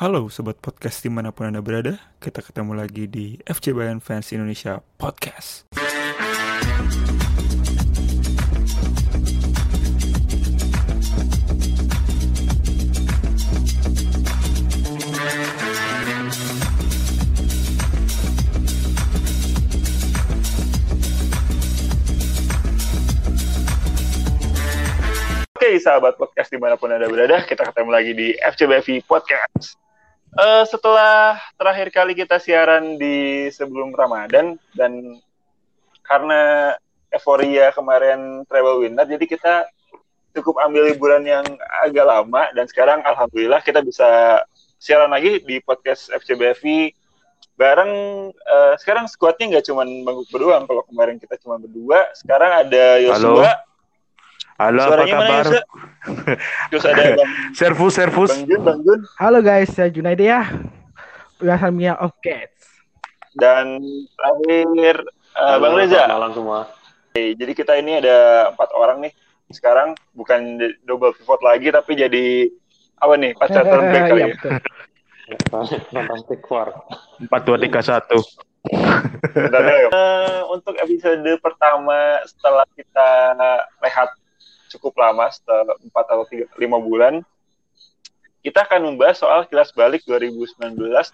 Halo 0.00 0.32
Sobat 0.32 0.56
Podcast 0.56 1.04
di 1.04 1.12
mana 1.12 1.28
pun 1.28 1.52
Anda 1.52 1.60
berada 1.60 2.00
Kita 2.24 2.40
ketemu 2.40 2.72
lagi 2.72 3.04
di 3.04 3.36
FC 3.44 3.76
Bayern 3.76 4.00
Fans 4.00 4.32
Indonesia 4.32 4.80
Podcast 4.96 5.68
Oke, 25.60 25.76
sahabat 25.76 26.16
podcast 26.16 26.48
di 26.48 26.56
mana 26.56 26.80
pun 26.80 26.88
Anda 26.88 27.04
berada, 27.04 27.44
kita 27.44 27.68
ketemu 27.68 27.90
lagi 27.92 28.16
di 28.16 28.32
FCBFI 28.32 29.04
Podcast. 29.04 29.89
Uh, 30.30 30.62
setelah 30.62 31.42
terakhir 31.58 31.90
kali 31.90 32.14
kita 32.14 32.38
siaran 32.38 32.94
di 32.94 33.50
sebelum 33.50 33.90
Ramadan, 33.90 34.54
dan 34.78 35.18
karena 36.06 36.74
euforia 37.10 37.74
kemarin 37.74 38.46
travel 38.46 38.86
winter, 38.86 39.06
jadi 39.10 39.24
kita 39.26 39.54
cukup 40.38 40.62
ambil 40.62 40.86
liburan 40.86 41.26
yang 41.26 41.42
agak 41.82 42.06
lama, 42.06 42.46
dan 42.54 42.70
sekarang 42.70 43.02
Alhamdulillah 43.02 43.58
kita 43.66 43.82
bisa 43.82 44.40
siaran 44.78 45.10
lagi 45.10 45.42
di 45.42 45.58
podcast 45.58 46.14
FCBFI 46.14 46.94
bareng 47.60 47.92
uh, 48.32 48.74
sekarang 48.80 49.04
squadnya 49.04 49.58
nggak 49.58 49.68
cuma 49.68 49.84
berdua 50.32 50.64
kalau 50.64 50.80
kemarin 50.88 51.20
kita 51.20 51.36
cuma 51.44 51.60
berdua 51.60 52.08
sekarang 52.16 52.64
ada 52.64 52.96
Yosua 52.96 53.52
Halo, 54.60 54.92
Suaranya 54.92 55.16
apa 55.16 55.24
kabar? 55.24 55.44
Mana, 55.48 55.60
Terus 56.68 56.84
ada 56.84 57.02
Bang, 57.16 57.32
servus, 57.64 57.92
servus. 57.96 58.28
Bang 58.28 58.44
Jun, 58.44 58.60
Bang 58.60 58.80
Jun. 58.84 59.00
Halo 59.16 59.40
guys, 59.40 59.72
saya 59.72 59.88
Junaidi 59.88 60.28
ya. 60.28 60.52
Biasanya 61.40 61.96
of 61.96 62.12
Cats. 62.20 62.84
Dan 63.40 63.80
terakhir 64.20 65.00
uh, 65.40 65.56
Bang 65.64 65.80
Reza. 65.80 66.04
Malam 66.12 66.36
semua. 66.36 66.68
Oke, 67.08 67.32
jadi 67.40 67.52
kita 67.56 67.72
ini 67.80 68.04
ada 68.04 68.52
empat 68.52 68.68
orang 68.76 69.08
nih. 69.08 69.12
Sekarang 69.48 69.96
bukan 70.12 70.60
double 70.84 71.16
pivot 71.16 71.40
lagi, 71.40 71.72
tapi 71.72 71.96
jadi 71.96 72.52
apa 73.00 73.16
nih? 73.16 73.32
Pas 73.40 73.48
center 73.56 73.80
back 73.80 74.12
kali 74.12 74.20
Iya, 74.28 74.36
ya. 74.36 75.80
Fantastic 75.88 76.44
Four. 76.44 76.68
Empat 77.16 77.48
dua 77.48 77.56
tiga 77.56 77.80
satu. 77.80 78.20
Ya. 78.68 79.88
Eh, 79.88 80.40
untuk 80.52 80.76
episode 80.76 81.24
pertama 81.40 82.20
setelah 82.28 82.68
kita 82.76 83.08
rehat 83.80 84.19
cukup 84.70 84.94
lama 84.94 85.26
setelah 85.28 85.74
4 85.76 85.90
atau 85.90 86.24
3, 86.24 86.46
5 86.54 86.78
bulan. 86.78 87.20
Kita 88.40 88.64
akan 88.64 88.94
membahas 88.94 89.20
soal 89.20 89.44
kilas 89.50 89.74
balik 89.74 90.06
2019-2020 90.08 91.12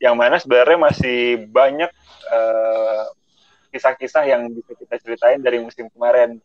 yang 0.00 0.16
mana 0.16 0.40
sebenarnya 0.40 0.78
masih 0.80 1.44
banyak 1.48 1.90
eh, 2.32 3.04
kisah-kisah 3.74 4.24
yang 4.24 4.48
bisa 4.48 4.72
kita 4.78 4.94
ceritain 5.02 5.40
dari 5.42 5.58
musim 5.60 5.90
kemarin. 5.90 6.38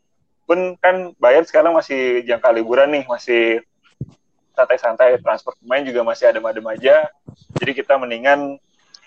Pun 0.43 0.75
kan 0.81 1.13
Bayern 1.21 1.45
sekarang 1.45 1.77
masih 1.77 2.25
jangka 2.25 2.49
liburan 2.51 2.89
nih 2.89 3.05
masih 3.05 3.61
santai-santai 4.57 5.21
transfer 5.23 5.55
pemain 5.61 5.85
juga 5.85 6.01
masih 6.03 6.25
adem-adem 6.27 6.65
aja. 6.67 7.07
Jadi 7.61 7.71
kita 7.77 7.95
mendingan 7.95 8.57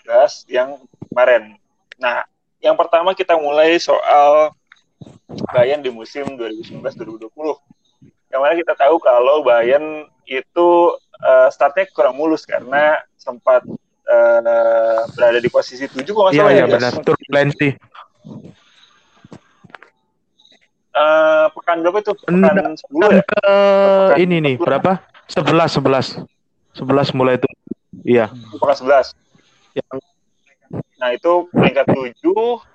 bahas 0.06 0.46
yang 0.48 0.80
kemarin. 1.10 1.58
Nah 2.00 2.24
yang 2.62 2.78
pertama 2.78 3.12
kita 3.12 3.34
mulai 3.36 3.76
soal 3.76 4.54
Bayern 5.52 5.80
di 5.80 5.90
musim 5.90 6.36
2019-2020. 6.36 7.28
Yang 8.32 8.40
mana 8.40 8.54
kita 8.56 8.74
tahu 8.76 8.96
kalau 9.00 9.44
Bayern 9.44 10.08
itu 10.24 10.68
uh, 11.20 11.48
startnya 11.52 11.84
kurang 11.92 12.16
mulus 12.16 12.48
karena 12.48 13.00
sempat 13.16 13.64
uh, 14.08 15.00
berada 15.12 15.38
di 15.38 15.50
posisi 15.52 15.84
7 15.84 16.00
kalau 16.08 16.28
nggak 16.28 16.34
Iya, 16.36 16.42
salah 16.42 16.52
iya 16.52 16.64
ya. 16.64 16.72
benar. 16.72 16.92
Turbulensi. 17.04 17.68
Uh, 20.92 21.48
pekan 21.56 21.80
berapa 21.80 21.98
itu? 22.04 22.12
Pekan 22.20 22.34
Enggak, 22.36 22.76
10 22.84 23.16
ya? 23.16 23.22
Ke 23.24 23.52
ini 24.20 24.36
nih, 24.44 24.54
berapa? 24.60 25.00
Sebelas, 25.24 25.72
sebelas. 25.72 26.06
Sebelas 26.76 27.08
mulai 27.16 27.40
itu. 27.40 27.48
Iya. 28.04 28.28
Pekan 28.60 28.76
11. 28.76 29.16
Yang 29.76 30.00
Nah 30.72 31.10
itu 31.12 31.50
peringkat 31.52 31.84
7, 31.90 32.14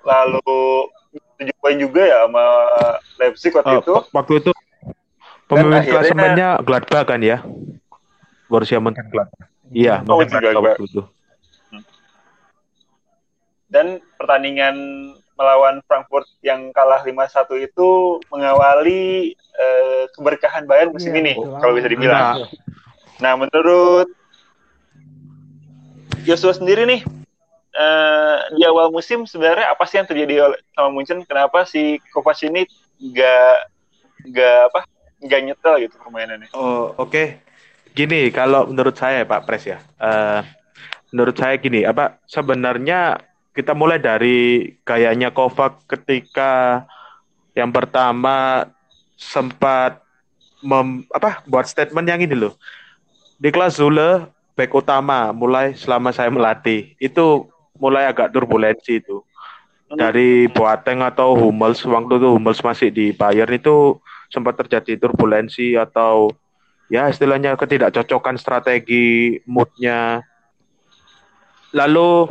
lalu 0.04 0.60
7 1.38 1.54
poin 1.56 1.76
juga 1.76 2.02
ya 2.02 2.26
sama 2.26 2.44
Leipzig 3.16 3.52
waktu 3.54 3.72
oh, 3.72 3.80
itu. 3.80 3.94
waktu 4.10 4.32
itu 4.36 4.50
pemimpin 5.46 5.70
akhirnya- 5.72 5.92
klasemennya 5.94 6.48
Gladbach 6.60 7.04
kan 7.06 7.20
ya? 7.20 7.38
Borussia 8.46 8.78
Mönchengladbach. 8.78 9.28
Iya, 9.70 10.02
Oh, 10.04 10.18
Mönchengladbach 10.18 10.42
Gladbach. 10.52 10.76
waktu 10.76 10.84
itu. 10.84 11.02
Dan 13.68 13.86
pertandingan 14.16 14.74
melawan 15.34 15.78
Frankfurt 15.84 16.26
yang 16.40 16.72
kalah 16.72 16.98
5-1 17.00 17.28
itu 17.60 17.88
mengawali 18.26 19.32
eh, 19.36 20.04
keberkahan 20.10 20.64
Bayern 20.64 20.90
musim 20.90 21.12
Iya, 21.12 21.20
ini, 21.20 21.32
kalau 21.36 21.76
bisa 21.76 21.86
dibilang. 21.86 22.42
Nah, 22.42 22.48
Nah, 23.18 23.32
menurut 23.36 24.06
Joshua 26.22 26.52
sendiri 26.52 26.82
nih, 26.84 27.02
eh, 27.78 28.36
di 28.58 28.62
awal 28.66 28.90
musim 28.90 29.22
sebenarnya 29.24 29.70
apa 29.70 29.86
sih 29.86 30.02
yang 30.02 30.08
terjadi 30.10 30.58
sama 30.74 30.90
Munchen? 30.90 31.22
Kenapa 31.22 31.62
si 31.62 32.02
Kovac 32.10 32.42
ini 32.42 32.66
nggak 32.98 33.56
nggak 34.26 34.58
apa 34.74 34.80
nggak 35.22 35.40
nyetel 35.46 35.74
gitu 35.86 35.94
permainannya? 36.02 36.50
Oh, 36.54 36.94
oke. 36.98 37.38
Gini, 37.94 38.30
kalau 38.30 38.66
menurut 38.70 38.94
saya 38.94 39.26
Pak 39.26 39.42
Pres 39.46 39.64
ya, 39.66 39.78
eh, 39.98 40.40
menurut 41.10 41.34
saya 41.34 41.58
gini, 41.58 41.82
apa 41.86 42.18
sebenarnya 42.26 43.18
kita 43.54 43.74
mulai 43.74 43.98
dari 43.98 44.70
gayanya 44.86 45.34
Kovac 45.34 45.82
ketika 45.90 46.84
yang 47.58 47.74
pertama 47.74 48.70
sempat 49.18 49.98
mem, 50.62 51.02
apa 51.10 51.42
buat 51.50 51.66
statement 51.66 52.06
yang 52.06 52.22
ini 52.22 52.38
loh. 52.38 52.54
Niklas 53.42 53.78
Zule 53.78 54.30
back 54.54 54.70
utama 54.74 55.30
mulai 55.30 55.74
selama 55.74 56.10
saya 56.10 56.30
melatih 56.30 56.94
itu 56.98 57.46
mulai 57.78 58.10
agak 58.10 58.34
turbulensi 58.34 59.00
itu 59.00 59.22
dari 59.88 60.44
Boateng 60.52 61.00
atau 61.00 61.32
Hummels 61.32 61.80
waktu 61.88 62.20
itu 62.20 62.28
Hummels 62.28 62.60
masih 62.60 62.92
di 62.92 63.16
Bayern 63.16 63.56
itu 63.56 63.96
sempat 64.28 64.60
terjadi 64.60 65.00
turbulensi 65.00 65.72
atau 65.80 66.28
ya 66.92 67.08
istilahnya 67.08 67.56
ketidakcocokan 67.56 68.36
strategi 68.36 69.40
moodnya. 69.48 70.20
Lalu 71.72 72.28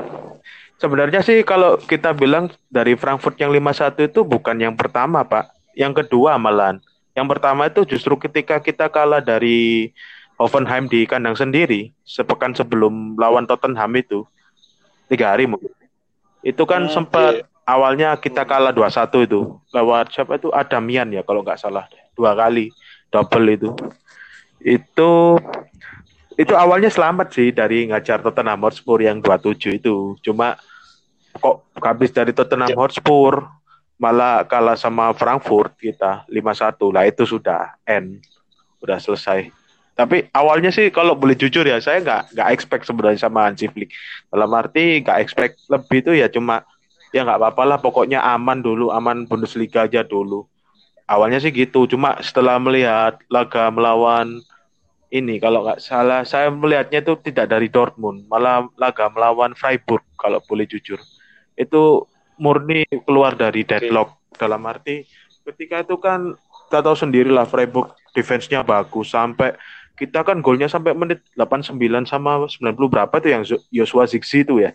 sebenarnya 0.77 1.25
sih 1.25 1.41
kalau 1.41 1.81
kita 1.81 2.13
bilang 2.13 2.53
dari 2.69 2.93
Frankfurt 2.93 3.37
yang 3.41 3.49
5-1 3.49 4.09
itu 4.09 4.21
bukan 4.21 4.57
yang 4.57 4.73
pertama, 4.77 5.25
Pak. 5.25 5.53
Yang 5.77 6.05
kedua 6.05 6.37
malahan. 6.41 6.81
Yang 7.17 7.27
pertama 7.37 7.65
itu 7.65 7.81
justru 7.85 8.13
ketika 8.21 8.61
kita 8.61 8.89
kalah 8.89 9.21
dari 9.21 9.89
Hoffenheim 10.37 10.85
di 10.85 11.09
kandang 11.09 11.33
sendiri 11.33 11.89
sepekan 12.05 12.53
sebelum 12.53 13.17
lawan 13.17 13.49
Tottenham 13.49 13.89
itu 13.97 14.21
tiga 15.07 15.33
hari 15.33 15.47
mungkin. 15.49 15.71
Itu 16.43 16.63
kan 16.63 16.85
Hmm, 16.87 16.93
sempat 16.93 17.47
awalnya 17.67 18.15
kita 18.15 18.47
kalah 18.47 18.71
2-1 18.71 19.27
itu. 19.27 19.59
Lewat 19.73 20.13
siapa 20.15 20.39
itu? 20.39 20.51
Adamian 20.53 21.09
ya 21.11 21.23
kalau 21.23 21.43
nggak 21.43 21.59
salah. 21.59 21.87
Dua 22.15 22.31
kali 22.37 22.71
double 23.11 23.47
itu. 23.51 23.69
Itu 24.61 25.37
itu 26.37 26.53
awalnya 26.53 26.93
selamat 26.93 27.33
sih 27.33 27.49
dari 27.49 27.89
ngajar 27.89 28.21
Tottenham 28.21 28.61
Hotspur 28.61 29.01
yang 29.01 29.19
27 29.19 29.81
itu. 29.81 30.13
Cuma 30.21 30.53
kok 31.37 31.65
habis 31.81 32.13
dari 32.13 32.31
Tottenham 32.31 32.69
Ya. 32.69 32.77
Hotspur 32.77 33.45
malah 33.97 34.45
kalah 34.45 34.77
sama 34.77 35.09
Frankfurt 35.17 35.73
kita 35.81 36.23
5-1 36.29 36.93
lah 36.93 37.03
itu 37.09 37.25
sudah 37.25 37.73
end. 37.83 38.21
Udah 38.77 39.01
selesai 39.01 39.49
tapi 39.97 40.29
awalnya 40.29 40.69
sih 40.69 40.93
kalau 40.93 41.17
boleh 41.17 41.33
jujur 41.33 41.65
ya 41.65 41.81
saya 41.81 42.05
nggak 42.05 42.37
nggak 42.37 42.49
expect 42.53 42.85
sebenarnya 42.85 43.17
sama 43.25 43.49
Hansi 43.49 43.65
Flick. 43.65 43.89
Dalam 44.29 44.53
arti 44.53 45.01
nggak 45.01 45.17
expect 45.25 45.57
lebih 45.73 46.05
itu 46.05 46.11
ya 46.21 46.29
cuma 46.29 46.61
ya 47.09 47.25
nggak 47.25 47.41
apa-apa 47.41 47.63
lah 47.65 47.77
pokoknya 47.81 48.21
aman 48.21 48.61
dulu 48.61 48.93
aman 48.93 49.25
Bundesliga 49.25 49.89
aja 49.89 50.05
dulu. 50.05 50.45
Awalnya 51.09 51.41
sih 51.41 51.49
gitu 51.49 51.89
cuma 51.89 52.21
setelah 52.21 52.61
melihat 52.61 53.17
laga 53.25 53.73
melawan 53.73 54.37
ini 55.09 55.41
kalau 55.41 55.65
nggak 55.65 55.81
salah 55.81 56.21
saya 56.21 56.53
melihatnya 56.53 57.01
itu 57.01 57.17
tidak 57.25 57.49
dari 57.49 57.65
Dortmund 57.65 58.29
malah 58.29 58.69
laga 58.77 59.09
melawan 59.09 59.57
Freiburg 59.57 60.05
kalau 60.13 60.37
boleh 60.45 60.69
jujur. 60.69 61.01
Itu 61.57 62.05
murni 62.37 62.85
keluar 63.01 63.33
dari 63.33 63.65
deadlock. 63.65 64.13
Dalam 64.37 64.61
arti 64.69 65.01
ketika 65.41 65.81
itu 65.81 65.97
kan 65.97 66.37
kita 66.69 66.85
tahu 66.85 66.93
sendirilah 66.93 67.49
Freiburg 67.49 67.97
defense-nya 68.13 68.61
bagus 68.61 69.09
sampai 69.09 69.57
kita 69.97 70.21
kan 70.21 70.39
golnya 70.45 70.69
sampai 70.69 70.93
menit 70.93 71.25
89 71.33 71.73
sama 72.05 72.45
90 72.45 72.77
berapa 72.93 73.15
tuh 73.17 73.29
yang 73.33 73.43
Joshua 73.73 74.05
Zigzi 74.05 74.45
itu 74.45 74.61
ya 74.61 74.71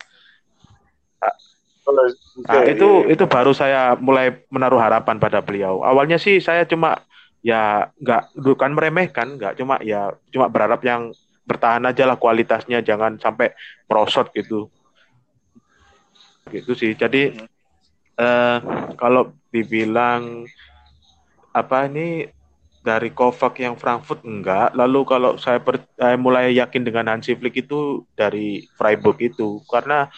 Nah, 1.82 2.62
itu 2.62 2.88
iya. 3.04 3.18
itu 3.18 3.24
baru 3.26 3.50
saya 3.50 3.98
mulai 3.98 4.38
menaruh 4.48 4.78
harapan 4.78 5.18
pada 5.18 5.42
beliau. 5.42 5.82
Awalnya 5.82 6.14
sih 6.14 6.38
saya 6.38 6.62
cuma 6.62 7.02
ya 7.42 7.90
nggak 7.98 8.38
bukan 8.38 8.70
meremehkan, 8.70 9.34
nggak 9.34 9.58
cuma 9.58 9.82
ya 9.82 10.14
cuma 10.30 10.46
berharap 10.46 10.78
yang 10.86 11.10
bertahan 11.42 11.82
aja 11.90 12.06
lah 12.06 12.16
kualitasnya 12.16 12.80
jangan 12.86 13.18
sampai 13.18 13.50
merosot 13.90 14.30
gitu 14.30 14.70
gitu 16.50 16.72
sih 16.74 16.94
jadi 16.94 17.34
eh, 18.18 18.58
kalau 18.98 19.34
dibilang 19.50 20.46
apa 21.52 21.90
ini 21.90 22.30
dari 22.82 23.14
Kovac 23.14 23.54
yang 23.62 23.78
Frankfurt 23.78 24.26
enggak. 24.26 24.74
Lalu 24.74 25.00
kalau 25.06 25.38
saya, 25.38 25.62
per, 25.62 25.86
saya 25.94 26.18
mulai 26.18 26.50
yakin 26.58 26.82
dengan 26.82 27.08
Hansi 27.08 27.38
Flick 27.38 27.62
itu 27.62 28.02
dari 28.18 28.66
Freiburg 28.74 29.22
itu. 29.22 29.62
Karena 29.70 30.10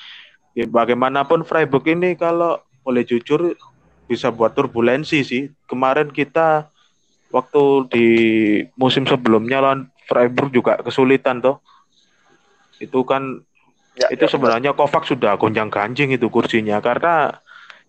ya, 0.56 0.64
bagaimanapun 0.64 1.44
Freiburg 1.44 1.84
ini 1.92 2.16
kalau 2.16 2.56
boleh 2.80 3.04
jujur 3.04 3.52
bisa 4.08 4.32
buat 4.32 4.56
turbulensi 4.56 5.20
sih. 5.20 5.52
Kemarin 5.68 6.08
kita 6.08 6.72
waktu 7.28 7.62
di 7.92 8.08
musim 8.80 9.04
sebelumnya 9.04 9.60
lawan 9.60 9.92
Freiburg 10.08 10.48
juga 10.50 10.80
kesulitan 10.80 11.44
toh. 11.44 11.60
Itu 12.80 13.04
kan 13.04 13.44
Ya, 13.94 14.10
itu 14.10 14.26
ya, 14.26 14.30
sebenarnya 14.30 14.74
Kovac 14.74 15.06
sudah 15.06 15.38
gonjang 15.38 15.70
ganjing 15.70 16.10
itu 16.10 16.26
kursinya. 16.26 16.82
Karena 16.82 17.30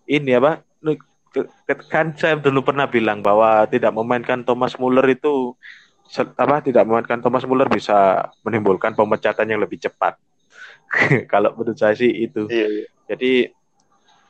ini 0.06 0.38
apa 0.38 0.62
kan 1.90 2.16
saya 2.16 2.38
dulu 2.40 2.64
pernah 2.64 2.86
bilang 2.88 3.20
bahwa 3.20 3.66
tidak 3.68 3.92
memainkan 3.92 4.40
Thomas 4.46 4.76
Muller 4.80 5.04
itu 5.10 5.52
apa 6.38 6.62
tidak 6.62 6.86
memainkan 6.86 7.18
Thomas 7.20 7.44
Muller 7.44 7.66
bisa 7.68 8.30
menimbulkan 8.46 8.94
pemecatan 8.94 9.50
yang 9.50 9.60
lebih 9.60 9.76
cepat 9.82 10.16
kalau 11.32 11.52
menurut 11.58 11.76
saya 11.76 11.98
sih 11.98 12.08
itu 12.08 12.46
Iya, 12.48 12.66
iya. 12.70 12.84
jadi 13.10 13.32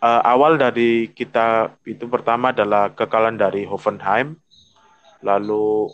eh, 0.02 0.22
awal 0.24 0.56
dari 0.56 1.12
kita 1.12 1.76
itu 1.84 2.08
pertama 2.08 2.50
adalah 2.50 2.90
kekalahan 2.92 3.36
dari 3.36 3.64
Hoffenheim 3.68 4.36
lalu 5.22 5.90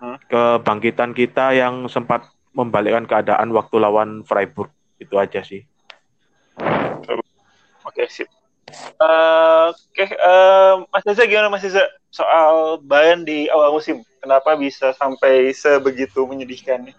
Hmm. 0.00 0.16
kebangkitan 0.32 1.12
kita 1.12 1.52
yang 1.52 1.84
sempat 1.92 2.24
membalikkan 2.56 3.04
keadaan 3.04 3.52
waktu 3.52 3.76
lawan 3.76 4.24
Freiburg 4.24 4.72
itu 4.96 5.12
aja 5.20 5.44
sih 5.44 5.60
Oke, 7.84 8.08
sip. 8.08 8.39
Eh, 9.00 9.66
Oke, 9.70 10.06
eh, 10.06 10.74
Mas 10.92 11.04
Reza 11.04 11.26
gimana 11.26 11.50
Mas 11.50 11.64
Reza 11.66 11.82
soal 12.10 12.78
Bayern 12.84 13.26
di 13.26 13.50
awal 13.50 13.74
musim? 13.74 14.00
Kenapa 14.20 14.54
bisa 14.54 14.92
sampai 14.94 15.50
sebegitu 15.56 16.22
menyedihkannya? 16.28 16.94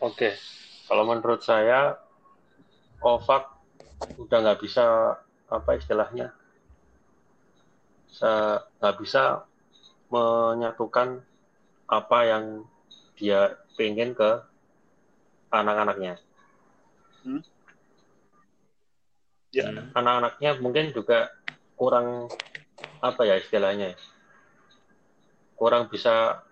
Oke, 0.00 0.32
kalau 0.86 1.04
menurut 1.08 1.42
saya 1.42 1.98
Kovac 3.02 3.50
udah 4.16 4.38
nggak 4.40 4.60
bisa 4.62 5.16
apa 5.50 5.70
istilahnya, 5.76 6.32
nggak 8.80 8.96
bisa 9.02 9.44
menyatukan 10.08 11.20
apa 11.90 12.18
yang 12.24 12.44
dia 13.18 13.58
pengen 13.76 14.14
ke 14.14 14.40
anak-anaknya. 15.52 16.18
Ya. 19.54 19.70
Anak-anaknya 19.94 20.50
mungkin 20.58 20.90
juga 20.90 21.30
kurang 21.78 22.26
apa 22.98 23.22
ya 23.22 23.38
istilahnya, 23.38 23.94
ya, 23.94 23.98
kurang 25.54 25.86
bisa 25.86 26.42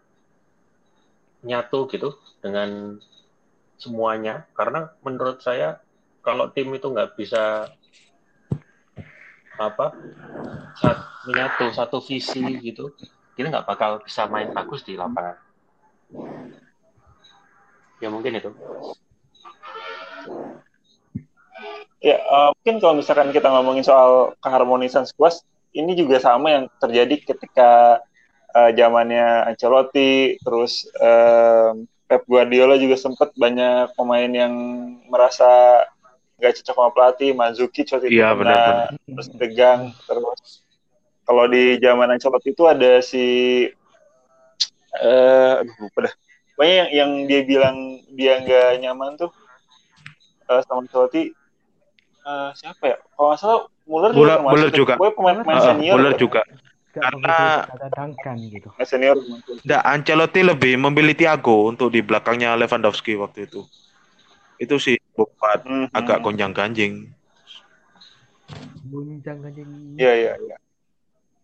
nyatu 1.42 1.90
gitu 1.90 2.14
dengan 2.38 2.96
semuanya. 3.76 4.46
Karena 4.54 4.94
menurut 5.02 5.42
saya 5.42 5.82
kalau 6.22 6.46
tim 6.54 6.70
itu 6.70 6.86
nggak 6.86 7.18
bisa 7.18 7.66
apa 9.58 9.94
sat- 10.78 11.06
menyatu 11.28 11.70
satu 11.74 11.98
visi 12.02 12.42
gitu 12.62 12.90
kita 13.36 13.46
nggak 13.48 13.68
bakal 13.68 14.00
bisa 14.02 14.26
main 14.30 14.50
bagus 14.54 14.86
di 14.86 14.94
lapangan. 14.94 15.36
Ya 18.02 18.10
mungkin 18.10 18.34
itu 18.38 18.50
Ya, 22.02 22.18
eh, 22.18 22.50
mungkin 22.58 22.76
kalau 22.82 22.94
misalkan 22.98 23.30
kita 23.30 23.46
ngomongin 23.46 23.86
soal 23.86 24.34
keharmonisan 24.42 25.06
squad, 25.06 25.38
ini 25.70 25.94
juga 25.94 26.18
sama 26.18 26.50
yang 26.50 26.64
terjadi 26.82 27.14
ketika 27.22 28.02
eh, 28.52 28.70
zamannya 28.74 29.46
Ancelotti, 29.48 30.36
terus 30.42 30.90
eh, 30.98 31.70
Pep 32.10 32.26
Guardiola 32.26 32.76
juga 32.76 32.98
sempat 32.98 33.30
banyak 33.38 33.94
pemain 33.94 34.28
yang 34.28 34.52
merasa 35.08 35.46
nggak 36.36 36.58
cocok 36.58 36.74
sama 36.74 36.90
pelatih, 36.90 37.30
Iya, 38.10 38.34
kena, 38.34 38.36
benar-benar. 38.36 38.88
terus 39.06 39.28
tegang, 39.38 39.80
terus 40.04 40.40
kalau 41.22 41.46
di 41.46 41.78
zaman 41.78 42.10
Ancelotti 42.12 42.50
itu 42.50 42.66
ada 42.66 42.98
si 42.98 43.24
eh 44.92 45.52
aduh 45.62 45.76
lupa 45.86 46.10
dah. 46.10 46.14
Pokoknya 46.52 46.74
yang, 46.74 46.90
yang 46.92 47.10
dia 47.30 47.40
bilang 47.46 47.76
dia 48.12 48.42
nggak 48.42 48.70
nyaman 48.82 49.16
tuh 49.16 49.30
eh, 50.50 50.60
sama 50.66 50.82
Ancelotti 50.82 51.30
eh, 52.22 52.50
siapa 52.54 52.84
ya? 52.86 52.96
Kalau 53.12 53.26
nggak 53.28 53.38
salah 53.38 53.60
Muller 53.82 54.10
juga 54.14 54.34
Muller- 54.40 54.72
juga. 54.72 54.94
Pokoknya 54.94 55.14
pemain-pemain 55.18 55.56
Heeh, 55.58 55.66
senior. 55.74 55.94
Muller 55.98 56.14
tuh. 56.14 56.20
juga 56.20 56.42
Gak 56.92 57.08
Karena- 57.08 57.64
kadang 57.72 58.10
gitu. 58.52 58.68
Senior. 58.84 59.16
Nggak, 59.64 59.80
Ancelotti 59.80 60.40
lebih 60.44 60.76
memilih 60.76 61.16
Thiago 61.16 61.64
untuk 61.64 61.88
di 61.88 62.04
belakangnya 62.04 62.52
Lewandowski 62.52 63.16
waktu 63.16 63.48
itu. 63.48 63.64
Itu 64.60 64.76
sih 64.76 65.00
buat 65.16 65.64
Hmm, 65.64 65.88
agak 65.88 66.20
hmm. 66.20 66.24
gonjang 66.28 66.52
ganjing. 66.52 67.08
Gunjang 68.84 69.40
ganjing. 69.40 69.68
Iya 69.96 70.12
iya 70.12 70.32
iya. 70.36 70.56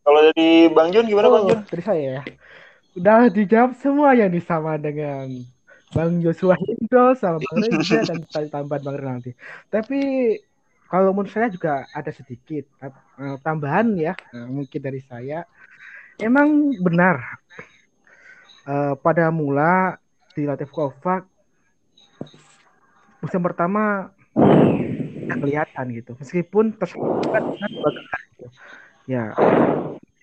Kalau 0.04 0.20
dari 0.32 0.68
Bang 0.68 0.92
Jun 0.92 1.08
gimana 1.08 1.32
Bang 1.32 1.44
Oh, 1.44 1.48
Jun? 1.48 1.60
dari 1.64 1.82
saya 1.82 2.08
ya. 2.20 2.22
Udah 2.92 3.18
dijawab 3.32 3.72
semua 3.80 4.12
yang 4.12 4.28
sama 4.44 4.76
dengan 4.76 5.32
Bang 5.96 6.20
Joshua 6.20 6.60
Hendro 6.60 7.16
sama 7.16 7.40
Bang 7.40 7.56
Reza 7.64 8.04
dan 8.04 8.20
tadi 8.28 8.48
tambahan 8.52 8.82
Bang 8.84 8.96
Renaldi. 9.00 9.32
Tapi 9.72 10.00
kalau 10.88 11.12
menurut 11.12 11.28
saya 11.28 11.52
juga 11.52 11.84
ada 11.92 12.08
sedikit 12.08 12.64
eh, 12.80 13.36
tambahan 13.44 13.92
ya, 13.94 14.16
eh, 14.16 14.48
mungkin 14.48 14.80
dari 14.80 15.04
saya. 15.04 15.44
Emang 16.16 16.72
benar 16.80 17.38
eh, 18.64 18.94
pada 18.96 19.28
mula 19.28 20.00
di 20.32 20.48
Latif 20.48 20.72
Kovac 20.72 21.28
musim 23.20 23.44
pertama 23.44 24.08
kelihatan 25.28 25.84
gitu. 25.92 26.16
Meskipun 26.16 26.72
tersebut 26.80 27.20
gitu. 28.32 28.48
Ya, 29.04 29.36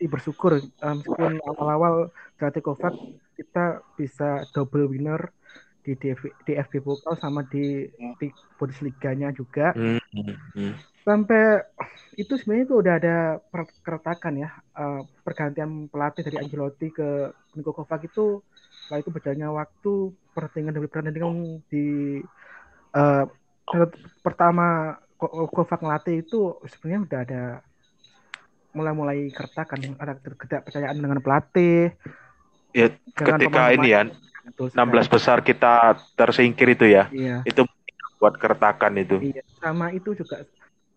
bersyukur 0.06 0.62
meskipun 0.82 1.42
awal-awal 1.46 2.10
Latif 2.42 2.66
Kovac 2.66 2.98
kita 3.38 3.86
bisa 4.00 4.50
double 4.50 4.90
winner 4.90 5.30
di 5.86 5.94
DFB, 6.02 6.26
DFB 6.46 6.74
Pokal 6.82 7.16
sama 7.22 7.46
di, 7.46 7.86
di 8.20 8.28
Bundesliga-nya 8.58 9.30
juga. 9.38 9.72
Hmm, 9.78 10.02
hmm, 10.14 10.36
hmm. 10.58 10.74
sampai 11.06 11.62
itu 12.18 12.34
sebenarnya 12.40 12.66
itu 12.66 12.76
udah 12.82 12.94
ada 13.00 13.16
keretakan 13.86 14.36
ya 14.42 14.50
Eh, 14.76 15.02
pergantian 15.24 15.88
pelatih 15.88 16.28
dari 16.28 16.38
Ancelotti 16.44 16.92
ke 16.92 17.32
Niko 17.56 17.72
Kovac 17.72 18.02
itu 18.04 18.44
setelah 18.84 19.00
itu 19.00 19.10
berjalannya 19.16 19.50
waktu 19.56 19.92
pertandingan 20.36 20.74
demi 20.76 20.88
pertandingan 20.92 21.34
di 21.72 21.84
per- 23.70 23.96
pertama 24.26 24.96
Ko- 25.16 25.48
Kovac 25.48 25.80
ngelatih 25.80 26.16
itu 26.28 26.60
sebenarnya 26.68 27.02
udah 27.08 27.20
ada 27.26 27.42
mulai-mulai 28.76 29.32
keretakan 29.32 29.96
ada 30.04 30.20
ketidakpercayaan 30.20 31.00
dengan 31.00 31.20
pelatih. 31.24 31.96
Ya, 32.76 32.92
ketika 33.16 33.40
ini 33.72 33.88
ya 33.96 34.04
Betul 34.46 34.70
16 34.76 35.08
sekali. 35.10 35.10
besar 35.14 35.38
kita 35.50 35.96
tersingkir 36.20 36.68
itu 36.76 36.86
ya. 36.98 37.04
iya 37.12 37.48
Itu 37.50 37.62
buat 38.22 38.36
keretakan 38.42 38.94
itu. 39.04 39.18
Iya, 39.26 39.42
sama 39.62 39.86
itu 39.98 40.10
juga 40.20 40.36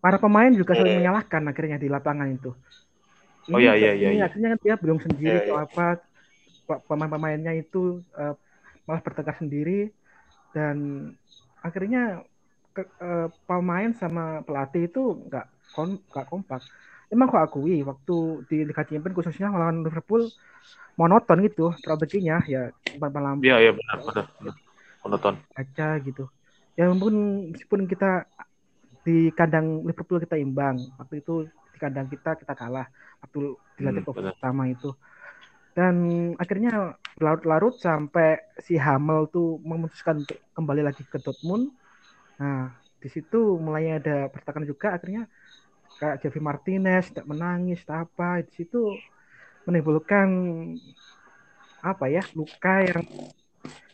para 0.03 0.17
pemain 0.23 0.51
juga 0.61 0.73
saling 0.77 0.95
Iya. 0.95 0.99
menyalahkan 0.99 1.43
akhirnya 1.51 1.77
di 1.83 1.87
lapangan 1.95 2.29
itu. 2.37 2.49
Oh, 3.53 3.59
iya, 3.59 3.71
iya, 3.79 3.91
iya, 3.99 4.09
ini 4.09 4.15
iya. 4.17 4.25
akhirnya 4.25 4.49
dia 4.63 4.73
belum 4.81 4.99
sendiri 5.05 5.33
Iya, 5.33 5.39
atau 5.41 5.55
iya. 5.55 5.59
apa 5.65 5.81
pa- 6.67 6.81
pemain-pemainnya 6.89 7.53
itu 7.61 7.77
eh, 8.19 8.33
malah 8.87 9.01
bertengkar 9.05 9.35
sendiri 9.41 9.71
dan 10.55 10.77
akhirnya 11.65 11.99
ke- 12.75 12.91
eh, 13.05 13.27
pemain 13.49 13.91
sama 14.01 14.23
pelatih 14.47 14.83
itu 14.89 14.99
nggak 15.27 15.45
kon 15.75 15.89
nggak 16.11 16.25
kompak. 16.31 16.61
Emang 17.09 17.27
kok 17.29 17.41
akui 17.41 17.81
waktu 17.81 18.15
di 18.45 18.57
Liga 18.69 18.85
Champions 18.85 19.15
khususnya 19.17 19.49
melawan 19.49 19.81
Liverpool 19.81 20.29
monoton 20.93 21.41
gitu 21.47 21.73
strateginya 21.79 22.37
ya 22.45 22.69
malam 23.01 23.41
Iya, 23.41 23.55
iya 23.63 23.71
benar, 23.73 23.97
benar. 24.03 24.25
benar. 24.37 24.55
Menonton. 24.99 25.35
aja 25.55 25.87
gitu. 26.03 26.27
Ya 26.75 26.87
meskipun 26.87 27.15
meskipun 27.51 27.81
kita 27.87 28.27
di 29.03 29.31
kandang 29.33 29.83
Liverpool 29.87 30.19
kita 30.21 30.35
imbang, 30.39 30.91
waktu 30.99 31.23
itu 31.23 31.47
di 31.47 31.77
kandang 31.79 32.07
kita 32.11 32.35
kita 32.35 32.53
kalah 32.55 32.87
waktu 33.23 33.39
dilatih 33.79 34.03
Hmm, 34.05 34.13
hmm, 34.13 34.27
pertama 34.35 34.63
itu. 34.67 34.89
Dan 35.73 35.95
akhirnya 36.35 36.99
berlarut-larut 37.15 37.79
sampai 37.79 38.39
si 38.59 38.75
Hamel 38.75 39.31
tuh 39.31 39.59
memutuskan 39.63 40.23
untuk 40.27 40.35
kembali 40.51 40.81
lagi 40.83 41.03
ke 41.07 41.17
Dortmund. 41.23 41.71
Nah, 42.39 42.75
di 42.99 43.07
situ 43.07 43.55
mulai 43.59 43.95
ada 43.99 44.27
pertekanan 44.27 44.67
juga 44.67 44.99
akhirnya 44.99 45.23
kayak 45.99 46.23
Javi 46.23 46.39
Martinez 46.39 47.11
tidak 47.11 47.27
menangis 47.27 47.83
tak 47.83 48.07
apa. 48.09 48.41
Di 48.47 48.51
situ 48.63 48.95
menimbulkan 49.67 50.27
apa 51.79 52.05
ya 52.07 52.23
luka 52.33 52.83
yang 52.87 53.03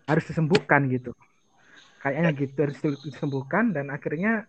harus 0.05 0.23
disembuhkan 0.29 0.85
gitu. 0.87 1.11
Kayaknya 2.05 2.31
gitu 2.37 2.57
harus 2.61 2.77
disembuhkan 3.01 3.73
dan 3.73 3.89
akhirnya 3.89 4.45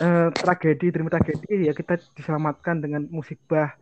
eh, 0.00 0.28
tragedi 0.32 0.88
demi 0.88 1.12
tragedi 1.12 1.68
ya 1.68 1.72
kita 1.76 2.00
diselamatkan 2.16 2.80
dengan 2.80 3.04
musibah. 3.12 3.76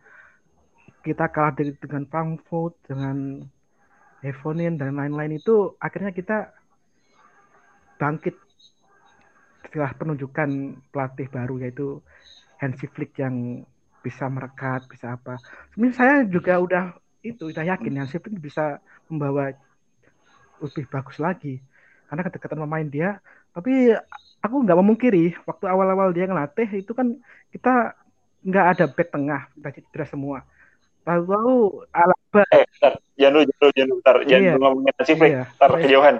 Kita 1.01 1.29
kalah 1.29 1.53
dari 1.53 1.71
dengan 1.77 2.09
Frankfurt 2.09 2.81
dengan 2.89 3.45
Evonin 4.25 4.75
dan 4.75 4.97
lain-lain 4.97 5.37
itu 5.37 5.77
akhirnya 5.77 6.09
kita 6.09 6.49
bangkit 8.01 8.35
setelah 9.75 9.91
penunjukan 9.91 10.49
pelatih 10.87 11.27
baru 11.27 11.59
yaitu 11.59 11.99
Hansi 12.63 12.87
Flick 12.87 13.19
yang 13.19 13.67
bisa 13.99 14.31
merekat 14.31 14.87
bisa 14.87 15.19
apa 15.19 15.35
sebenarnya 15.75 15.95
saya 15.99 16.15
juga 16.23 16.55
udah 16.55 16.83
itu 17.19 17.51
udah 17.51 17.67
yakin 17.67 17.99
Hansi 17.99 18.23
Flick 18.23 18.39
bisa 18.39 18.79
membawa 19.11 19.51
lebih 20.63 20.87
bagus 20.87 21.19
lagi 21.19 21.59
karena 22.07 22.23
kedekatan 22.23 22.63
pemain 22.63 22.87
dia 22.87 23.19
tapi 23.51 23.91
aku 24.39 24.55
nggak 24.63 24.79
memungkiri 24.79 25.35
waktu 25.43 25.65
awal-awal 25.67 26.15
dia 26.15 26.23
ngelatih 26.23 26.79
itu 26.79 26.95
kan 26.95 27.19
kita 27.51 27.91
nggak 28.47 28.65
ada 28.79 28.85
back 28.87 29.11
tengah 29.11 29.51
kita 29.59 29.69
cedera 29.75 30.05
semua 30.07 30.39
lalu 31.03 31.83
Alaba 31.91 32.47
Eh, 32.55 32.63
bentar. 32.63 32.93
Jangan 33.19 33.31
dulu, 33.35 33.43
jangan 33.43 33.59
dulu, 33.59 33.71
jangan 33.71 33.87
dulu, 33.87 33.95
bentar. 33.99 34.15
Jangan 34.23 34.39
Iya. 34.39 34.51
dulu 34.55 34.63
ngomongin 34.63 34.93
Hansi 34.95 35.13
Flick. 35.15 35.31
Iya. 35.35 35.43
Ntar 35.55 35.71
kejauhan. 35.83 36.15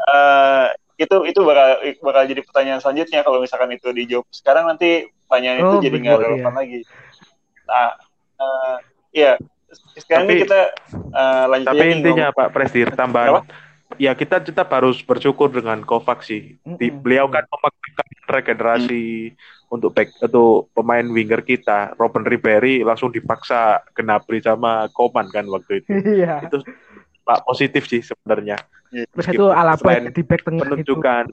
Eh, 0.00 0.66
itu 1.00 1.16
itu 1.24 1.40
bakal 1.40 1.68
bakal 2.04 2.22
jadi 2.28 2.40
pertanyaan 2.44 2.80
selanjutnya 2.84 3.24
kalau 3.24 3.40
misalkan 3.40 3.72
itu 3.72 3.88
dijawab 3.88 4.28
sekarang 4.28 4.68
nanti 4.68 5.08
pertanyaan 5.24 5.58
itu 5.58 5.72
Oh, 5.72 5.80
jadi 5.80 5.96
nggak 5.96 6.18
relevan 6.20 6.52
iya. 6.52 6.58
lagi. 6.60 6.78
Nah, 7.64 7.88
eh, 8.36 8.76
iya. 9.14 9.32
Sekarang 9.96 10.28
Tapi- 10.28 10.34
ini 10.34 10.42
kita 10.44 10.60
eh, 10.92 11.44
lanjut 11.48 11.68
Tapi 11.72 11.84
intinya 11.88 12.26
ngomong- 12.28 12.36
Pak 12.36 12.48
Presdir 12.52 12.88
tambahan. 12.92 13.46
Ya 13.98 14.14
kita 14.14 14.38
tetap 14.38 14.70
harus 14.70 15.02
bersyukur 15.02 15.50
dengan 15.50 15.82
Kovac 15.82 16.22
sih. 16.22 16.54
Di, 16.62 16.86
Mm-mm. 16.90 17.02
beliau 17.02 17.26
kan 17.26 17.42
memaksakan 17.42 18.06
regenerasi 18.30 19.34
untuk 19.66 19.90
back 19.90 20.14
untuk 20.20 20.70
pemain 20.70 21.02
winger 21.02 21.42
kita. 21.42 21.98
Robin 21.98 22.22
Ribery 22.22 22.86
langsung 22.86 23.10
dipaksa 23.10 23.82
Gnabry 23.90 24.38
sama 24.42 24.86
Koman 24.94 25.26
kan 25.30 25.42
waktu 25.46 25.82
itu. 25.82 25.90
iya 26.22 26.38
itu 26.38 26.62
Pak 27.22 27.42
positif 27.42 27.86
sih 27.86 27.98
sebenarnya. 28.00 28.62
Terus 28.90 29.26
Meskipun 29.26 29.38
itu 29.38 29.46
Alaba 29.54 29.78
selain 29.78 30.04
jadi 30.10 30.22
back 30.26 30.40
tengah 30.42 30.58
itu 30.60 30.66
penunjukan 30.66 31.24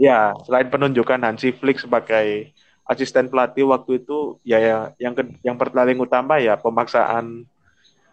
ya 0.00 0.32
selain 0.44 0.68
penunjukan 0.72 1.20
Hansi 1.20 1.52
Flick 1.52 1.78
sebagai 1.80 2.52
asisten 2.86 3.26
pelatih 3.28 3.66
waktu 3.66 4.00
itu 4.04 4.38
ya, 4.46 4.58
ya 4.62 4.76
yang 5.02 5.12
ke- 5.12 5.36
yang 5.42 5.56
paling 5.58 5.98
utama 5.98 6.38
ya 6.38 6.54
pemaksaan 6.56 7.44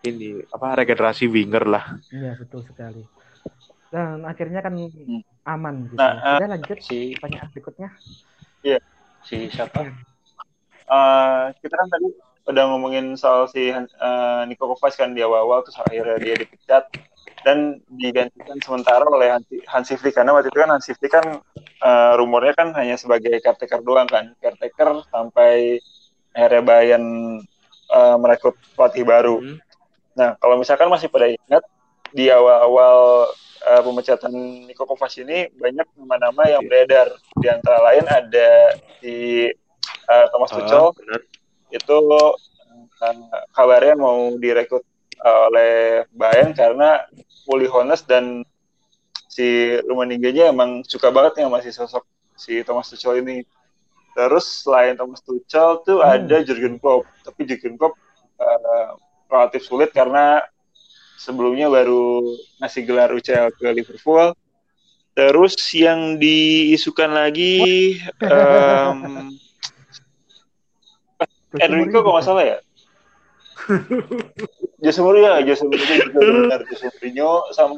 ini 0.04 0.44
apa 0.52 0.68
regenerasi 0.84 1.32
winger 1.32 1.64
lah. 1.70 1.84
iya 2.12 2.36
betul 2.36 2.60
sekali. 2.68 3.08
Dan 3.94 4.26
akhirnya 4.26 4.60
kan 4.66 4.74
aman 5.48 5.76
gitu. 5.88 6.02
Nah, 6.02 6.12
eh, 6.20 6.38
Udah 6.42 6.50
lanjut 6.58 6.78
si 6.82 7.14
pertanyaan 7.16 7.50
berikutnya. 7.54 7.90
Si 9.24 9.38
siapa? 9.56 9.88
Eh, 10.84 11.44
kita 11.64 11.76
kan 11.80 11.88
tadi 11.88 12.08
udah 12.44 12.64
ngomongin 12.76 13.16
soal 13.16 13.48
si 13.48 13.72
eh, 13.72 14.42
Niko 14.52 14.76
Kovac 14.76 14.92
kan 15.00 15.16
di 15.16 15.24
awal-awal 15.24 15.64
terus 15.64 15.80
akhirnya 15.80 16.20
dia 16.20 16.36
dipecat 16.36 16.84
dan 17.44 17.84
digantikan 17.92 18.58
sementara 18.64 19.04
oleh 19.04 19.36
Hansi, 19.68 20.00
Flick 20.00 20.16
karena 20.16 20.32
waktu 20.32 20.48
itu 20.48 20.60
kan 20.60 20.72
Hansi 20.72 20.92
Flick 20.96 21.12
kan 21.12 21.44
eh, 21.60 22.12
rumornya 22.16 22.56
kan 22.56 22.72
hanya 22.80 22.96
sebagai 22.96 23.36
caretaker 23.44 23.84
doang 23.84 24.08
kan 24.08 24.32
caretaker 24.40 25.04
sampai 25.12 25.80
akhirnya 26.32 26.64
Bayern 26.64 27.06
eh, 27.92 28.16
merekrut 28.18 28.56
pelatih 28.74 29.04
baru. 29.04 29.44
Hmm. 29.44 29.58
Nah 30.16 30.40
kalau 30.40 30.56
misalkan 30.56 30.88
masih 30.88 31.12
pada 31.12 31.28
ingat 31.28 31.64
di 32.16 32.32
awal-awal 32.32 33.28
eh, 33.68 33.82
pemecatan 33.84 34.34
Niko 34.64 34.88
Kovac 34.88 35.12
ini 35.20 35.52
banyak 35.52 35.88
nama-nama 36.00 36.48
yang 36.48 36.64
beredar 36.64 37.12
di 37.44 37.48
antara 37.52 37.84
lain 37.92 38.06
ada 38.08 38.52
di 39.04 39.52
eh, 40.08 40.26
Thomas 40.32 40.52
Ah, 40.54 40.64
Tuchel 40.64 40.86
benar. 40.96 41.22
itu 41.74 41.98
eh, 43.04 43.16
kabarnya 43.52 44.00
mau 44.00 44.32
direkrut 44.40 44.88
eh, 45.14 45.40
oleh 45.50 45.74
Bayern 46.12 46.54
karena 46.54 47.06
Uli 47.46 47.68
Hoeneß 47.70 48.06
dan 48.06 48.42
si 49.28 49.78
Rummenigge-nya 49.86 50.54
emang 50.54 50.86
suka 50.86 51.10
banget 51.10 51.42
nih 51.42 51.46
sama 51.50 51.60
si 51.62 51.72
sosok 51.74 52.04
si 52.38 52.62
Thomas 52.64 52.90
Tuchel 52.90 53.22
ini. 53.26 53.42
Terus 54.14 54.62
selain 54.62 54.94
Thomas 54.94 55.22
Tuchel 55.26 55.82
tuh 55.82 56.02
Hmm. 56.02 56.06
ada 56.06 56.38
Jurgen 56.46 56.78
Klopp, 56.78 57.10
tapi 57.26 57.46
Jurgen 57.46 57.78
Klopp 57.78 57.98
eh, 58.38 58.90
relatif 59.28 59.66
sulit 59.66 59.90
karena 59.90 60.42
sebelumnya 61.18 61.70
baru 61.70 62.22
ngasih 62.62 62.82
gelar 62.86 63.10
UCL 63.12 63.50
ke 63.58 63.68
Liverpool. 63.74 64.34
Terus 65.14 65.54
yang 65.74 66.18
diisukan 66.18 67.14
lagi 67.14 68.02
Jose 71.54 71.62
Enrico 71.62 71.74
Mourinho 71.74 72.02
kalau 72.02 72.14
nggak 72.18 72.22
bukan? 72.22 72.26
salah 72.26 72.44
ya. 72.46 72.58
Jose 74.84 75.00
Mourinho, 75.00 75.32
Jose 75.44 75.64
Mourinho 75.64 75.96
juga 76.10 76.20
benar. 76.20 76.62
Jose 76.68 76.86
Mourinho 76.90 77.32
sama 77.52 77.76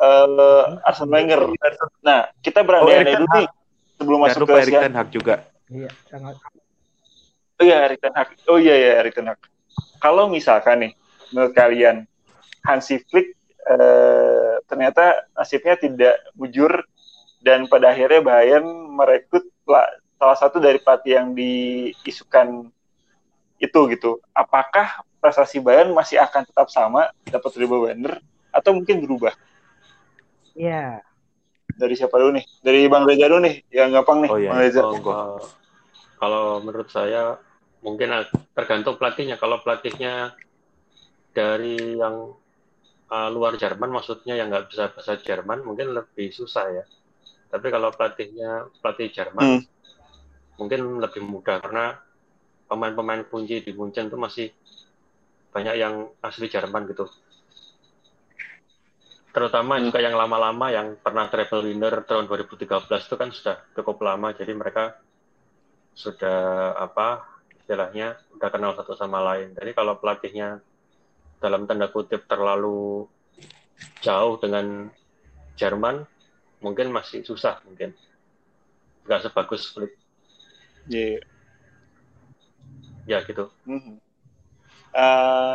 eh 0.00 0.66
Arsene 0.88 1.12
Wenger. 1.12 1.40
Nah, 2.00 2.32
kita 2.40 2.64
berandai-andai 2.64 3.14
Oh, 3.14 3.20
dulu 3.20 3.34
nih 3.36 3.46
sebelum 4.00 4.18
masuk 4.24 4.40
ke 4.48 4.52
Erik 4.56 4.72
siang. 4.72 4.82
Ten 4.88 4.94
Hag 4.96 5.08
juga. 5.12 5.34
iya 5.70 5.90
sangat 6.08 6.34
Oh 7.60 7.64
iya, 7.68 7.76
Erik 7.84 8.00
Ten 8.00 8.14
Hag. 8.16 8.28
Oh 8.48 8.56
iya 8.56 8.74
ya, 8.80 8.90
Erik 9.04 9.12
Ten 9.12 9.28
Hag. 9.28 9.40
Kalau 10.00 10.32
misalkan 10.32 10.88
nih 10.88 10.92
menurut 11.30 11.52
kalian 11.52 12.08
Hansi 12.64 12.96
Flick 13.04 13.36
eh, 13.68 14.54
ternyata 14.64 15.28
nasibnya 15.36 15.76
tidak 15.76 16.16
bujur 16.32 16.72
dan 17.44 17.68
pada 17.68 17.92
akhirnya 17.92 18.24
Bayern 18.24 18.64
merekrut 18.96 19.44
salah 20.16 20.36
satu 20.40 20.56
dari 20.56 20.80
pelatih 20.80 21.12
yang 21.20 21.28
diisukan 21.36 22.68
itu 23.60 23.80
gitu. 23.92 24.10
Apakah 24.32 25.04
prestasi 25.20 25.60
Bayern 25.60 25.92
masih 25.92 26.16
akan 26.18 26.48
tetap 26.48 26.72
sama 26.72 27.12
dapat 27.28 27.52
Ribo 27.60 27.84
Werner 27.84 28.18
atau 28.50 28.72
mungkin 28.74 29.04
berubah? 29.04 29.36
iya 30.56 31.00
Dari 31.70 31.94
siapa 31.96 32.18
dulu 32.20 32.36
nih? 32.36 32.44
Dari 32.60 32.80
Bang 32.92 33.08
Reza 33.08 33.24
dulu 33.30 33.40
nih, 33.46 33.56
yang 33.72 33.88
gampang 33.94 34.26
nih, 34.26 34.30
Oh, 34.32 34.36
iya. 34.36 34.50
Bang 34.52 34.60
Reza. 34.60 34.80
Oh. 34.84 34.92
Eh, 34.92 35.40
kalau 36.20 36.60
menurut 36.60 36.90
saya 36.92 37.40
mungkin 37.80 38.12
tergantung 38.52 39.00
pelatihnya. 39.00 39.40
Kalau 39.40 39.62
pelatihnya 39.64 40.36
dari 41.32 41.96
yang 41.96 42.36
eh, 43.10 43.28
luar 43.32 43.56
Jerman, 43.56 43.90
maksudnya 43.90 44.36
yang 44.36 44.52
nggak 44.52 44.68
bisa 44.70 44.90
bahasa 44.92 45.16
Jerman, 45.18 45.64
mungkin 45.64 45.94
lebih 45.96 46.30
susah 46.30 46.66
ya. 46.70 46.84
Tapi 47.50 47.66
kalau 47.72 47.90
pelatihnya 47.90 48.68
pelatih 48.82 49.08
Jerman, 49.10 49.42
Hmm. 49.42 49.62
mungkin 50.60 51.00
lebih 51.00 51.24
mudah 51.24 51.58
karena 51.64 51.96
pemain-pemain 52.70 53.26
kunci 53.26 53.58
di 53.66 53.74
Munchen 53.74 54.06
itu 54.06 54.14
masih 54.14 54.54
banyak 55.50 55.74
yang 55.74 56.14
asli 56.22 56.46
Jerman 56.46 56.86
gitu. 56.86 57.10
Terutama 59.34 59.78
Hmm. 59.78 59.90
juga 59.90 59.98
yang 60.02 60.14
lama-lama 60.14 60.70
yang 60.70 60.94
pernah 60.98 61.26
treble 61.30 61.66
winner 61.66 62.02
tahun 62.06 62.30
2013 62.30 63.06
itu 63.06 63.14
kan 63.18 63.30
sudah 63.34 63.56
cukup 63.74 64.02
lama, 64.02 64.30
jadi 64.34 64.54
mereka 64.54 64.98
sudah 65.94 66.74
apa 66.78 67.26
istilahnya 67.62 68.18
udah 68.38 68.48
kenal 68.50 68.74
satu 68.78 68.94
sama 68.94 69.22
lain. 69.22 69.54
Jadi 69.54 69.70
kalau 69.74 69.98
pelatihnya 69.98 70.62
dalam 71.42 71.66
tanda 71.66 71.90
kutip 71.90 72.26
terlalu 72.26 73.06
jauh 74.02 74.34
dengan 74.38 74.90
Jerman, 75.54 76.02
mungkin 76.62 76.90
masih 76.90 77.22
susah 77.22 77.62
mungkin 77.66 77.94
nggak 79.06 79.26
sebagus 79.26 79.70
Flick 79.72 79.96
Iya. 80.90 81.22
Ya 83.06 83.22
gitu. 83.24 83.48
Eh, 84.90 85.54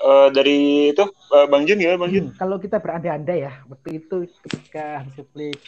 eh, 0.00 0.28
dari 0.30 0.58
itu 0.94 1.04
eh, 1.10 1.46
Bang 1.50 1.66
Jun 1.66 1.82
gimana 1.82 1.98
Bang 1.98 2.10
Jun? 2.14 2.30
Hmm, 2.30 2.36
kalau 2.38 2.56
kita 2.62 2.78
berandai-andai 2.78 3.38
ya 3.44 3.52
waktu 3.66 3.98
itu 3.98 4.30
ketika 4.46 5.04
Flick 5.34 5.58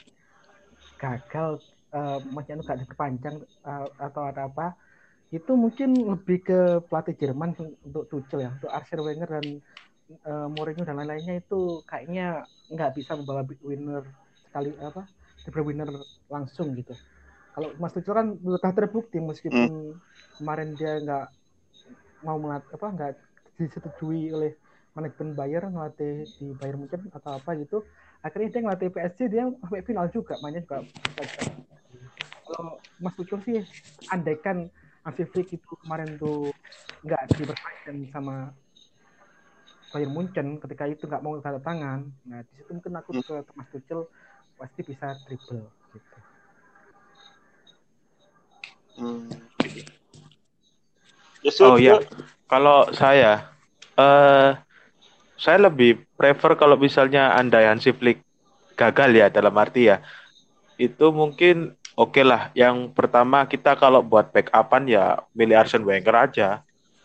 gagal 1.02 1.58
eh 1.92 2.18
masih 2.32 2.56
anu 2.56 2.62
gak 2.64 2.80
diperpanjang 2.80 3.36
eh, 3.42 3.86
atau 4.00 4.22
ada 4.24 4.48
apa 4.48 4.72
itu 5.32 5.52
mungkin 5.56 6.08
lebih 6.12 6.44
ke 6.44 6.60
pelatih 6.88 7.16
Jerman 7.16 7.56
untuk 7.84 8.08
Tuchel 8.08 8.44
ya 8.44 8.50
untuk 8.52 8.70
Arsene 8.72 9.04
Wenger 9.04 9.28
dan 9.28 9.46
eh, 10.12 10.46
Mourinho 10.48 10.86
dan 10.86 10.96
lain-lainnya 11.00 11.42
itu 11.42 11.84
kayaknya 11.84 12.48
nggak 12.72 12.96
bisa 12.96 13.12
membawa 13.18 13.44
winner 13.60 14.04
sekali 14.48 14.72
apa 14.80 15.04
winner 15.60 15.88
langsung 16.32 16.72
gitu 16.78 16.96
kalau 17.52 17.68
Mas 17.76 17.92
Tuchel 17.92 18.16
kan 18.16 18.26
sudah 18.40 18.72
terbukti 18.72 19.20
meskipun 19.20 19.96
kemarin 20.40 20.72
dia 20.74 20.98
nggak 21.04 21.26
mau 22.24 22.40
melat 22.40 22.64
apa 22.72 22.86
nggak 22.88 23.12
disetujui 23.60 24.32
oleh 24.32 24.56
manajemen 24.92 25.36
Bayern 25.36 25.72
ngelatih 25.72 26.28
di 26.36 26.52
Bayern 26.56 26.80
Munchen 26.84 27.08
atau 27.12 27.36
apa 27.36 27.56
gitu 27.60 27.84
akhirnya 28.24 28.48
dia 28.52 28.60
ngelatih 28.64 28.88
PSG 28.92 29.20
dia 29.28 29.44
sampai 29.60 29.84
final 29.84 30.06
juga 30.08 30.36
mainnya 30.40 30.64
juga 30.64 30.80
kalau 32.46 32.80
Mas 33.00 33.14
Tuchel 33.16 33.40
sih 33.44 33.58
andaikan 34.08 34.68
Hansi 35.02 35.24
Flick 35.28 35.50
itu 35.52 35.72
kemarin 35.82 36.16
tuh 36.16 36.54
nggak 37.02 37.34
diperpanjang 37.34 37.98
sama 38.14 38.54
Bayern 39.92 40.12
Munchen 40.14 40.56
ketika 40.56 40.88
itu 40.88 41.04
nggak 41.04 41.20
mau 41.20 41.36
tanda 41.44 41.60
tangan. 41.60 42.08
Nah 42.24 42.40
di 42.48 42.52
situ 42.56 42.72
mungkin 42.72 42.96
aku 42.96 43.12
Hmm. 43.12 43.24
ke 43.28 43.34
Thomas 43.44 43.68
Tuchel 43.68 44.00
pasti 44.56 44.80
bisa 44.86 45.18
dribble 45.26 45.68
gitu. 45.92 46.18
Hmm. 48.96 49.28
Justru 51.42 51.66
Oh 51.66 51.76
iya, 51.80 51.98
kalau 52.46 52.86
saya, 52.94 53.50
eh 53.98 54.50
saya 55.34 55.58
lebih 55.66 56.06
prefer 56.14 56.54
kalau 56.54 56.78
misalnya 56.78 57.34
andai 57.34 57.66
Hansi 57.66 57.90
Flick 57.90 58.22
gagal 58.78 59.10
ya 59.10 59.26
dalam 59.26 59.52
arti 59.58 59.90
ya, 59.90 59.98
itu 60.78 61.10
mungkin 61.10 61.74
oke 61.98 62.22
lah. 62.22 62.54
Yang 62.54 62.94
pertama 62.94 63.42
kita 63.50 63.74
kalau 63.74 64.06
buat 64.06 64.30
backupan 64.30 64.86
ya 64.86 65.18
milih 65.34 65.58
Arsene 65.58 65.82
Wenger 65.82 66.14
aja. 66.14 66.48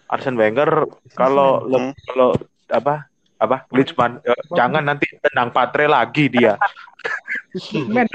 Arsene 0.07 0.37
Wenger 0.37 0.85
kalau 1.17 1.65
Hmm. 1.65 1.91
kalau 2.07 2.29
apa 2.69 3.09
apa 3.37 3.57
Klinsmann 3.69 4.21
eh, 4.25 4.37
jangan 4.53 4.85
nanti 4.85 5.05
tenang 5.21 5.49
patre 5.49 5.89
lagi 5.89 6.29
dia. 6.29 6.61
Men, 7.93 8.07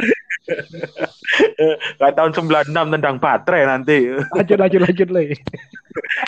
Kayak 1.99 2.15
tahun 2.19 2.33
96 2.35 2.73
tendang 2.75 3.17
patre 3.19 3.63
nanti. 3.65 4.11
lanjut 4.35 4.59
lanjut 4.59 4.81
lanjut 4.83 5.09
le. 5.11 5.23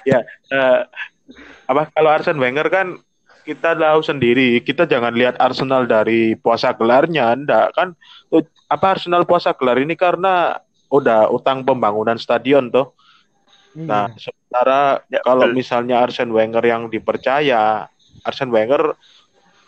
eh, 0.06 0.80
apa 1.64 1.82
kalau 1.90 2.10
Arsene 2.12 2.38
Wenger 2.38 2.68
kan 2.68 3.00
kita 3.44 3.76
tahu 3.76 4.00
sendiri 4.00 4.60
kita 4.60 4.88
jangan 4.88 5.12
lihat 5.12 5.36
Arsenal 5.36 5.84
dari 5.84 6.32
puasa 6.34 6.72
gelarnya 6.72 7.36
ndak 7.36 7.76
kan 7.76 7.88
Eh, 8.28 8.44
apa 8.66 8.96
Arsenal 8.96 9.24
puasa 9.24 9.52
gelar 9.52 9.76
ini 9.76 9.94
karena 9.94 10.56
udah 10.88 11.28
utang 11.28 11.60
pembangunan 11.62 12.16
stadion 12.16 12.68
tuh 12.68 12.92
nah 13.74 14.06
Iya. 14.06 14.30
sementara 14.30 14.80
Ya, 15.10 15.20
kalau 15.20 15.50
betul. 15.50 15.56
misalnya 15.58 15.96
Arsene 16.00 16.30
Wenger 16.30 16.62
yang 16.62 16.82
dipercaya 16.86 17.90
Arsene 18.22 18.54
Wenger 18.54 18.94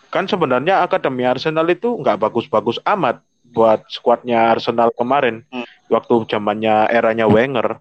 kan 0.09 0.25
sebenarnya 0.25 0.81
akademi 0.81 1.26
Arsenal 1.26 1.67
itu 1.67 1.91
nggak 1.99 2.23
bagus-bagus 2.23 2.79
amat 2.87 3.19
buat 3.50 3.87
skuadnya 3.88 4.53
Arsenal 4.53 4.91
kemarin 4.91 5.43
Hmm. 5.49 5.65
waktu 5.87 6.26
zamannya 6.26 6.91
eranya 6.91 7.26
Wenger 7.26 7.79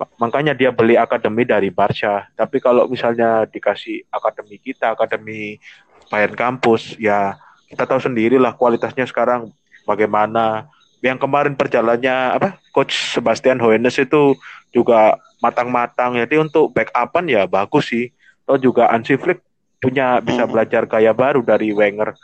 Ma- 0.00 0.08
makanya 0.18 0.56
dia 0.56 0.72
beli 0.72 0.96
akademi 0.96 1.44
dari 1.44 1.68
Barca. 1.68 2.26
Tapi 2.32 2.58
kalau 2.58 2.88
misalnya 2.88 3.44
dikasih 3.44 4.08
akademi 4.08 4.56
kita 4.56 4.96
akademi 4.96 5.60
Bayern 6.08 6.32
kampus 6.32 6.96
ya 6.96 7.36
kita 7.68 7.84
tahu 7.84 8.00
sendirilah 8.00 8.52
kualitasnya 8.52 9.04
sekarang 9.04 9.52
bagaimana. 9.84 10.68
Yang 11.02 11.18
kemarin 11.18 11.58
perjalannya 11.58 12.14
apa 12.38 12.62
coach 12.70 13.18
Sebastian 13.18 13.58
Hoeneß 13.58 14.06
itu 14.06 14.38
juga 14.70 15.18
matang-matang. 15.42 16.14
Jadi 16.14 16.38
untuk 16.38 16.70
backupan 16.70 17.26
ya 17.26 17.42
bagus 17.44 17.90
sih. 17.90 18.14
Atau 18.46 18.70
juga 18.70 18.86
Hansi 18.86 19.18
Flick 19.18 19.42
punya 19.76 20.22
bisa 20.22 20.46
Mhm. 20.46 20.50
belajar 20.50 20.82
gaya 20.86 21.10
baru 21.10 21.42
dari 21.42 21.74
Wenger 21.74 22.14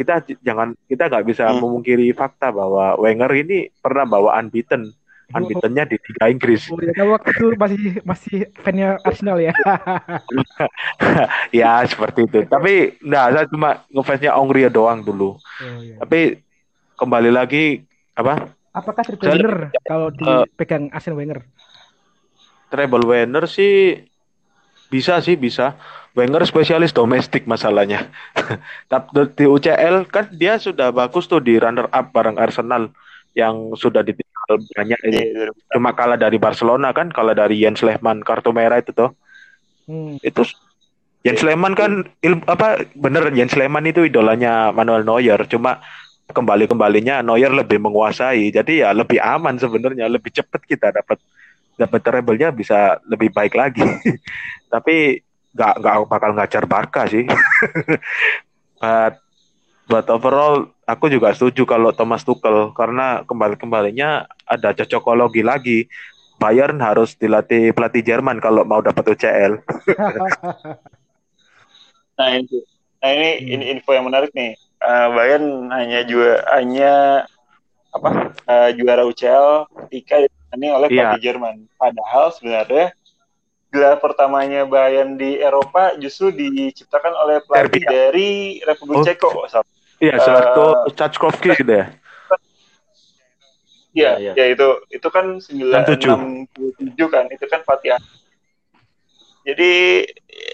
kita 0.00 0.14
jangan 0.40 0.72
kita 0.84 1.06
nggak 1.06 1.26
bisa 1.26 1.44
Hmm. 1.46 1.60
memungkiri 1.60 2.08
fakta 2.10 2.48
bahwa 2.50 2.96
Wenger 2.96 3.28
ini 3.36 3.58
pernah 3.74 4.08
bawa 4.08 4.40
unbeaten 4.40 4.88
unbeatennya 5.30 5.84
di 5.84 6.00
Liga 6.00 6.26
Inggris 6.26 6.66
Oh 6.66 6.80
ya, 6.80 7.04
waktu 7.04 7.30
masih 7.54 7.80
masih 8.02 8.36
fannya 8.56 8.96
Arsenal 9.00 9.38
ya. 9.38 9.52
ya 11.52 11.84
seperti 11.84 12.24
itu 12.24 12.38
tapi 12.46 12.96
nggak 12.98 13.26
saya 13.30 13.46
cuma 13.46 13.68
ngefansnya 13.88 14.32
Ongria 14.34 14.68
doang 14.68 15.00
dulu 15.00 15.36
Oh, 15.36 15.80
iya. 15.80 16.00
tapi 16.00 16.40
kembali 16.94 17.30
lagi 17.30 17.84
apa 18.12 18.56
Apakah 18.70 19.02
triple 19.02 19.26
Saya- 19.26 19.34
winner 19.36 19.56
kalau 19.82 20.08
dipegang 20.10 20.88
Arsene 20.88 21.14
Wenger? 21.14 21.42
treble 22.68 23.02
winner 23.04 23.44
sih 23.44 23.98
bisa 24.86 25.18
sih 25.18 25.34
bisa 25.34 25.74
Wenger 26.10 26.42
spesialis 26.42 26.90
domestik 26.90 27.46
masalahnya. 27.46 28.10
Tapi 28.90 29.30
di 29.38 29.46
UCL 29.46 30.10
kan 30.10 30.26
dia 30.34 30.58
sudah 30.58 30.90
bagus 30.90 31.30
tuh 31.30 31.38
di 31.38 31.54
runner 31.54 31.86
up 31.86 32.10
bareng 32.10 32.34
Arsenal 32.34 32.90
yang 33.38 33.74
sudah 33.78 34.02
ditinggal 34.02 34.58
banyak 34.74 35.00
ini. 35.06 35.20
Iya, 35.22 35.54
cuma 35.70 35.94
kalah 35.94 36.18
dari 36.18 36.34
Barcelona 36.42 36.90
kan 36.90 37.14
kalah 37.14 37.38
dari 37.38 37.62
Jens 37.62 37.86
Lehmann 37.86 38.26
kartu 38.26 38.50
merah 38.50 38.82
itu 38.82 38.90
tuh. 38.90 39.14
Hmm. 39.90 40.22
itu 40.22 40.46
Jens 41.26 41.42
Lehmann 41.42 41.74
kan 41.74 42.06
il- 42.22 42.46
apa 42.46 42.86
bener 42.94 43.26
Jens 43.34 43.58
Lehmann 43.58 43.86
itu 43.86 44.02
idolanya 44.02 44.74
Manuel 44.74 45.06
Neuer. 45.06 45.46
Cuma 45.46 45.78
kembali 46.30 46.66
kembalinya 46.66 47.22
Neuer 47.22 47.54
lebih 47.54 47.78
menguasai. 47.78 48.50
Jadi 48.50 48.82
ya 48.82 48.90
lebih 48.90 49.22
aman 49.22 49.58
sebenarnya 49.62 50.10
lebih 50.10 50.34
cepat 50.34 50.62
kita 50.66 50.90
dapat 50.90 51.22
dapat 51.78 52.00
treble-nya 52.02 52.50
bisa 52.50 52.98
lebih 53.06 53.30
baik 53.30 53.54
lagi. 53.54 53.86
Tapi 54.74 55.22
nggak 55.50 55.74
nggak 55.82 55.94
bakal 56.06 56.30
ngajar 56.34 56.64
Barca 56.64 57.02
sih 57.06 57.26
but 58.80 59.14
but 59.84 60.06
overall 60.08 60.70
aku 60.84 61.10
juga 61.10 61.34
setuju 61.34 61.66
kalau 61.66 61.90
Thomas 61.90 62.22
Tuchel 62.22 62.70
karena 62.72 63.26
kembali 63.26 63.58
kembalinya 63.58 64.24
ada 64.46 64.70
cocokologi 64.72 65.42
lagi 65.42 65.78
Bayern 66.36 66.80
harus 66.80 67.12
dilatih 67.14 67.74
pelatih 67.74 68.00
Jerman 68.00 68.38
kalau 68.38 68.64
mau 68.64 68.80
dapat 68.80 69.12
UCL 69.12 69.58
Nah 72.16 72.36
ini, 72.36 72.60
nah 73.00 73.10
ini, 73.10 73.28
Hmm. 73.32 73.48
ini 73.48 73.64
info 73.72 73.96
yang 73.96 74.04
menarik 74.04 74.28
nih. 74.36 74.52
Eh, 74.76 75.08
Bayern 75.16 75.72
hanya 75.72 76.04
juga 76.04 76.44
hanya 76.52 77.24
apa 77.90 78.10
eh, 78.44 78.70
juara 78.76 79.08
UCL 79.08 79.64
ketika 79.88 80.20
ditangani 80.20 80.68
oleh 80.68 80.88
Iya. 80.92 81.16
pelatih 81.16 81.22
Jerman. 81.24 81.56
Padahal 81.74 82.28
sebenarnya 82.30 82.92
gelar 83.70 84.02
pertamanya 84.02 84.66
Bayern 84.66 85.14
di 85.14 85.38
Eropa 85.38 85.94
justru 85.96 86.34
diciptakan 86.34 87.14
oleh 87.14 87.38
pelatih 87.46 87.80
Serbia. 87.80 87.88
dari 87.88 88.30
Republik 88.60 88.98
Oh. 88.98 89.06
Ceko. 89.06 89.30
Iya, 90.00 90.16
Eh, 90.16 90.20
Zlatko 90.20 90.66
Cackovski 90.90 91.48
gitu 91.54 91.70
ya. 91.70 91.86
Iya, 93.90 94.10
Iya, 94.22 94.32
ya 94.38 94.44
itu 94.54 94.68
itu 94.90 95.08
kan 95.10 95.38
67. 95.42 95.98
967 95.98 97.10
kan, 97.10 97.26
itu 97.26 97.44
kan 97.50 97.60
Fatih. 97.66 97.98
Jadi 99.42 100.06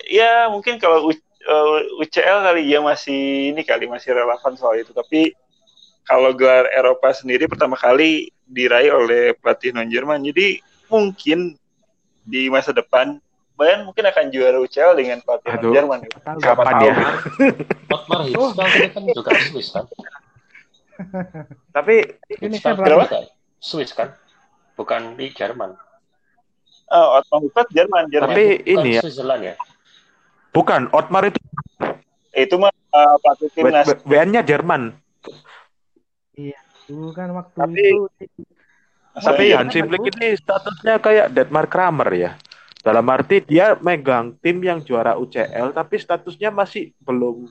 ya 0.09 0.48
mungkin 0.48 0.81
kalau 0.81 1.11
U- 1.11 1.24
eh, 1.46 1.79
UCL 2.00 2.38
kali 2.42 2.64
ya 2.64 2.81
masih 2.81 3.52
ini 3.52 3.61
kali 3.61 3.85
masih 3.88 4.16
relevan 4.16 4.57
soal 4.57 4.81
itu, 4.81 4.92
tapi 4.96 5.37
kalau 6.07 6.33
gelar 6.33 6.70
Eropa 6.70 7.12
sendiri 7.12 7.44
pertama 7.44 7.76
kali 7.76 8.31
diraih 8.46 8.94
oleh 8.94 9.35
pelatih 9.37 9.74
non 9.74 9.90
Jerman. 9.90 10.22
Jadi 10.22 10.62
mungkin 10.87 11.59
di 12.27 12.51
masa 12.51 12.75
depan 12.75 13.23
Bayern 13.57 13.89
mungkin 13.89 14.05
akan 14.05 14.29
juara 14.29 14.61
UCL 14.61 14.93
dengan 14.95 15.25
pelatih 15.25 15.57
Aduh. 15.57 15.73
Jerman. 15.73 16.05
Kapan 16.37 16.75
ya? 16.77 16.93
kan? 16.93 17.07
Otmar 17.97 18.21
Hitzfeld 18.23 18.73
ini 18.77 18.89
kan 18.93 19.03
juga 19.09 19.31
Swiss 19.41 19.69
kan? 19.73 19.85
Tapi 21.73 21.95
Ini 22.37 22.57
kan 22.61 22.77
Kenapa? 22.77 23.09
juga 23.09 23.21
Swiss 23.57 23.97
kan? 23.97 24.12
Bukan 24.77 25.17
di 25.17 25.33
Jerman. 25.33 25.73
Oh, 26.87 27.09
Otmar 27.17 27.41
Hitzfeld 27.43 27.69
Jerman, 27.73 28.05
Jerman. 28.12 28.29
tapi 28.29 28.45
Bukan 28.61 28.73
ini 28.77 28.91
ya, 28.93 29.01
Switzerland 29.01 29.43
ya? 29.43 29.55
bukan 30.53 30.89
Otmar 30.91 31.25
itu 31.25 31.41
itu 32.33 32.55
mah 32.57 32.69
eh, 32.69 33.17
pelatih 33.19 33.49
timnas. 33.53 33.87
WN-nya 34.05 34.41
Jerman. 34.41 34.93
Dulu 36.85 37.09
kan 37.11 37.33
waktu 37.33 37.57
Tapi- 37.57 37.81
itu 37.81 38.05
Tapi 39.16 39.52
iya, 39.52 39.64
Hansi 39.64 39.81
Flick 39.81 40.12
ini 40.16 40.37
statusnya 40.37 41.00
kayak 41.00 41.33
Deadmar 41.33 41.66
Kramer 41.70 42.11
ya. 42.12 42.33
Dalam 42.85 43.02
arti 43.11 43.42
dia 43.42 43.74
megang 43.83 44.38
tim 44.38 44.62
yang 44.62 44.79
juara 44.79 45.18
UCL 45.18 45.74
tapi 45.74 45.98
statusnya 45.98 46.55
masih 46.55 46.94
belum 47.02 47.50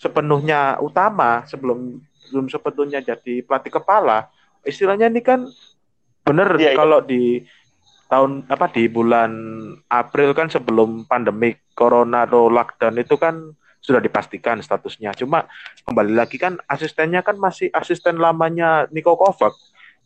sepenuhnya 0.00 0.82
utama 0.82 1.46
sebelum 1.46 2.02
belum 2.34 2.50
sepenuhnya 2.50 2.98
jadi 3.04 3.46
pelatih 3.46 3.70
kepala. 3.78 4.26
Istilahnya 4.66 5.06
ini 5.06 5.22
kan 5.22 5.46
bener 6.26 6.58
Iya, 6.58 6.74
iya. 6.74 6.78
kalau 6.78 6.98
di 7.04 7.46
tahun 8.10 8.44
apa 8.50 8.66
di 8.72 8.90
bulan 8.90 9.32
April 9.86 10.34
kan 10.34 10.50
sebelum 10.50 11.06
pandemi 11.06 11.54
corona 11.72 12.28
atau 12.28 12.52
lockdown 12.52 13.00
itu 13.00 13.14
kan 13.16 13.54
sudah 13.82 13.98
dipastikan 13.98 14.62
statusnya. 14.62 15.16
Cuma 15.18 15.46
kembali 15.86 16.14
lagi 16.14 16.38
kan 16.38 16.58
asistennya 16.70 17.20
kan 17.26 17.34
masih 17.36 17.68
asisten 17.74 18.18
lamanya 18.18 18.86
Niko 18.94 19.18
Kovac. 19.18 19.52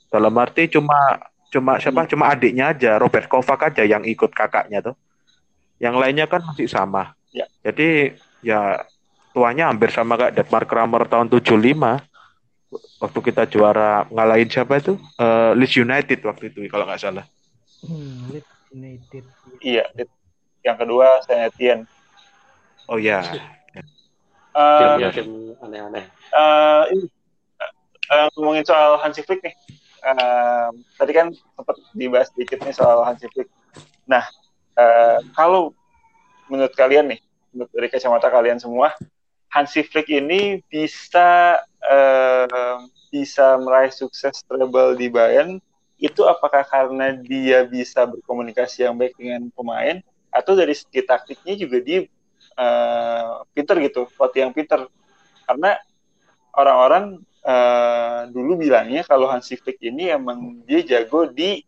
Dalam 0.08 0.34
arti 0.36 0.68
cuma 0.68 1.20
cuma 1.48 1.78
siapa? 1.78 2.06
Cuma 2.06 2.30
adiknya 2.30 2.70
aja 2.70 2.96
Robert 2.96 3.26
Kovac 3.26 3.70
aja 3.70 3.82
yang 3.82 4.02
ikut 4.02 4.30
kakaknya 4.30 4.82
tuh. 4.82 4.94
Yang 5.76 5.94
lainnya 5.96 6.26
kan 6.26 6.40
masih 6.42 6.66
sama. 6.66 7.12
Ya. 7.30 7.44
Jadi 7.60 8.16
ya 8.40 8.80
tuanya 9.30 9.68
hampir 9.68 9.92
sama 9.92 10.16
kayak 10.16 10.32
Deadmar 10.32 10.64
Kramer 10.64 11.04
tahun 11.04 11.28
75 11.28 12.00
waktu 12.96 13.18
kita 13.22 13.44
juara 13.46 14.08
ngalahin 14.08 14.48
siapa 14.48 14.80
itu 14.80 14.96
Eh, 15.16 15.52
Leeds 15.54 15.76
United 15.76 16.18
waktu 16.24 16.48
itu 16.48 16.64
kalau 16.66 16.88
nggak 16.88 16.96
salah 16.98 17.24
hmm, 17.84 18.32
Leeds 18.32 18.52
United. 18.72 19.24
Iya. 19.60 19.84
Yang 20.64 20.76
kedua 20.80 21.20
Saint 21.22 21.52
Etienne. 21.52 21.84
oh 22.88 22.96
ya 22.96 23.20
Eh, 24.56 25.12
tim 25.12 25.52
aneh-aneh. 25.60 26.04
eh, 26.08 26.82
ini 26.96 27.04
eh, 28.08 28.26
ngomongin 28.32 28.64
soal 28.64 28.96
Hansi 28.96 29.20
Flick 29.20 29.44
nih. 29.44 29.52
Eh, 30.06 30.68
tadi 30.94 31.10
kan 31.10 31.34
sempat 31.34 31.76
dibahas 31.90 32.30
sedikit 32.30 32.62
nih 32.62 32.70
soal 32.70 33.02
Hansi 33.02 33.26
Flick. 33.34 33.50
Nah, 34.06 34.22
eh, 34.78 35.18
kalau 35.34 35.74
menurut 36.46 36.70
kalian 36.78 37.10
nih, 37.10 37.20
menurut 37.50 37.70
dari 37.74 37.90
kacamata 37.90 38.30
kalian 38.30 38.62
semua 38.62 38.94
Hansi 39.50 39.82
Flick 39.82 40.06
ini 40.12 40.60
bisa 40.68 41.58
uh, 41.80 42.76
bisa 43.08 43.56
meraih 43.56 43.88
sukses 43.88 44.44
treble 44.44 44.98
di 44.98 45.08
Bayern? 45.08 45.62
Itu 45.96 46.28
apakah 46.28 46.60
karena 46.66 47.16
dia 47.16 47.64
bisa 47.64 48.04
berkomunikasi 48.04 48.84
yang 48.84 49.00
baik 49.00 49.16
dengan 49.16 49.48
pemain? 49.54 50.04
Atau 50.28 50.58
dari 50.58 50.76
segi 50.76 51.00
taktiknya 51.00 51.56
juga 51.56 51.80
dia 51.80 52.04
uh, 52.60 53.48
pinter 53.56 53.80
gitu, 53.80 54.04
pelatih 54.12 54.44
yang 54.44 54.52
pinter? 54.52 54.84
Karena 55.48 55.80
orang-orang 56.52 57.24
uh, 57.46 58.26
dulu 58.28 58.58
bilangnya 58.58 59.06
kalau 59.06 59.30
Hansi 59.30 59.54
Flick 59.54 59.78
ini 59.80 60.10
emang 60.10 60.66
dia 60.66 60.82
jago 60.82 61.30
di 61.30 61.62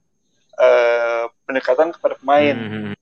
uh, 0.59 1.31
pendekatan 1.47 1.95
kepada 1.95 2.19
pemain. 2.19 2.57
Hmm. 2.59 2.95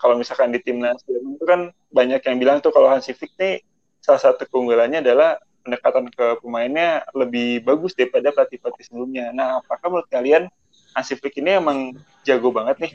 Kalau 0.00 0.16
misalkan 0.16 0.52
di 0.52 0.60
timnas 0.64 1.00
itu 1.04 1.44
kan 1.44 1.72
banyak 1.92 2.24
yang 2.24 2.36
bilang 2.40 2.56
tuh 2.60 2.72
kalau 2.72 2.88
Hansi 2.88 3.12
Flick 3.16 3.36
nih 3.36 3.60
salah 4.00 4.20
satu 4.20 4.48
keunggulannya 4.48 5.04
adalah 5.04 5.36
pendekatan 5.60 6.08
ke 6.08 6.40
pemainnya 6.40 7.04
lebih 7.12 7.60
bagus 7.60 7.92
daripada 7.92 8.32
pelatih-pelatih 8.32 8.84
sebelumnya. 8.88 9.28
Nah, 9.36 9.60
apakah 9.60 9.92
menurut 9.92 10.08
kalian 10.08 10.48
Hansi 10.96 11.20
Flick 11.20 11.36
ini 11.36 11.60
emang 11.60 11.92
jago 12.24 12.48
banget 12.48 12.80
nih 12.80 12.92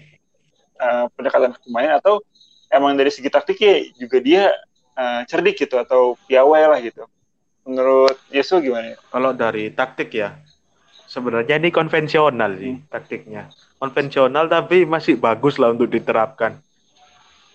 uh, 0.82 1.06
pendekatan 1.14 1.54
ke 1.54 1.60
pemain 1.70 2.02
atau 2.02 2.26
emang 2.74 2.98
dari 2.98 3.14
segi 3.14 3.30
taktiknya 3.30 3.86
juga 4.02 4.18
dia 4.18 4.44
uh, 4.98 5.22
cerdik 5.30 5.62
gitu 5.62 5.78
atau 5.78 6.18
piawai 6.26 6.64
lah 6.66 6.80
gitu? 6.82 7.06
Menurut 7.66 8.22
Yesus 8.30 8.62
gimana? 8.62 8.94
Kalau 9.10 9.34
dari 9.34 9.74
taktik 9.74 10.14
ya, 10.14 10.38
sebenarnya 11.10 11.58
ini 11.58 11.74
konvensional 11.74 12.54
sih 12.62 12.78
hmm. 12.78 12.88
taktiknya. 12.94 13.50
Konvensional 13.82 14.46
tapi 14.46 14.86
masih 14.86 15.18
bagus 15.18 15.58
lah 15.58 15.74
untuk 15.74 15.90
diterapkan. 15.90 16.62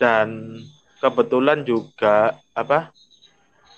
Dan 0.03 0.59
kebetulan 0.99 1.63
juga 1.63 2.35
apa 2.59 2.91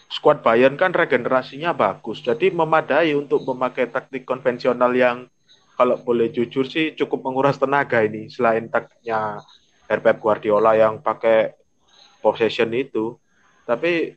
squad 0.08 0.40
Bayern 0.40 0.80
kan 0.80 0.92
regenerasinya 0.92 1.72
bagus, 1.72 2.20
jadi 2.20 2.52
memadai 2.52 3.16
untuk 3.16 3.48
memakai 3.48 3.88
taktik 3.88 4.28
konvensional 4.28 4.92
yang 4.92 5.24
kalau 5.72 5.96
boleh 5.96 6.28
jujur 6.28 6.68
sih 6.68 6.92
cukup 6.92 7.24
menguras 7.24 7.56
tenaga 7.56 8.04
ini 8.04 8.28
selain 8.28 8.68
taktiknya 8.68 9.40
Herbert 9.88 10.20
Guardiola 10.20 10.76
yang 10.76 11.00
pakai 11.00 11.56
possession 12.20 12.70
itu. 12.76 13.16
Tapi 13.64 14.14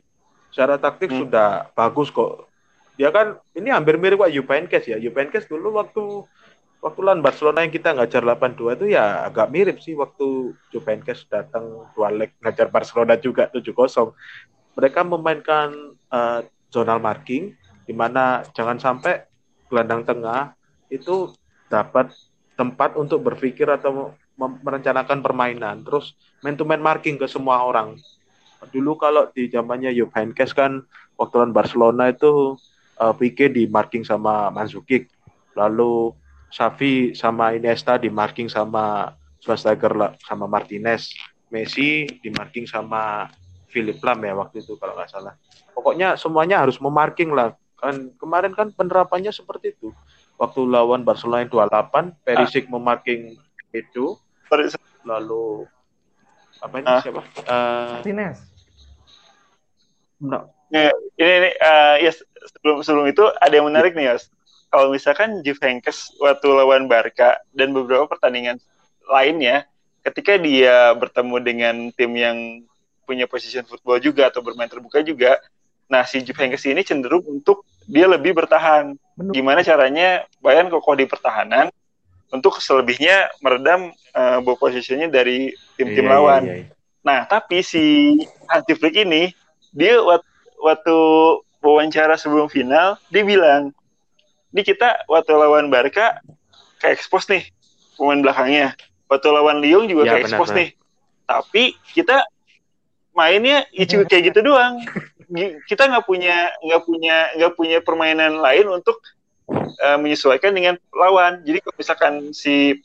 secara 0.56 0.80
taktik 0.80 1.12
hmm. 1.12 1.28
sudah 1.28 1.68
bagus 1.76 2.08
kok. 2.08 2.48
Dia 2.96 3.12
kan 3.12 3.36
ini 3.52 3.68
hampir 3.68 4.00
mirip 4.00 4.24
kayak 4.24 4.32
Juvenkes 4.32 4.88
ya. 4.88 4.96
Juvenkes 4.96 5.44
dulu 5.44 5.76
waktu 5.76 6.24
waktu 6.80 7.00
lawan 7.04 7.20
Barcelona 7.20 7.60
yang 7.60 7.76
kita 7.76 7.92
ngajar 7.92 8.24
8-2 8.24 8.80
itu 8.80 8.86
ya 8.96 9.28
agak 9.28 9.52
mirip 9.52 9.76
sih 9.84 9.92
waktu 9.92 10.56
Juvenkes 10.72 11.28
datang 11.28 11.84
dua 11.92 12.08
leg 12.08 12.32
ngajar 12.40 12.72
Barcelona 12.72 13.20
juga 13.20 13.52
7-0 13.52 14.16
mereka 14.76 15.00
memainkan 15.04 15.92
uh, 16.08 16.40
zonal 16.72 16.96
marking 16.96 17.52
di 17.84 17.92
mana 17.92 18.40
jangan 18.56 18.80
sampai 18.80 19.28
gelandang 19.68 20.08
tengah 20.08 20.56
itu 20.88 21.36
dapat 21.68 22.16
tempat 22.56 22.96
untuk 22.96 23.20
berpikir 23.20 23.68
atau 23.68 24.16
merencanakan 24.36 25.24
permainan. 25.24 25.82
Terus 25.82 26.16
main 26.44 26.56
to 26.56 26.64
man 26.68 26.80
marking 26.80 27.16
ke 27.16 27.26
semua 27.28 27.64
orang. 27.64 27.96
Dulu 28.72 28.96
kalau 28.96 29.28
di 29.32 29.52
zamannya 29.52 29.92
Jupp 29.92 30.16
Heynckes 30.16 30.56
kan 30.56 30.84
waktu 31.20 31.34
lawan 31.40 31.52
Barcelona 31.52 32.12
itu 32.12 32.56
uh, 33.00 33.14
Pique 33.16 33.52
di 33.52 33.68
marking 33.68 34.04
sama 34.04 34.48
Mandzukic. 34.52 35.12
Lalu 35.56 36.12
Xavi 36.52 37.16
sama 37.16 37.52
Iniesta 37.56 38.00
di 38.00 38.08
marking 38.08 38.48
sama 38.48 39.12
Schweinsteiger 39.40 40.16
sama 40.24 40.48
Martinez. 40.48 41.12
Messi 41.46 42.08
di 42.08 42.28
marking 42.34 42.66
sama 42.66 43.30
Philip 43.70 44.02
Lam 44.02 44.18
ya 44.24 44.34
waktu 44.34 44.64
itu 44.64 44.74
kalau 44.80 44.98
nggak 44.98 45.10
salah. 45.12 45.34
Pokoknya 45.76 46.18
semuanya 46.18 46.64
harus 46.64 46.80
memarking 46.80 47.30
lah. 47.30 47.54
Kan 47.76 48.16
kemarin 48.16 48.56
kan 48.56 48.72
penerapannya 48.72 49.30
seperti 49.30 49.76
itu. 49.76 49.92
Waktu 50.40 50.64
lawan 50.64 51.04
Barcelona 51.04 51.44
yang 51.44 51.52
28, 51.52 52.24
Perisic 52.24 52.66
ah. 52.66 52.70
memarking 52.76 53.36
itu. 53.72 54.16
Lalu 55.06 55.68
apa 56.62 56.74
ini 56.80 56.86
ah. 56.88 57.00
siapa? 57.02 57.22
Uh, 57.44 58.00
Martinez. 58.00 58.38
No. 60.20 60.48
Ini, 60.72 60.90
ini 61.20 61.50
uh, 61.62 61.96
ya 62.02 62.10
sebelum 62.56 62.82
sebelum 62.82 63.06
itu 63.06 63.22
ada 63.38 63.54
yang 63.54 63.68
menarik 63.68 63.94
nih, 63.94 64.14
Yos. 64.14 64.32
Kalau 64.72 64.90
misalkan 64.90 65.40
Juve 65.46 65.62
Heynckes 65.62 66.16
waktu 66.18 66.48
lawan 66.50 66.90
Barca 66.90 67.38
dan 67.54 67.70
beberapa 67.70 68.10
pertandingan 68.10 68.58
lainnya, 69.06 69.64
ketika 70.02 70.34
dia 70.36 70.90
bertemu 70.98 71.36
dengan 71.38 71.74
tim 71.94 72.12
yang 72.18 72.66
punya 73.06 73.30
position 73.30 73.62
football 73.62 74.02
juga 74.02 74.28
atau 74.28 74.42
bermain 74.42 74.66
terbuka 74.66 75.00
juga. 75.00 75.38
Nah, 75.86 76.02
si 76.02 76.18
Jupp 76.18 76.42
Heynckes 76.42 76.66
ini 76.66 76.82
cenderung 76.82 77.22
untuk 77.30 77.62
dia 77.86 78.10
lebih 78.10 78.34
bertahan. 78.34 78.98
Benar. 79.14 79.32
Gimana 79.32 79.60
caranya 79.62 80.26
Bayern 80.42 80.66
kokoh 80.66 80.98
di 80.98 81.06
pertahanan 81.06 81.70
untuk 82.34 82.58
selebihnya 82.58 83.30
meredam 83.38 83.94
uh, 84.10 84.42
ball 84.42 84.58
positionnya 84.58 85.06
dari 85.06 85.54
tim-tim 85.76 86.04
iya, 86.04 86.10
iya, 86.10 86.16
lawan. 86.16 86.42
Iya, 86.44 86.54
iya. 86.60 86.66
Nah, 87.06 87.18
tapi 87.30 87.62
si 87.62 88.16
Hansi 88.50 88.74
Flick 88.74 88.96
ini 88.98 89.30
dia 89.70 90.02
waktu 90.58 90.96
wawancara 91.62 92.18
sebelum 92.18 92.50
final 92.50 92.98
dia 93.12 93.22
bilang, 93.22 93.70
"Ini 94.50 94.62
kita 94.66 95.06
waktu 95.06 95.32
lawan 95.36 95.70
Barca 95.70 96.18
kayak 96.82 96.98
expose 96.98 97.30
nih 97.30 97.44
pemain 97.94 98.20
belakangnya. 98.20 98.74
Waktu 99.06 99.28
lawan 99.30 99.62
Lyon 99.62 99.86
juga 99.86 100.02
ya, 100.08 100.10
kayak 100.18 100.24
expose 100.32 100.52
nih. 100.56 100.68
Tapi 101.26 101.78
kita 101.94 102.26
mainnya 103.16 103.64
ya 103.72 103.88
kayak 103.88 104.30
gitu 104.30 104.44
doang 104.44 104.84
kita 105.66 105.88
nggak 105.88 106.06
punya 106.06 106.52
nggak 106.62 106.82
punya 106.84 107.16
nggak 107.34 107.52
punya 107.56 107.78
permainan 107.80 108.38
lain 108.38 108.68
untuk 108.70 109.00
uh, 109.80 109.98
menyesuaikan 109.98 110.52
dengan 110.54 110.76
lawan 110.92 111.42
jadi 111.42 111.64
kalau 111.64 111.76
misalkan 111.80 112.14
si 112.36 112.78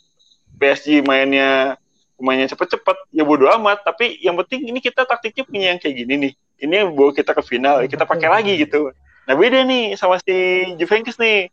PSG 0.57 1.03
mainnya 1.05 1.75
mainnya 2.21 2.47
cepet-cepet 2.47 2.97
ya 3.11 3.25
bodo 3.25 3.49
amat 3.59 3.81
tapi 3.81 4.21
yang 4.21 4.37
penting 4.45 4.69
ini 4.69 4.79
kita 4.79 5.03
taktiknya 5.03 5.43
punya 5.43 5.65
yang 5.73 5.79
kayak 5.81 6.05
gini 6.05 6.13
nih 6.17 6.33
ini 6.61 6.73
yang 6.85 6.89
bawa 6.93 7.11
kita 7.11 7.33
ke 7.33 7.43
final 7.43 7.81
kita 7.89 8.05
pakai 8.05 8.29
lagi 8.29 8.53
gitu 8.61 8.93
nah 9.25 9.33
beda 9.33 9.65
nih 9.65 9.97
sama 9.97 10.21
si 10.21 10.69
Juventus 10.77 11.17
nih 11.17 11.49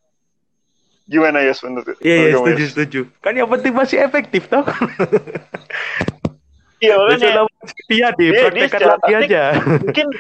gimana 1.09 1.41
ya 1.41 1.57
menurut 1.65 1.97
Iya, 2.05 2.17
iya 2.21 2.37
setuju 2.37 2.65
setuju. 2.69 3.01
Kan 3.25 3.33
yang 3.33 3.49
penting 3.49 3.73
masih 3.73 3.97
efektif 4.05 4.45
toh. 4.47 4.63
Iya 6.79 6.95
makanya. 6.95 7.43
Iya 7.91 8.09
di 8.15 8.27
praktekkan 8.31 8.81
lagi 8.87 9.13
aja. 9.19 9.43
Mungkin 9.83 10.07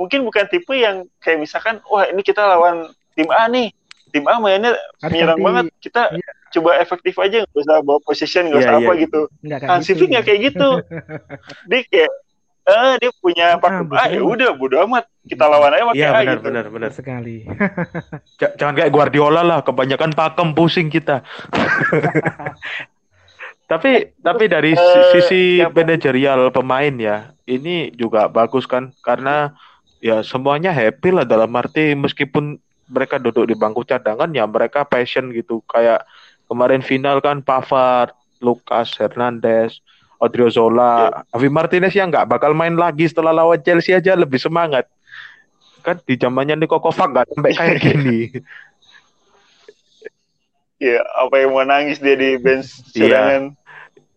mungkin 0.00 0.20
bukan 0.24 0.48
tipe 0.48 0.72
yang 0.72 1.04
kayak 1.20 1.44
misalkan 1.44 1.84
wah 1.84 2.08
ini 2.08 2.24
kita 2.24 2.40
lawan 2.40 2.88
tim 3.12 3.28
A 3.28 3.44
nih 3.52 3.76
tim 4.08 4.24
A 4.24 4.40
mainnya 4.40 4.72
menyerang 5.04 5.36
banget 5.36 5.68
kita 5.84 6.16
iya. 6.16 6.32
Coba 6.52 6.78
efektif 6.78 7.14
aja 7.18 7.42
nggak 7.42 7.62
usah 7.64 7.80
bawa 7.80 7.98
position 8.04 8.48
nggak 8.48 8.60
iya, 8.60 8.68
usah 8.68 8.74
iya, 8.76 8.84
apa 8.84 8.92
iya. 8.92 9.02
gitu 9.04 9.20
Hansi 9.66 9.92
Flick 9.96 10.10
nggak 10.12 10.26
kayak 10.28 10.40
gitu. 10.52 10.68
Dia 11.70 11.80
kayak 11.88 12.10
eh 12.62 12.94
dia 13.02 13.10
punya 13.18 13.58
ah, 13.58 13.58
pakem 13.58 13.90
A. 13.90 14.06
ya 14.06 14.22
udah 14.22 14.54
bodo 14.54 14.78
amat. 14.86 15.10
Kita 15.26 15.50
lawan 15.50 15.74
aja 15.74 15.84
pakai 15.90 15.98
iya, 15.98 16.10
A 16.14 16.22
benar, 16.22 16.38
gitu. 16.38 16.46
benar 16.46 16.64
benar. 16.70 16.90
Sekali. 16.94 17.36
Jangan 18.58 18.74
kayak 18.78 18.92
Guardiola 18.94 19.42
lah 19.42 19.58
kebanyakan 19.66 20.14
pakem 20.14 20.54
pusing 20.54 20.86
kita. 20.86 21.22
Tapi 23.62 24.12
tapi 24.20 24.52
dari 24.52 24.76
uh, 24.76 25.16
sisi 25.16 25.64
manajerial 25.64 26.52
pemain 26.52 26.92
ya, 26.92 27.32
ini 27.48 27.88
juga 27.96 28.28
bagus 28.28 28.68
kan 28.68 28.92
karena 29.00 29.56
ya 29.96 30.20
semuanya 30.20 30.76
happy 30.76 31.08
lah 31.08 31.24
dalam 31.24 31.48
arti 31.56 31.96
meskipun 31.96 32.60
mereka 32.92 33.16
duduk 33.16 33.48
di 33.48 33.56
bangku 33.56 33.88
cadangan 33.88 34.28
ya 34.36 34.44
mereka 34.44 34.84
passion 34.84 35.32
gitu. 35.32 35.64
Kayak 35.64 36.04
kemarin 36.52 36.84
final 36.84 37.24
kan 37.24 37.40
Pavard, 37.40 38.12
Lucas 38.44 38.92
Hernandez, 39.00 39.80
Odriozola, 40.20 41.08
yeah. 41.08 41.34
Avi 41.34 41.48
Martinez 41.48 41.96
yang 41.96 42.12
nggak 42.12 42.28
bakal 42.28 42.52
main 42.52 42.76
lagi 42.76 43.08
setelah 43.08 43.32
lawan 43.32 43.58
Chelsea 43.64 43.96
aja 43.96 44.12
lebih 44.12 44.38
semangat 44.38 44.84
kan 45.82 45.98
di 46.06 46.14
zamannya 46.14 46.54
Niko 46.62 46.78
Kovac 46.78 47.10
nggak 47.10 47.26
sampai 47.34 47.52
kayak 47.58 47.78
gini. 47.82 48.30
Iya, 50.78 51.02
apa 51.18 51.34
yang 51.42 51.50
mau 51.50 51.66
nangis 51.66 51.98
dia 51.98 52.14
di 52.14 52.38
bench 52.38 52.86
iya. 52.94 53.10
cadangan. 53.10 53.42
Yeah 53.50 53.60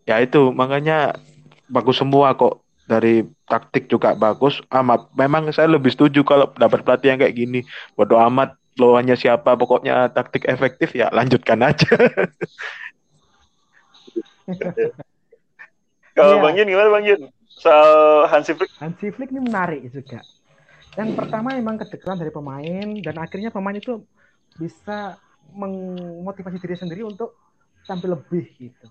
ya 0.06 0.22
itu 0.22 0.54
makanya 0.54 1.18
bagus 1.66 1.98
semua 1.98 2.32
kok 2.38 2.62
dari 2.86 3.26
taktik 3.50 3.90
juga 3.90 4.14
bagus 4.14 4.62
amat 4.70 5.10
memang 5.18 5.50
saya 5.50 5.66
lebih 5.66 5.90
setuju 5.90 6.22
kalau 6.22 6.46
dapat 6.54 6.86
pelatih 6.86 7.10
yang 7.10 7.18
kayak 7.18 7.34
gini 7.34 7.60
bodo 7.98 8.14
amat 8.30 8.54
lawannya 8.80 9.16
siapa 9.16 9.56
pokoknya 9.60 10.12
taktik 10.16 10.44
efektif 10.48 10.92
ya 10.92 11.08
lanjutkan 11.12 11.60
aja 11.64 11.96
kalau 16.16 16.36
ya. 16.36 16.42
Bang 16.42 16.54
Jun 16.56 16.68
gimana 16.68 16.88
Bang 16.92 17.04
Jun 17.06 17.20
soal 17.56 18.26
Hansi 18.30 18.52
Flick 18.56 18.72
Hansi 18.80 19.06
Flick 19.14 19.30
ini 19.32 19.40
menarik 19.42 19.80
juga 19.90 20.20
yang 20.96 21.12
pertama 21.18 21.56
memang 21.56 21.76
kedekatan 21.80 22.18
dari 22.20 22.32
pemain 22.32 22.88
dan 23.04 23.16
akhirnya 23.20 23.50
pemain 23.52 23.76
itu 23.76 24.04
bisa 24.56 25.20
memotivasi 25.52 26.56
diri 26.60 26.76
sendiri 26.76 27.02
untuk 27.04 27.36
tampil 27.86 28.16
lebih 28.18 28.46
gitu 28.58 28.88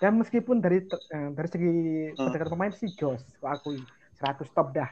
Dan 0.00 0.16
meskipun 0.20 0.64
dari 0.64 0.80
eh, 0.88 1.30
dari 1.36 1.48
segi 1.48 1.72
Hmm. 2.16 2.24
pendekatan 2.24 2.52
pemain 2.56 2.72
sih 2.72 2.88
Jos, 2.96 3.20
aku 3.36 3.46
akui 3.46 3.78
100 4.16 4.48
top 4.48 4.72
dah. 4.72 4.90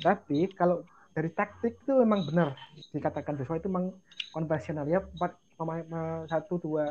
Tapi 0.00 0.52
kalau 0.52 0.84
dari 1.10 1.30
taktik 1.34 1.74
itu 1.82 1.92
memang 1.98 2.22
benar. 2.26 2.54
Dikatakan 2.94 3.34
Joshua 3.38 3.58
itu 3.58 3.66
memang 3.66 3.94
konvensional. 4.30 4.86
Ya 4.86 5.02
empat 5.02 5.34
pemain 5.58 5.84
eh, 5.84 6.20
satu 6.30 6.56
dua 6.62 6.90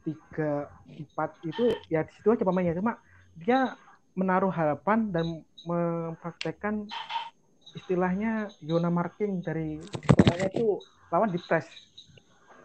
tiga 0.00 0.66
empat 0.88 1.36
itu 1.44 1.76
ya 1.92 2.02
di 2.02 2.12
situ 2.18 2.32
aja 2.34 2.42
pemainnya. 2.42 2.74
Cuma 2.74 2.98
dia 3.38 3.76
menaruh 4.18 4.50
harapan 4.50 5.12
dan 5.14 5.26
mempraktekkan 5.64 6.88
istilahnya 7.76 8.50
zona 8.58 8.90
marking 8.90 9.38
dari 9.38 9.78
pokoknya 10.18 10.46
itu 10.50 10.82
lawan 11.14 11.30
di 11.30 11.38
press 11.38 11.68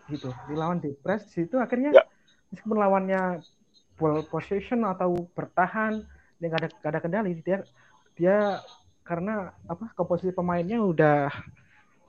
gitu. 0.09 0.33
Dilawan 0.49 0.81
di 0.81 0.89
press 0.97 1.29
di 1.29 1.45
situ 1.45 1.61
akhirnya 1.61 1.93
Ya. 1.93 2.03
meskipun 2.49 2.77
lawannya 2.81 3.45
ball 3.95 4.25
possession 4.27 4.81
atau 4.83 5.29
bertahan 5.37 6.01
dia 6.41 6.47
nggak 6.51 6.61
ada 6.65 6.69
nggak 6.81 6.91
ada 6.91 6.99
kendali 6.99 7.31
dia 7.39 7.57
dia 8.17 8.59
karena 9.05 9.53
apa 9.69 9.93
komposisi 9.93 10.33
pemainnya 10.33 10.81
udah 10.81 11.29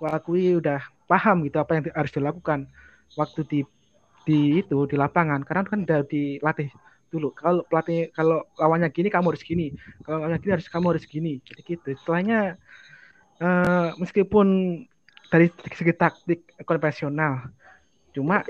gua 0.00 0.16
akui 0.16 0.56
udah 0.56 0.80
paham 1.04 1.44
gitu 1.44 1.60
apa 1.60 1.76
yang 1.76 1.84
harus 1.92 2.12
dilakukan 2.12 2.66
waktu 3.14 3.40
di 3.44 3.60
di 4.24 4.64
itu 4.64 4.78
di 4.88 4.96
lapangan. 4.96 5.44
Karena 5.44 5.62
kan 5.68 5.84
udah 5.84 6.00
dilatih 6.08 6.72
dulu 7.12 7.30
kalau 7.36 7.62
pelatih 7.68 8.10
kalau 8.16 8.42
lawannya 8.56 8.88
gini 8.90 9.12
kamu 9.12 9.36
harus 9.36 9.44
gini. 9.44 9.76
Kalau 10.02 10.24
lawannya 10.24 10.40
gini 10.40 10.52
harus 10.56 10.68
kamu 10.72 10.86
harus 10.96 11.04
gini. 11.04 11.38
Gitu 11.44 11.60
gitu. 11.76 11.88
Setelahnya 12.00 12.56
eh, 13.44 13.88
meskipun 14.00 14.48
dari 15.28 15.52
segi 15.74 15.94
taktik 15.94 16.40
konvensional 16.64 17.50
cuma 18.14 18.40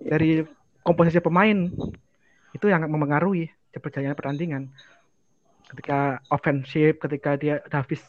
dari 0.00 0.42
komposisi 0.82 1.22
pemain 1.22 1.70
itu 2.50 2.66
yang 2.66 2.88
mempengaruhi 2.88 3.46
berjalannya 3.74 4.16
pertandingan 4.16 4.62
ketika 5.74 6.22
ofensif 6.30 6.96
ketika 7.02 7.34
dia 7.34 7.58
Davis 7.66 8.00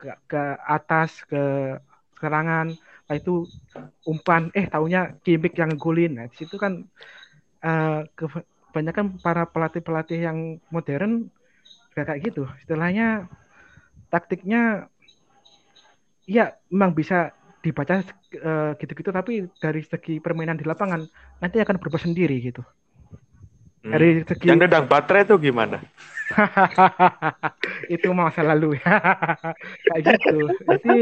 ke, 0.00 0.08
ke 0.24 0.42
atas 0.64 1.20
ke 1.28 1.76
serangan 2.18 2.74
nah 3.08 3.14
itu 3.16 3.46
umpan 4.04 4.52
eh 4.52 4.68
taunya 4.68 5.16
Kimik 5.24 5.56
yang 5.56 5.76
golin. 5.80 6.20
Nah 6.20 6.26
di 6.28 6.36
situ 6.36 6.56
kan 6.60 6.84
eh, 7.64 8.00
kebanyakan 8.16 9.20
para 9.20 9.44
pelatih 9.48 9.80
pelatih 9.84 10.20
yang 10.28 10.38
modern 10.72 11.28
kayak 11.96 12.20
gitu. 12.24 12.44
Istilahnya 12.64 13.28
taktiknya 14.12 14.88
ya 16.28 16.52
memang 16.68 16.92
bisa 16.92 17.32
dibaca 17.64 18.04
eh, 18.32 18.70
gitu-gitu 18.78 19.10
tapi 19.10 19.48
dari 19.58 19.82
segi 19.82 20.20
permainan 20.20 20.60
di 20.60 20.64
lapangan 20.68 21.08
nanti 21.42 21.58
akan 21.58 21.76
berubah 21.80 22.00
sendiri 22.00 22.38
gitu 22.44 22.62
Hmm. 23.78 23.94
dari 23.94 24.26
segi 24.26 24.46
Yang 24.50 24.58
nendang 24.66 24.86
baterai 24.90 25.22
itu 25.22 25.34
gimana? 25.38 25.78
itu 27.94 28.08
masa 28.12 28.44
lalu 28.44 28.76
kayak 29.88 30.02
gitu 30.04 30.52
jadi 30.68 30.98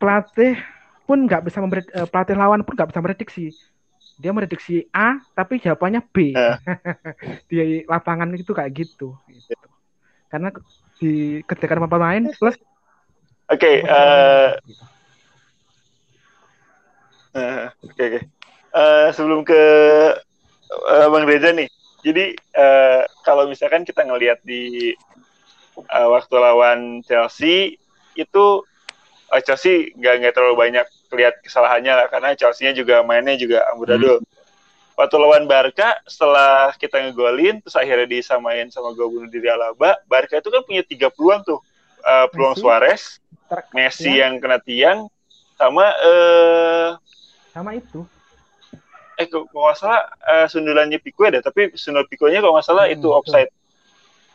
pelatih 0.00 0.56
pun 1.04 1.28
nggak 1.28 1.44
bisa 1.44 1.60
memberi 1.60 1.84
eh, 1.92 2.08
pelatih 2.08 2.36
lawan 2.36 2.64
pun 2.64 2.72
nggak 2.72 2.88
bisa 2.88 3.00
prediksi 3.04 3.46
dia 4.16 4.32
prediksi 4.32 4.88
A 4.90 5.20
tapi 5.36 5.60
jawabannya 5.60 6.00
B 6.00 6.32
Eh. 6.32 6.56
di 7.50 7.84
lapangan 7.84 8.32
itu 8.32 8.56
kayak 8.56 8.72
gitu, 8.72 9.14
gitu. 9.28 9.56
karena 10.32 10.48
di 10.96 11.44
ketika 11.44 11.76
pemain 11.76 12.24
plus 12.40 12.56
Oke, 13.48 13.80
eh, 13.80 14.48
eh, 17.32 17.64
oke 17.80 18.02
oke. 18.12 18.20
Eh, 18.76 19.08
sebelum 19.16 19.40
ke 19.40 19.62
eh, 20.68 21.06
Bang 21.08 21.24
Reza 21.24 21.50
nih, 21.52 21.68
jadi 22.04 22.32
eh, 22.34 23.02
kalau 23.22 23.48
misalkan 23.48 23.82
kita 23.82 24.04
ngelihat 24.04 24.40
di 24.44 24.92
eh, 25.78 26.08
waktu 26.08 26.34
lawan 26.36 27.00
Chelsea 27.04 27.76
itu 28.14 28.46
eh, 29.32 29.42
Chelsea 29.44 29.92
nggak 29.96 30.14
nggak 30.22 30.34
terlalu 30.34 30.56
banyak 30.68 30.86
lihat 31.08 31.40
kesalahannya 31.40 31.92
lah 32.04 32.06
karena 32.12 32.36
Chelsea-nya 32.36 32.76
juga 32.76 33.00
mainnya 33.00 33.32
juga 33.40 33.64
amburadul. 33.72 34.20
Waktu 34.98 35.14
lawan 35.14 35.46
Barca 35.46 35.94
setelah 36.10 36.74
kita 36.74 36.98
ngegolin 36.98 37.62
terus 37.62 37.78
akhirnya 37.78 38.10
disamain 38.10 38.66
sama 38.68 38.90
gol 38.98 39.14
bunuh 39.14 39.30
diri 39.30 39.46
Alaba, 39.46 39.94
Barca 40.10 40.42
itu 40.42 40.50
kan 40.50 40.60
punya 40.66 40.82
tiga 40.82 41.06
peluang 41.08 41.46
tuh. 41.46 41.62
Eh, 41.98 42.26
peluang 42.34 42.58
Messi. 42.58 42.62
Suarez, 42.66 43.02
ter- 43.46 43.66
Messi 43.74 44.10
Ya. 44.10 44.26
yang 44.26 44.42
kena 44.42 44.58
tiang 44.58 45.06
sama 45.54 45.86
eh 46.02 46.88
sama 47.54 47.74
itu 47.74 48.06
eh 49.18 49.26
kalau 49.26 49.50
kalau 49.50 49.66
nggak 49.66 49.78
salah 49.78 50.00
eh, 50.06 50.46
sundulannya 50.46 50.98
Pico 50.98 51.26
ada 51.26 51.42
tapi 51.42 51.74
sundul 51.74 52.06
Pico-nya 52.06 52.38
kalau 52.38 52.54
nggak 52.54 52.66
salah 52.66 52.86
Hmm, 52.86 52.94
itu 52.94 53.02
betul. 53.04 53.18
offside. 53.18 53.50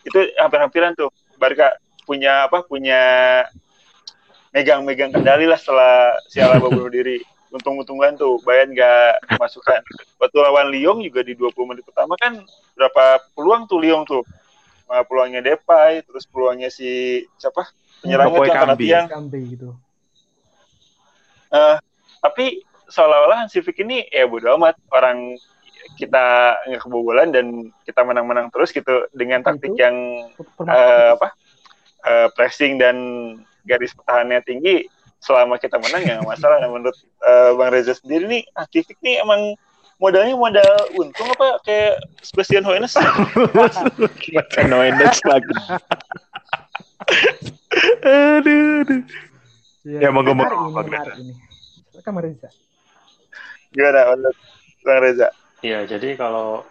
Itu 0.04 0.19
hampir-hampiran 0.36 0.91
tuh 0.93 1.08
Barca 1.39 1.80
punya 2.04 2.46
apa 2.46 2.67
punya 2.67 3.00
megang-megang 4.52 5.10
kendali 5.10 5.48
lah 5.48 5.58
setelah 5.58 6.13
si 6.28 6.38
Alaba 6.38 6.67
bunuh 6.69 6.91
diri. 6.91 7.24
Untung-untungan 7.54 8.17
tuh 8.17 8.41
Bayern 8.41 8.74
nggak 8.74 9.38
masukkan. 9.38 9.80
Waktu 10.17 10.38
lawan 10.41 10.74
Lyon 10.74 11.06
juga 11.06 11.22
di 11.22 11.34
20 11.34 11.54
menit 11.69 11.86
pertama 11.86 12.17
kan 12.17 12.41
berapa 12.74 13.22
peluang 13.38 13.69
tuh 13.69 13.80
Lyon 13.80 14.04
tuh? 14.04 14.26
Eh, 14.89 15.04
peluangnya 15.08 15.41
Depay 15.41 16.04
terus 16.04 16.28
peluangnya 16.28 16.67
si 16.67 17.24
siapa? 17.39 17.65
Penyerangnya 18.04 18.39
tuh 18.41 18.54
Kambi. 18.54 18.84
tiang 18.89 19.08
Kambe 19.08 19.39
gitu. 19.48 19.69
Eh, 21.50 21.78
tapi 22.19 22.65
seolah-olah 22.93 23.45
Hansi 23.45 23.65
Flick 23.65 23.82
ini 23.82 24.06
ya 24.13 24.29
bodo 24.29 24.53
amat 24.53 24.77
orang 24.93 25.34
kita 25.97 26.56
nggak 26.69 26.82
kebobolan 26.86 27.34
dan 27.34 27.73
kita 27.84 28.06
menang-menang 28.06 28.53
terus 28.53 28.69
gitu 28.69 29.10
dengan 29.17 29.41
taktik 29.41 29.73
Itu. 29.73 29.82
yang 29.82 29.95
eh, 30.69 31.10
apa 31.17 31.34
eh, 32.06 32.27
pressing 32.38 32.77
dan 32.77 32.97
garis 33.65 33.97
pertahanannya 33.97 34.45
tinggi 34.45 34.86
selama 35.17 35.58
kita 35.58 35.79
menang 35.82 36.03
ya 36.06 36.17
masalah 36.21 36.62
nah, 36.62 36.69
menurut 36.69 36.95
eh, 37.25 37.51
Bang 37.58 37.73
Reza 37.73 37.97
sendiri 37.97 38.29
nih 38.29 38.43
Hansi 38.53 38.86
Flick 38.86 39.01
nih 39.01 39.25
emang 39.25 39.58
modalnya 39.97 40.36
modal 40.38 40.73
untung 40.99 41.29
apa 41.34 41.63
kayak 41.65 41.97
Sebastian 42.21 42.67
Hoeneß 42.67 42.93
Macam 44.36 44.63
Noenes 44.67 45.17
lagi. 45.23 45.56
aduh, 48.03 48.84
aduh. 48.84 49.01
Ya, 49.84 50.12
mau 50.12 50.23
ngomong 50.23 50.75
Bang 50.75 50.91
Reza. 52.19 52.51
Gimana 53.74 54.14
menurut 54.14 54.38
Bang 54.86 55.02
Reza 55.02 55.30
Iya, 55.64 55.88
jadi 55.88 56.20
kalau 56.20 56.68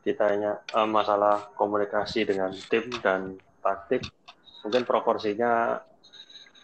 ditanya 0.00 0.64
eh, 0.64 0.88
masalah 0.88 1.52
komunikasi 1.60 2.24
dengan 2.24 2.48
tim 2.72 2.88
dan 3.04 3.36
taktik, 3.60 4.08
mungkin 4.64 4.88
proporsinya 4.88 5.76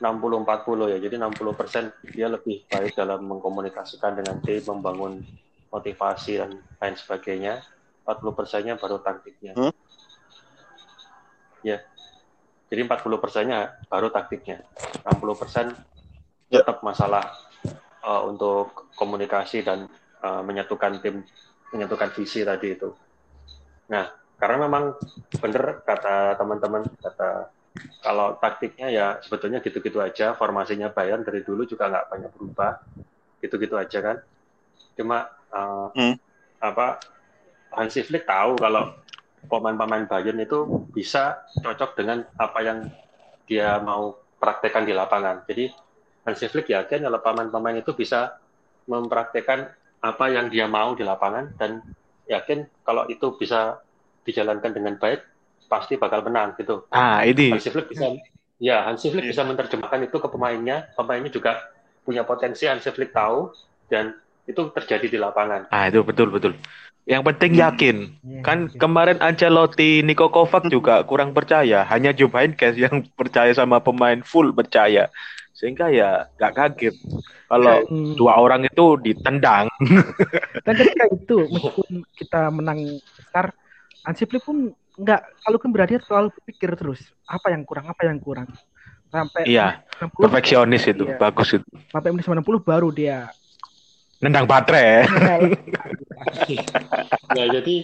60-40 0.00 0.92
ya. 0.96 0.98
Jadi 1.00 1.14
60% 1.20 2.16
dia 2.16 2.32
lebih 2.32 2.64
baik 2.64 2.96
dalam 2.96 3.28
mengkomunikasikan 3.28 4.16
dengan 4.16 4.40
tim, 4.40 4.64
membangun 4.64 5.20
motivasi 5.68 6.40
dan 6.40 6.64
lain 6.80 6.96
sebagainya. 6.96 7.60
40%-nya 8.08 8.80
baru 8.80 9.02
taktiknya. 9.04 9.52
Hmm? 9.52 9.74
Ya. 11.60 11.84
Jadi 12.72 12.80
40%-nya 12.88 13.84
baru 13.92 14.08
taktiknya. 14.08 14.64
60% 15.04 15.76
Ya. 16.46 16.62
tetap 16.62 16.78
masalah 16.86 17.26
eh, 18.06 18.22
untuk 18.22 18.94
komunikasi 18.94 19.66
dan 19.66 19.90
eh, 20.22 20.42
menyatukan 20.46 21.02
tim 21.02 21.26
menyatukan 21.74 22.14
visi 22.14 22.46
tadi 22.46 22.78
itu. 22.78 22.94
Nah, 23.90 24.06
karena 24.38 24.70
memang 24.70 24.94
benar 25.42 25.82
kata 25.82 26.38
teman-teman, 26.38 26.86
kata 27.02 27.50
kalau 28.00 28.38
taktiknya 28.40 28.88
ya 28.88 29.06
sebetulnya 29.20 29.60
gitu-gitu 29.60 30.00
aja, 30.00 30.32
formasinya 30.32 30.88
Bayern 30.94 31.26
dari 31.26 31.42
dulu 31.44 31.66
juga 31.68 31.90
nggak 31.90 32.06
banyak 32.08 32.30
berubah, 32.38 32.72
gitu-gitu 33.42 33.74
aja 33.76 33.98
kan. 34.00 34.16
Cuma 34.96 35.28
uh, 35.52 35.90
Hmm. 35.92 36.16
apa 36.62 37.02
Hansi 37.76 38.00
Flick 38.00 38.24
tahu 38.24 38.56
kalau 38.56 38.96
pemain-pemain 39.46 40.08
Bayern 40.08 40.40
itu 40.40 40.88
bisa 40.90 41.44
cocok 41.60 41.90
dengan 41.98 42.24
apa 42.40 42.58
yang 42.64 42.78
dia 43.44 43.76
mau 43.78 44.16
praktekkan 44.40 44.88
di 44.88 44.92
lapangan. 44.96 45.44
Jadi 45.46 45.70
Hansi 46.26 46.50
Flick 46.50 46.68
yakin 46.68 47.06
kalau 47.06 47.22
pemain-pemain 47.22 47.78
itu 47.78 47.94
bisa 47.94 48.36
mempraktekkan 48.90 49.70
apa 50.02 50.24
yang 50.30 50.50
dia 50.50 50.66
mau 50.66 50.92
di 50.98 51.06
lapangan 51.06 51.54
dan 51.56 51.82
yakin 52.26 52.66
kalau 52.82 53.06
itu 53.06 53.34
bisa 53.38 53.78
dijalankan 54.26 54.74
dengan 54.74 54.98
baik 54.98 55.22
pasti 55.70 55.94
bakal 55.98 56.26
menang 56.26 56.54
gitu. 56.58 56.86
Ah, 56.90 57.22
ini 57.22 57.54
Hansi 57.54 57.70
Flick 57.70 57.90
bisa 57.90 58.10
ya 58.58 58.82
Hansi 58.86 59.10
Flick 59.10 59.30
bisa 59.30 59.46
menerjemahkan 59.46 60.02
itu 60.02 60.16
ke 60.18 60.28
pemainnya, 60.30 60.90
pemainnya 60.98 61.30
juga 61.30 61.62
punya 62.02 62.26
potensi 62.26 62.66
Hansi 62.66 62.90
Flick 62.90 63.14
tahu 63.14 63.54
dan 63.86 64.18
itu 64.46 64.62
terjadi 64.70 65.06
di 65.10 65.18
lapangan. 65.18 65.70
Ah, 65.74 65.90
itu 65.90 66.02
betul 66.06 66.30
betul. 66.30 66.54
Yang 67.06 67.22
penting 67.34 67.52
yakin. 67.54 67.96
Iya, 68.18 68.40
Kan 68.42 68.58
kemarin 68.82 69.22
Ancelotti, 69.22 70.02
Niko 70.02 70.26
Kovac 70.30 70.66
juga 70.66 71.06
kurang 71.06 71.30
percaya. 71.34 71.86
Hanya 71.86 72.10
Joe 72.10 72.30
Heynckes 72.34 72.74
yang 72.74 73.06
percaya 73.14 73.54
sama 73.54 73.78
pemain 73.78 74.18
full 74.26 74.50
percaya. 74.50 75.06
Sehingga 75.56 75.88
ya 75.88 76.28
nggak 76.36 76.52
kaget 76.52 76.94
kalau 77.48 77.88
Hmm. 77.88 78.12
dua 78.12 78.36
orang 78.36 78.68
itu 78.68 79.00
ditendang. 79.00 79.72
Dan 80.66 80.74
ketika 80.76 81.04
itu 81.08 81.38
meskipun 81.52 82.04
kita 82.12 82.52
menang 82.52 83.00
besar, 83.16 83.56
Hansi 84.04 84.28
Flick 84.28 84.44
pun 84.44 84.70
nggak 84.96 85.20
kalau 85.40 85.56
kan 85.56 85.70
berarti 85.72 85.96
selalu 86.04 86.28
berpikir 86.32 86.72
terus 86.76 87.00
apa 87.24 87.52
yang 87.52 87.64
kurang 87.64 87.88
apa 87.88 88.08
yang 88.08 88.16
kurang 88.16 88.48
sampai 89.08 89.44
Iya, 89.44 89.84
60 90.00 90.24
perfeksionis 90.24 90.84
itu, 90.88 91.04
Iya. 91.08 91.16
bagus 91.16 91.52
itu. 91.52 91.68
sampai 91.88 92.12
menit 92.12 92.24
90 92.24 92.60
baru 92.60 92.88
dia 92.92 93.32
Nendang 94.16 94.48
baterai. 94.48 95.04
Nah, 97.28 97.44
jadi 97.52 97.74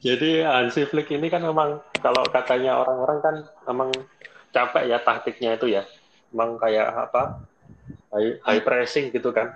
jadi 0.00 0.30
Hansi 0.44 0.84
Flick 0.84 1.08
ini 1.08 1.32
kan 1.32 1.40
memang 1.40 1.80
kalau 2.00 2.24
katanya 2.28 2.84
orang-orang 2.84 3.18
kan 3.24 3.34
memang 3.64 3.88
capek 4.52 4.84
ya 4.88 4.98
taktiknya 5.00 5.56
itu 5.56 5.72
ya. 5.72 5.82
Emang 6.30 6.56
kayak 6.56 6.88
apa? 7.10 7.42
High, 8.10 8.42
high 8.42 8.62
pressing 8.62 9.10
gitu 9.10 9.30
kan. 9.30 9.54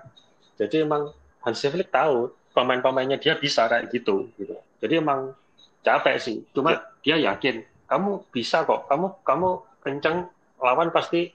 Jadi 0.54 0.86
emang 0.86 1.10
Hansi 1.42 1.66
Flick 1.66 1.90
tahu 1.90 2.30
pemain-pemainnya 2.54 3.18
dia 3.18 3.34
bisa 3.34 3.66
kayak 3.66 3.90
gitu 3.90 4.30
gitu. 4.38 4.54
Jadi 4.78 5.02
emang 5.02 5.34
capek 5.82 6.16
sih. 6.22 6.46
Cuma 6.54 6.78
dia 7.02 7.18
yakin 7.18 7.62
kamu 7.86 8.26
bisa 8.30 8.62
kok. 8.62 8.86
Kamu 8.86 9.22
kamu 9.26 9.48
kenceng 9.82 10.30
lawan 10.62 10.94
pasti 10.94 11.34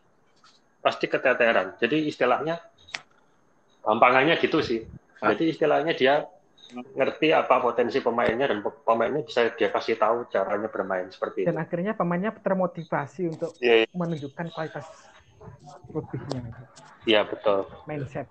pasti 0.79 1.05
keteteran. 1.11 1.75
Jadi 1.75 2.07
istilahnya 2.07 2.55
gampangannya 3.83 4.39
gitu 4.39 4.63
sih. 4.63 4.87
Jadi 5.19 5.51
istilahnya 5.51 5.91
dia 5.91 6.23
ngerti 6.69 7.33
apa 7.33 7.57
potensi 7.59 7.97
pemainnya 7.97 8.45
dan 8.45 8.61
pemainnya 8.61 9.25
bisa 9.25 9.49
dia 9.57 9.73
kasih 9.73 9.97
tahu 9.97 10.29
caranya 10.29 10.69
bermain 10.69 11.09
seperti 11.09 11.41
itu. 11.41 11.49
dan 11.49 11.57
akhirnya 11.57 11.97
pemainnya 11.97 12.29
termotivasi 12.29 13.25
untuk 13.25 13.57
Iya, 13.57 13.83
iya. 13.83 13.87
menunjukkan 13.89 14.53
kualitas 14.53 14.85
lebihnya 15.93 16.41
Iya 17.07 17.21
betul. 17.25 17.65
mindset 17.87 18.27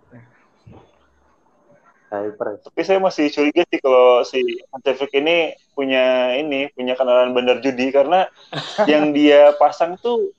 High 2.09 2.41
press. 2.41 2.65
Tapi 2.65 2.81
saya 2.89 2.99
masih 3.05 3.29
curiga 3.29 3.69
sih 3.69 3.81
kalau 3.85 4.25
si 4.25 4.41
Hansi 4.73 4.97
Flick 4.97 5.13
ini 5.13 5.53
punya 5.77 6.33
ini 6.41 6.73
punya 6.73 6.97
kenalan 6.97 7.37
bandar 7.37 7.61
judi 7.61 7.93
karena 7.93 8.25
yang 8.91 9.13
dia 9.13 9.53
pasang 9.61 10.01
tuh 10.01 10.33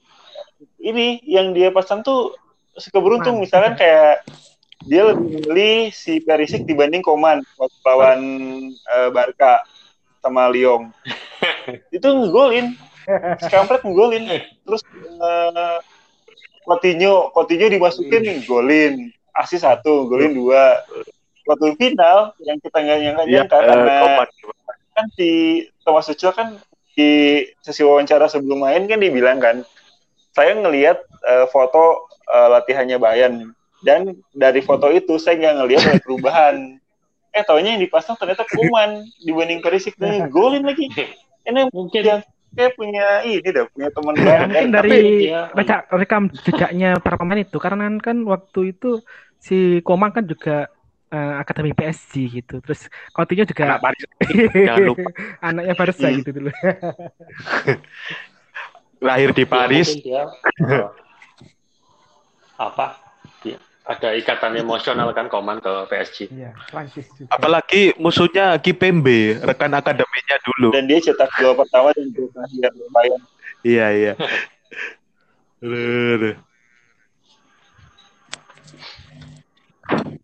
ini 0.81 1.21
yang 1.29 1.53
dia 1.53 1.69
pasang 1.69 2.01
tuh 2.01 2.33
suka 2.73 2.97
beruntung 2.97 3.37
Man. 3.37 3.45
misalkan 3.45 3.77
kayak 3.77 4.25
dia 4.89 5.13
lebih 5.13 5.45
memilih 5.45 5.93
si 5.93 6.17
Perisic 6.23 6.65
dibanding 6.65 7.05
Koman 7.05 7.45
waktu 7.59 7.77
lawan 7.85 8.21
eh, 8.73 9.09
Barca 9.13 9.61
sama 10.25 10.49
Lyon. 10.49 10.89
Itu 11.95 12.07
ngegolin. 12.09 12.73
Si 13.37 13.47
Kampret 13.51 13.85
ngegolin. 13.85 14.25
Terus 14.65 14.81
eh, 15.05 15.77
Coutinho, 16.69 17.33
Coutinho 17.33 17.65
dimasukin 17.65 18.45
golin. 18.45 19.09
Asis 19.33 19.65
satu, 19.65 20.05
golin 20.05 20.37
dua. 20.37 20.85
Waktu 21.49 21.73
final 21.81 22.37
yang 22.45 22.61
kita 22.61 22.77
nggak 22.77 22.97
nyangka 23.01 23.23
Iya, 23.25 23.33
nyangka 23.41 23.57
eh, 23.57 23.65
karena 23.65 23.95
Koman. 24.05 24.27
kan 24.93 25.05
si 25.17 25.29
Thomas 25.81 26.05
Tuchel 26.05 26.35
kan 26.35 26.47
di 26.93 27.41
sesi 27.65 27.81
wawancara 27.81 28.29
sebelum 28.29 28.61
main 28.61 28.85
kan 28.85 28.99
dibilang 29.01 29.39
kan 29.41 29.63
saya 30.35 30.53
ngelihat 30.53 31.01
eh, 31.25 31.45
foto 31.49 32.05
eh, 32.29 32.47
latihannya 32.53 33.01
Bayern 33.01 33.35
dan 33.81 34.13
dari 34.35 34.59
foto 34.61 34.91
itu 34.91 35.15
saya 35.17 35.39
nggak 35.39 35.55
ngelihat 35.63 35.83
ada 35.89 36.01
perubahan 36.03 36.55
eh 37.31 37.43
taunya 37.47 37.77
yang 37.77 37.81
dipasang 37.81 38.19
ternyata 38.19 38.43
Kuman 38.45 39.07
dibanding 39.23 39.63
Perisic 39.63 39.95
dan 39.95 40.27
golin 40.29 40.67
lagi 40.67 40.91
ini 41.49 41.71
Mungkin 41.71 42.01
yang 42.03 42.21
kayak 42.55 42.73
punya 42.75 43.05
ini 43.23 43.49
dah 43.49 43.65
punya 43.71 43.89
teman 43.93 44.13
Ya, 44.19 44.37
mungkin 44.45 44.69
dari 44.73 44.97
dia- 45.29 45.49
baca 45.53 45.75
rekam 45.95 46.23
jejaknya 46.45 46.89
para 46.99 47.15
pemain 47.17 47.41
itu 47.41 47.57
karena 47.61 47.85
kan 48.01 48.17
waktu 48.25 48.73
itu 48.75 48.99
si 49.39 49.79
Komang 49.85 50.11
kan 50.11 50.25
juga 50.27 50.67
eh, 51.09 51.33
akademi 51.41 51.73
PSG 51.73 52.13
gitu 52.29 52.61
terus 52.61 52.85
Coutinho 53.09 53.41
Anak 53.41 53.49
juga 53.49 53.65
Paris. 53.81 54.03
Jangan 54.67 54.83
lupa. 54.85 55.09
anaknya 55.41 55.73
Barca 55.73 56.05
Hmm. 56.05 56.17
gitu 56.21 56.29
dulu 56.37 56.49
Lahir 58.99 59.31
di 59.31 59.41
ya, 59.41 59.49
Paris. 59.49 59.87
mungkin 59.95 60.05
dia 60.05 60.23
apa? 62.59 62.98
Ada 63.89 64.13
ikatan 64.13 64.53
emosional 64.55 65.09
kan 65.11 65.25
Koman 65.25 65.57
ke 65.57 65.89
PSG. 65.89 66.29
iya 66.29 66.53
Prancis 66.69 67.09
juga 67.11 67.33
Apalagi 67.33 67.97
musuhnya 67.97 68.53
Kipembe, 68.55 69.41
rekan 69.41 69.73
akademinya 69.73 70.37
dulu. 70.39 70.69
dan 70.69 70.85
dia 70.85 71.01
cetak 71.01 71.33
gol 71.35 71.57
pertama 71.57 71.89
dan 71.91 72.05
gol 72.11 72.29
terakhir 72.29 72.69
Bayern 72.87 73.23
Iya, 73.59 73.85
iya. 73.91 74.13
Aduh. 75.59 76.37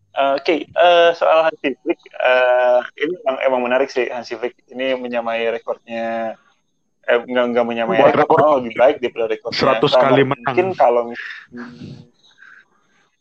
Eh, 0.08 0.32
Oke, 0.34 0.56
eh, 0.64 1.10
soal 1.12 1.44
Hansi 1.44 1.76
Flick, 1.76 2.00
eh, 2.08 2.80
ini 2.96 3.14
emang, 3.20 3.38
emang 3.44 3.62
menarik 3.62 3.92
sih 3.92 4.08
Hansi 4.08 4.40
Flick 4.40 4.56
ini 4.70 4.96
menyamai 4.96 5.44
rekornya, 5.52 6.38
eh, 7.04 7.20
enggak, 7.20 7.46
enggak 7.52 7.66
menyamai 7.66 7.98
Buat 8.00 8.16
rekor, 8.16 8.24
rekor. 8.24 8.38
malah 8.40 8.58
lebih 8.62 8.74
baik 8.78 8.96
daripada 9.02 9.28
rekornya. 9.28 9.60
100 9.76 9.92
Sama. 9.92 10.04
kali 10.06 10.22
menang. 10.24 10.46
Mungkin 10.48 10.68
kalau 10.72 11.04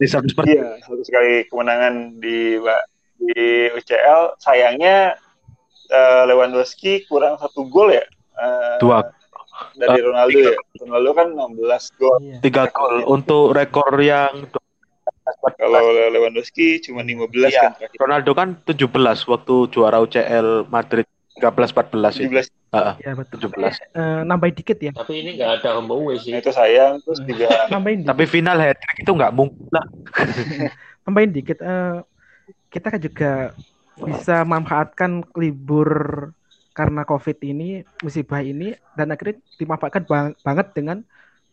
Di 0.05 0.09
satu 0.11 0.29
iya, 0.45 0.77
satu 0.79 1.01
sekali 1.01 1.49
kemenangan 1.49 2.21
di 2.21 2.61
di 3.17 3.41
UCL, 3.73 4.37
sayangnya 4.37 5.17
eh, 5.87 6.23
Lewandowski 6.25 7.05
kurang 7.05 7.41
satu 7.41 7.65
gol 7.65 7.89
ya. 7.91 8.05
eh, 8.37 8.77
Dua. 8.79 9.01
Dari 9.73 9.97
Eh, 9.97 10.05
Ronaldo 10.05 10.35
tiga. 10.35 10.51
ya. 10.51 10.61
Ronaldo 10.83 11.11
kan 11.15 11.29
16 11.33 11.57
gol. 11.97 12.17
iya 12.21 12.37
tiga 12.39 12.63
gol 12.69 13.01
untuk 13.07 13.55
rekor 13.55 13.97
yang 13.97 14.45
Kalau 15.55 15.81
Lewandowski 16.11 16.83
cuma 16.83 17.01
15 17.01 17.49
Iya. 17.49 17.61
kan 17.63 17.73
terakhir. 17.79 17.97
Ronaldo 17.97 18.31
kan 18.35 18.49
17 18.61 18.93
waktu 19.25 19.55
juara 19.71 19.97
UCL 19.99 20.69
Madrid 20.69 21.09
13 21.35 21.71
14 21.75 22.15
itu. 22.15 22.31
17. 22.31 22.47
Heeh, 22.75 22.95
iya 23.03 23.13
betul 23.19 23.39
17. 23.43 23.75
Eh, 23.95 24.21
nambahin 24.27 24.55
dikit 24.55 24.79
ya 24.79 24.93
Tapi 24.95 25.13
ini 25.23 25.31
nggak 25.39 25.51
ada 25.63 25.69
home 25.79 25.91
away 25.95 26.17
sih. 26.19 26.35
Itu 26.35 26.51
sayang 26.55 27.03
terus 27.03 27.21
juga 27.23 27.47
nambahin 27.73 28.03
dikit 28.03 28.11
Tapi 28.15 28.25
final 28.31 28.57
hat 28.63 28.79
trick 28.79 28.99
itu 29.03 29.13
nggak 29.15 29.33
mungkin 29.35 29.67
lah. 29.71 29.87
tambahin 31.05 31.31
dikit 31.35 31.59
eh, 31.61 31.97
kita 32.71 32.87
kan 32.91 33.01
juga 33.03 33.31
bisa 33.95 34.43
memanfaatkan 34.43 35.11
libur 35.39 35.91
karena 36.75 37.07
covid 37.07 37.39
ini 37.47 37.87
musibah 38.03 38.43
ini 38.43 38.75
dan 38.99 39.15
akhirnya 39.15 39.39
dimanfaatkan 39.63 40.03
bang- 40.11 40.37
banget 40.43 40.67
dengan 40.75 40.99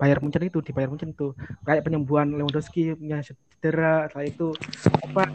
Bayar 0.01 0.17
Munchen 0.17 0.41
itu 0.49 0.65
di 0.65 0.73
Bayar 0.73 0.89
Munchen 0.89 1.13
itu 1.13 1.37
kayak 1.61 1.85
penyembuhan 1.85 2.33
Lewandowski 2.33 2.97
punya 2.97 3.21
cedera 3.21 4.09
setelah 4.09 4.25
itu 4.25 4.47
apa 5.05 5.29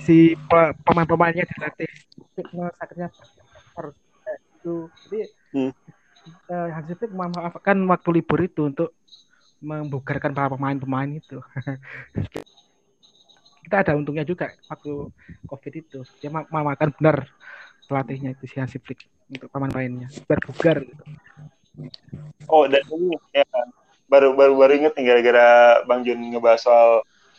si 0.00 0.32
pe- 0.48 0.72
pemain-pemainnya 0.80 1.44
dilatih 1.44 1.90
fitness 2.32 2.72
akhirnya 2.80 3.08
harus 3.76 3.96
itu 4.58 4.74
jadi 5.08 5.20
Hmm. 5.52 5.68
eh, 6.48 6.68
Hansi 6.72 6.96
Flick 6.96 7.12
memanfaatkan 7.12 7.76
waktu 7.92 8.08
libur 8.16 8.40
itu 8.40 8.72
untuk 8.72 8.96
membugarkan 9.60 10.32
para 10.32 10.48
pemain-pemain 10.48 11.12
itu 11.12 11.44
kita 13.62 13.76
ada 13.84 13.92
untungnya 13.94 14.24
juga 14.24 14.56
waktu 14.66 15.12
covid 15.44 15.72
itu 15.76 16.08
dia 16.18 16.32
ma- 16.32 16.48
memakan 16.48 16.88
benar 16.96 17.28
pelatihnya 17.84 18.32
itu 18.32 18.48
si 18.48 18.56
Hansi 18.58 18.80
Flick 18.80 19.06
untuk 19.28 19.52
pemain-pemainnya 19.52 20.08
biar 20.24 20.40
bugar 20.40 20.76
gitu. 20.82 21.04
Oh, 22.48 22.64
dan 22.68 22.82
ini 22.88 23.16
ya, 23.32 23.46
baru 24.08 24.34
baru 24.36 24.52
baru 24.56 24.72
inget 24.76 24.92
nih 24.98 25.04
gara-gara 25.08 25.46
Bang 25.88 26.04
Jun 26.04 26.20
ngebahas 26.32 26.60
soal 26.64 26.90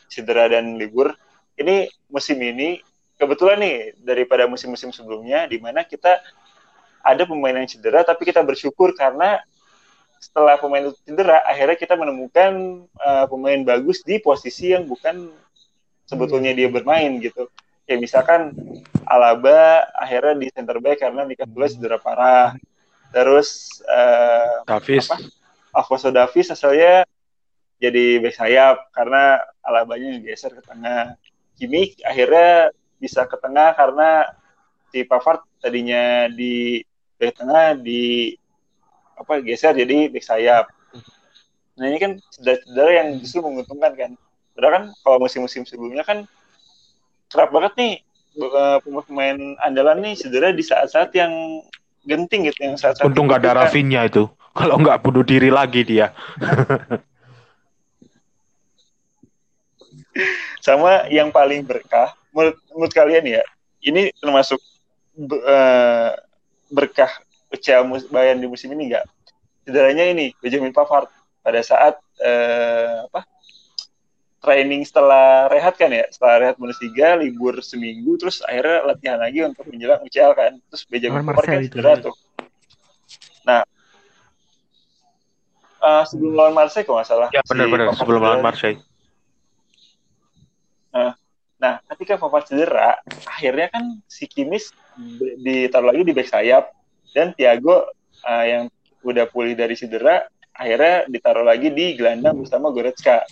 cedera 0.10 0.50
dan 0.50 0.78
libur. 0.80 1.13
Ini 1.54 1.89
musim 2.10 2.38
ini 2.41 2.82
kebetulan 3.24 3.58
nih 3.64 3.78
daripada 4.04 4.44
musim-musim 4.46 4.92
sebelumnya 4.92 5.48
di 5.48 5.58
mana 5.58 5.88
kita 5.88 6.20
ada 7.04 7.24
pemain 7.28 7.56
yang 7.56 7.68
cedera 7.68 8.04
tapi 8.04 8.24
kita 8.28 8.40
bersyukur 8.44 8.96
karena 8.96 9.40
setelah 10.24 10.56
pemain 10.56 10.88
itu 10.88 10.96
cedera 11.04 11.44
akhirnya 11.44 11.76
kita 11.76 12.00
menemukan 12.00 12.84
uh, 13.04 13.28
pemain 13.28 13.60
bagus 13.68 14.04
di 14.08 14.24
posisi 14.24 14.72
yang 14.72 14.88
bukan 14.88 15.28
sebetulnya 16.08 16.56
dia 16.56 16.72
bermain 16.72 17.20
gitu. 17.20 17.52
Ya 17.84 18.00
misalkan 18.00 18.56
Alaba 19.04 19.84
akhirnya 20.00 20.40
di 20.40 20.48
center 20.56 20.80
back 20.80 21.04
karena 21.04 21.28
Nicolas 21.28 21.76
cedera 21.76 22.00
parah. 22.00 22.56
Terus 23.12 23.84
uh, 23.84 24.64
Davis. 24.64 25.12
Apa? 25.12 25.20
Alfonso 25.76 26.08
Davies 26.14 26.56
asalnya 26.56 27.04
jadi 27.84 28.24
back 28.24 28.36
sayap 28.39 28.76
karena 28.95 29.43
Alabanya 29.60 30.24
geser 30.24 30.56
ke 30.56 30.64
tengah. 30.64 31.20
Kimi 31.60 32.00
akhirnya 32.08 32.72
bisa 33.04 33.28
ke 33.28 33.36
tengah 33.36 33.76
karena 33.76 34.32
si 34.88 35.04
Pavard 35.04 35.43
tadinya 35.60 36.32
di 36.32 36.80
back 37.20 37.36
tengah 37.36 37.76
di 37.76 38.32
apa 39.20 39.43
geser 39.43 39.76
jadi 39.76 40.08
back 40.08 40.24
sayap. 40.24 40.72
Nah 41.76 41.86
ini 41.91 41.99
kan 41.99 42.12
cedera-cedera 42.32 42.91
yang 43.04 43.20
justru 43.20 43.43
menguntungkan 43.43 43.91
kan. 43.91 44.12
Padahal 44.56 44.72
kan 44.72 44.84
kalau 45.04 45.18
musim-musim 45.20 45.68
sebelumnya 45.68 46.08
kan 46.08 46.24
kerap 47.28 47.51
banget 47.51 47.74
nih 47.76 47.93
eh, 48.39 48.78
pemain 48.80 49.38
andalan 49.60 49.99
nih 49.99 50.16
cedera 50.16 50.56
di 50.56 50.64
saat-saat 50.64 51.12
yang 51.12 51.60
genting 52.08 52.47
gitu 52.47 52.72
yang 52.72 52.80
saat-saat 52.80 53.04
Untung 53.04 53.28
nggak 53.28 53.43
ada 53.43 53.60
dibutuhkan. 53.60 53.68
Rafinha 53.68 54.01
itu. 54.08 54.24
Kalau 54.54 54.78
nggak 54.80 55.01
bunuh 55.04 55.26
diri 55.26 55.49
lagi 55.49 55.82
dia. 55.84 56.14
sama 60.64 61.12
yang 61.12 61.28
paling 61.28 61.66
berkah 61.68 62.16
menurut, 62.34 62.58
menurut 62.74 62.94
kalian 62.94 63.24
ya 63.24 63.44
ini 63.86 64.10
termasuk 64.18 64.60
be- 65.14 65.44
eh, 65.46 66.12
berkah 66.74 67.12
UCL 67.54 67.86
mus 67.86 68.10
Bayern 68.10 68.42
di 68.42 68.50
musim 68.50 68.74
ini 68.74 68.90
nggak? 68.90 69.06
Cederanya 69.64 70.10
ini 70.10 70.34
Benjamin 70.42 70.74
Pavard 70.74 71.08
pada 71.46 71.62
saat 71.62 72.02
eh, 72.20 73.06
apa 73.08 73.22
training 74.44 74.84
setelah 74.84 75.48
rehat 75.48 75.78
kan 75.78 75.94
ya? 75.94 76.04
Setelah 76.10 76.36
rehat 76.42 76.56
Bundesliga 76.58 77.16
libur 77.16 77.62
seminggu 77.62 78.18
terus 78.20 78.42
akhirnya 78.44 78.84
latihan 78.84 79.20
lagi 79.22 79.40
untuk 79.46 79.70
menjelang 79.70 80.02
UCL 80.04 80.34
kan? 80.34 80.52
Terus 80.74 80.84
Benjamin 80.90 81.22
Pavard 81.24 81.48
kan 81.48 81.62
cedera 81.64 81.94
tuh. 82.02 82.16
Nah 83.46 83.62
uh, 85.84 86.04
sebelum 86.10 86.34
lawan 86.34 86.54
Marseille 86.58 86.84
kok 86.84 86.96
nggak 86.98 87.08
salah? 87.08 87.30
Ya 87.30 87.46
benar-benar 87.46 87.94
si 87.94 88.02
sebelum 88.02 88.22
lawan 88.24 88.42
Marseille 88.42 88.82
nah, 91.64 91.80
ketika 91.95 92.20
Pavard 92.20 92.43
cedera 92.43 92.99
akhirnya 93.24 93.72
kan 93.72 94.03
si 94.11 94.28
Kimis 94.28 94.76
ditaruh 95.39 95.95
lagi 95.95 96.03
di 96.03 96.11
back 96.11 96.28
sayap 96.28 96.76
dan 97.16 97.32
Thiago 97.32 97.88
uh, 98.28 98.43
yang 98.43 98.68
udah 99.07 99.32
pulih 99.32 99.55
dari 99.55 99.80
cedera 99.80 100.28
akhirnya 100.51 101.07
ditaruh 101.07 101.47
lagi 101.47 101.72
di 101.72 101.95
gelandang 101.95 102.43
bersama 102.43 102.68
Goretzka 102.76 103.24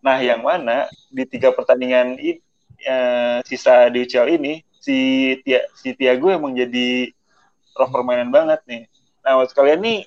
Nah, 0.00 0.18
yang 0.20 0.40
mana 0.40 0.88
di 1.12 1.28
tiga 1.28 1.52
pertandingan 1.52 2.16
ini, 2.16 2.40
uh, 2.88 3.44
sisa 3.44 3.92
di 3.92 4.04
UCL 4.04 4.40
ini 4.40 4.64
si 4.80 4.96
Tia, 5.44 5.60
si 5.76 5.92
Tiago 5.92 6.32
emang 6.32 6.56
jadi 6.56 7.12
roh 7.76 7.90
permainan 7.92 8.32
banget 8.32 8.64
nih. 8.64 8.82
Nah, 9.20 9.36
buat 9.36 9.52
kalian 9.52 9.80
nih 9.84 10.00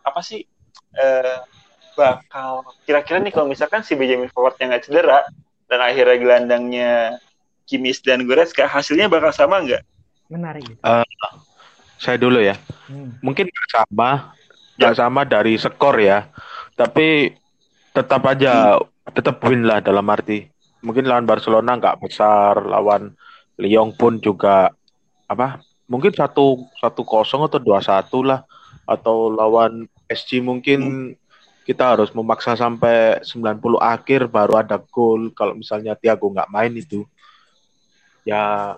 apa 0.00 0.20
sih 0.24 0.48
uh, 0.96 1.44
bakal 1.92 2.64
kira-kira 2.88 3.20
nih 3.20 3.32
kalau 3.36 3.52
misalkan 3.52 3.84
si 3.84 3.92
Benjamin 3.92 4.32
Pavard 4.32 4.56
yang 4.56 4.72
nggak 4.72 4.88
cedera 4.88 5.28
dan 5.70 5.80
akhirnya 5.80 6.16
gelandangnya 6.18 6.90
Kimis 7.70 8.02
dan 8.02 8.26
Goretzka 8.26 8.66
hasilnya 8.66 9.06
bakal 9.06 9.30
sama 9.30 9.62
nggak? 9.62 9.86
Menarik. 10.26 10.66
Uh, 10.82 11.06
saya 12.02 12.18
dulu 12.18 12.42
ya. 12.42 12.58
Hmm. 12.90 13.14
Mungkin 13.22 13.46
sama, 13.70 14.34
nggak 14.74 14.94
ya. 14.94 14.98
sama 14.98 15.22
dari 15.22 15.54
skor 15.54 16.02
ya. 16.02 16.26
Tapi 16.74 17.30
tetap 17.94 18.26
aja 18.26 18.82
tetap 19.14 19.42
win 19.46 19.66
lah 19.66 19.78
dalam 19.82 20.06
arti 20.10 20.46
mungkin 20.80 21.06
lawan 21.06 21.28
Barcelona 21.28 21.76
nggak 21.76 22.00
besar 22.00 22.64
lawan 22.64 23.12
Lyon 23.60 23.92
pun 23.92 24.16
juga 24.22 24.72
apa 25.28 25.60
mungkin 25.90 26.14
satu 26.14 26.64
satu 26.80 27.04
kosong 27.04 27.44
atau 27.44 27.60
dua 27.60 27.84
satu 27.84 28.24
lah 28.24 28.46
atau 28.88 29.28
lawan 29.30 29.86
SG 30.08 30.40
mungkin 30.40 31.12
kita 31.70 31.94
harus 31.94 32.10
memaksa 32.10 32.58
sampai 32.58 33.22
90 33.22 33.78
akhir 33.78 34.26
baru 34.26 34.58
ada 34.58 34.82
gol 34.90 35.30
kalau 35.30 35.54
misalnya 35.54 35.94
Thiago 35.94 36.26
nggak 36.26 36.50
main 36.50 36.74
itu 36.74 37.06
ya 38.26 38.74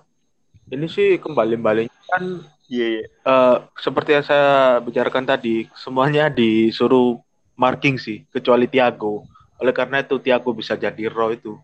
ini 0.69 0.85
sih 0.93 1.17
kembali 1.17 1.57
balik 1.57 1.89
kan 2.13 2.45
yeah, 2.69 3.01
yeah. 3.01 3.09
Uh, 3.25 3.57
seperti 3.81 4.17
yang 4.21 4.25
saya 4.29 4.77
bicarakan 4.85 5.25
tadi 5.25 5.73
semuanya 5.73 6.29
disuruh 6.29 7.17
marking 7.57 8.01
sih 8.01 8.25
kecuali 8.33 8.67
Tiago. 8.67 9.29
Oleh 9.61 9.71
karena 9.77 10.03
itu 10.03 10.19
Tiago 10.19 10.51
bisa 10.57 10.75
jadi 10.75 11.07
Ro 11.13 11.31
itu. 11.31 11.55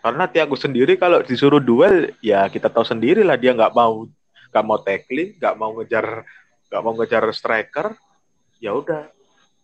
Karena 0.00 0.24
Tiago 0.24 0.56
sendiri 0.56 0.96
kalau 0.96 1.20
disuruh 1.20 1.60
duel 1.60 2.16
ya 2.24 2.48
kita 2.48 2.72
tahu 2.72 2.82
sendiri 2.88 3.20
lah 3.20 3.36
dia 3.36 3.52
nggak 3.52 3.76
mau 3.76 4.08
nggak 4.50 4.64
mau 4.64 4.78
tackling, 4.80 5.36
nggak 5.36 5.54
mau 5.60 5.70
ngejar 5.76 6.24
nggak 6.72 6.82
mau 6.82 6.92
ngejar 6.96 7.24
striker. 7.36 7.86
Ya 8.58 8.72
udah 8.72 9.12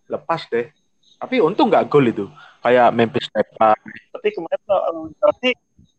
lepas 0.07 0.45
deh. 0.53 0.71
Tapi 1.17 1.41
untung 1.41 1.73
nggak 1.73 1.89
gol 1.89 2.07
itu. 2.07 2.27
Kayak 2.61 2.93
Memphis 2.93 3.29
Depay. 3.33 3.79
Tapi 4.13 4.29
kemarin 4.35 4.61
lawan 4.67 5.13
Chelsea 5.17 5.53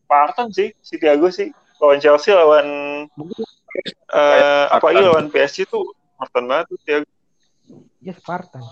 Parton 0.07 0.47
sih 0.53 0.69
si 0.83 0.95
Tiago 0.99 1.31
sih. 1.31 1.49
Lawan 1.77 1.99
Chelsea 2.01 2.33
lawan 2.33 2.67
uh, 4.13 4.65
apa 4.73 4.87
ini 4.93 5.01
lawan 5.05 5.29
PSG 5.29 5.69
tuh 5.69 5.93
Spartan 6.17 6.49
banget 6.49 6.65
tuh 6.73 6.79
Tiago. 6.81 7.09
Ya 8.01 8.13
Spartan. 8.17 8.65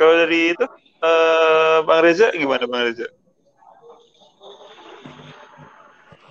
Kalau 0.00 0.14
dari 0.18 0.56
itu, 0.56 0.66
uh, 1.04 1.78
Bang 1.86 2.02
Reza 2.02 2.32
gimana 2.34 2.64
Bang 2.66 2.88
Reza? 2.88 3.06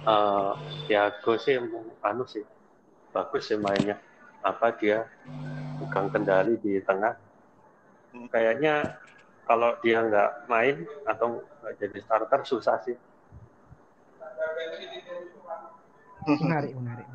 Uh, 0.02 0.58
Tiago 0.90 1.38
sih, 1.38 1.62
anu 2.02 2.26
sih, 2.26 2.42
bagus 3.14 3.48
sih 3.48 3.56
mainnya. 3.56 4.02
Apa 4.42 4.74
dia 4.74 5.06
pegang 5.78 6.10
kendali 6.10 6.58
di 6.58 6.82
tengah. 6.82 7.14
Kayaknya 8.12 9.00
kalau 9.48 9.76
dia 9.80 10.04
nggak 10.04 10.48
main 10.52 10.84
atau 11.08 11.44
nggak 11.64 11.74
jadi 11.80 11.98
starter 12.04 12.42
susah 12.44 12.80
sih. 12.84 12.96
Menarik, 16.28 16.72
menarik. 16.78 17.08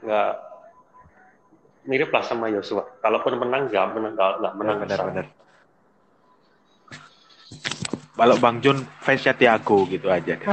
Nggak 0.00 0.32
mirip 1.86 2.10
lah 2.12 2.24
sama 2.24 2.48
Yosua. 2.52 2.84
Kalaupun 3.00 3.36
menang 3.40 3.68
nggak 3.68 3.86
menang 3.94 4.12
nggak 4.16 4.54
menang 4.56 4.76
ya, 4.76 4.82
benar 4.84 5.00
benar. 5.08 5.26
Kalau 8.20 8.36
Bang 8.36 8.60
Jun 8.60 8.84
fansnya 9.00 9.32
Tiago 9.32 9.88
gitu 9.88 10.12
aja. 10.12 10.36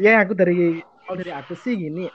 ya 0.00 0.24
aku 0.24 0.32
dari 0.32 0.80
kalau 1.04 1.16
dari 1.20 1.32
aku 1.32 1.52
sih 1.60 1.76
gini, 1.76 2.08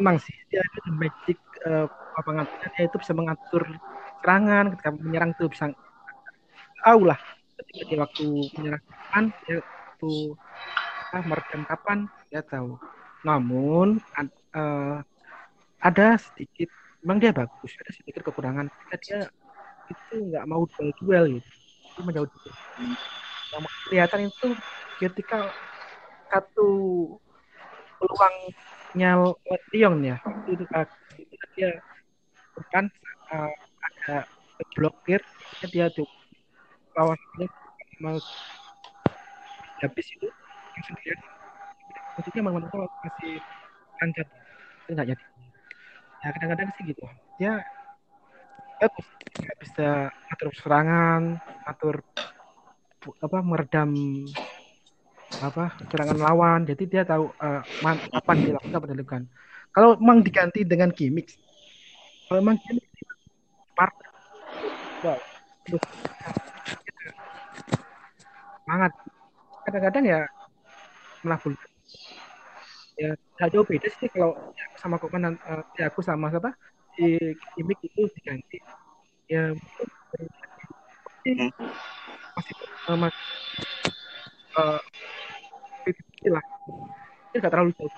emang 0.00 0.16
sih 0.16 0.32
dia 0.48 0.64
itu 0.64 0.90
magic 0.96 1.38
uh, 1.68 1.86
apa 2.16 2.48
itu 2.80 2.96
bisa 2.96 3.12
mengatur 3.12 3.62
serangan 4.20 4.72
ketika 4.74 4.90
menyerang 4.96 5.30
tuh 5.36 5.48
bisa 5.52 5.68
tahu 6.80 7.08
lah. 7.08 7.20
Ketika 7.60 7.82
dia 7.92 7.98
waktu 8.00 8.24
menyerang 8.56 8.82
kapan 8.88 9.24
dia 9.44 9.56
waktu 9.60 10.12
ah, 11.12 11.64
kapan 11.68 11.98
dia 12.32 12.40
tahu. 12.40 12.80
Namun 13.22 14.00
uh, 14.56 15.04
ada 15.80 16.06
sedikit 16.16 16.72
memang 17.04 17.20
dia 17.20 17.32
bagus 17.36 17.76
ada 17.76 17.92
sedikit 17.92 18.24
kekurangan. 18.24 18.72
Ketika 18.72 18.96
dia 19.04 19.20
itu 19.90 20.14
nggak 20.32 20.46
mau 20.46 20.64
duel 20.70 20.90
duel 21.02 21.24
gitu 21.38 21.50
itu 21.90 22.00
menjauh 22.06 22.28
dulu 22.30 22.50
yang 23.50 23.64
kelihatan 23.90 24.20
itu 24.30 24.48
ketika 25.02 25.50
satu 26.30 26.70
peluangnya 28.90 29.34
Lyon 29.70 29.94
ya? 30.02 30.16
Itu, 30.46 30.64
itu 31.18 31.46
dia 31.54 31.70
bukan 32.58 32.84
uh, 33.30 33.52
ada 33.80 34.26
blokir 34.74 35.20
dia 35.70 35.86
tuh 35.94 36.08
lawan 36.98 37.16
mau 38.00 38.16
habis 39.80 40.06
itu 40.12 40.28
maksudnya 42.16 42.42
memang 42.42 42.64
masih 43.04 43.34
lancar 44.00 44.26
itu 44.84 44.90
nggak 44.92 45.08
jadi. 45.14 45.24
Ya 46.20 46.28
kadang-kadang 46.36 46.68
sih 46.76 46.82
gitu. 46.90 47.04
Dia 47.40 47.52
nggak 48.80 49.58
bisa 49.60 49.88
atur 50.32 50.48
serangan 50.56 51.36
atur 51.68 52.00
apa 53.20 53.38
meredam 53.40 53.92
apa 55.40 55.64
serangan 55.88 56.18
lawan. 56.20 56.60
Jadi 56.68 56.84
dia 56.86 57.02
tahu 57.02 57.32
uh, 57.40 57.60
man, 57.80 57.96
apa 58.12 58.30
yang 58.36 58.54
dilakukan 58.54 59.26
kalau 59.70 59.94
memang 60.02 60.26
diganti 60.26 60.66
dengan 60.66 60.90
gimmick 60.90 61.30
kalau 62.26 62.42
memang 62.42 62.58
gimmick 62.62 62.86
part 63.74 63.94
semangat. 68.66 68.92
Kadang-kadang 69.66 70.04
ya 70.06 70.20
malah 71.26 71.38
ya 72.96 73.10
gak 73.36 73.50
jauh 73.52 73.64
beda 73.64 73.88
sih 73.96 74.08
kalau 74.12 74.36
sama 74.80 74.96
komandan 74.96 75.36
uh, 75.46 75.62
ya 75.78 75.88
aku 75.88 76.00
sama 76.02 76.32
siapa? 76.32 76.54
Si 76.94 77.18
Kimik 77.54 77.78
itu 77.86 78.06
diganti. 78.18 78.58
Ya 79.30 79.54
hmm. 81.26 81.50
masih 82.34 82.54
uh, 82.88 82.96
mas 82.98 83.14
uh, 84.58 84.80
nggak 87.40 87.52
terlalu 87.52 87.72
jauh 87.76 87.92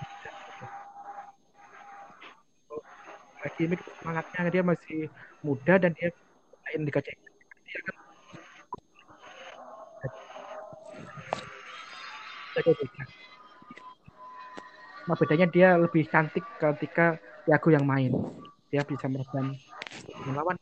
Kimik 3.53 3.85
semangatnya 4.01 4.49
dia 4.49 4.63
masih 4.65 5.13
muda 5.45 5.77
dan 5.77 5.93
dia 5.93 6.09
lain 6.65 6.89
dikaca 6.89 7.11
dia 7.13 7.79
kan 7.85 7.95
Nah, 15.03 15.19
bedanya 15.19 15.47
dia 15.51 15.75
lebih 15.75 16.07
cantik 16.07 16.47
ketika 16.55 17.19
Tiago 17.43 17.75
yang 17.75 17.83
main. 17.83 18.15
Dia 18.71 18.87
bisa 18.87 19.11
meredam 19.11 19.51
melawan. 20.23 20.55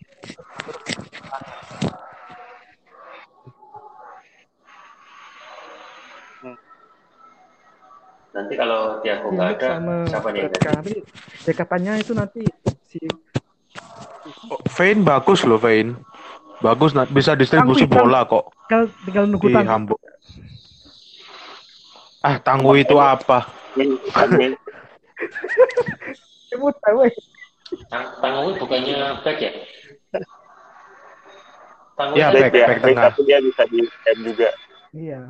Nanti 8.34 8.54
kalau 8.58 8.91
Tiago 9.02 9.28
nggak 9.34 9.50
ada, 9.58 9.68
sama 9.78 9.96
siapa 10.08 10.28
nih? 10.30 10.42
Nanti 10.48 10.94
dekatannya 11.46 11.94
itu 12.02 12.14
nanti 12.14 12.42
si 12.86 13.00
oh, 14.50 14.62
Vane 14.78 15.02
bagus 15.02 15.42
loh 15.46 15.58
Vane. 15.58 15.98
Bagus 16.62 16.94
bisa 17.10 17.34
distribusi 17.34 17.90
bola 17.90 18.22
kok. 18.30 18.54
Tinggal, 18.70 18.84
tinggal 19.02 19.26
nunggu 19.26 19.50
di 19.50 19.66
Hamburg. 19.66 20.02
Ah, 22.22 22.38
tangguh 22.38 22.78
itu 22.78 22.94
apa? 23.02 23.50
Min- 23.74 23.98
Min- 24.38 24.58
Sebut 26.54 26.76
tahu. 26.86 27.10
Tang- 27.90 28.14
Tangguh 28.22 28.54
bukannya 28.62 29.26
back 29.26 29.38
ya? 29.42 29.52
Tangguh 31.98 32.16
Ya, 32.20 32.28
itu 32.30 32.38
back, 32.38 32.54
ya, 32.54 32.68
back 32.70 32.78
back 32.78 32.94
tengah. 32.94 33.04
tapi 33.10 33.22
dia 33.26 33.40
bisa 33.42 33.64
di 33.66 33.80
M 33.90 34.18
juga. 34.22 34.50
Iya. 34.94 35.22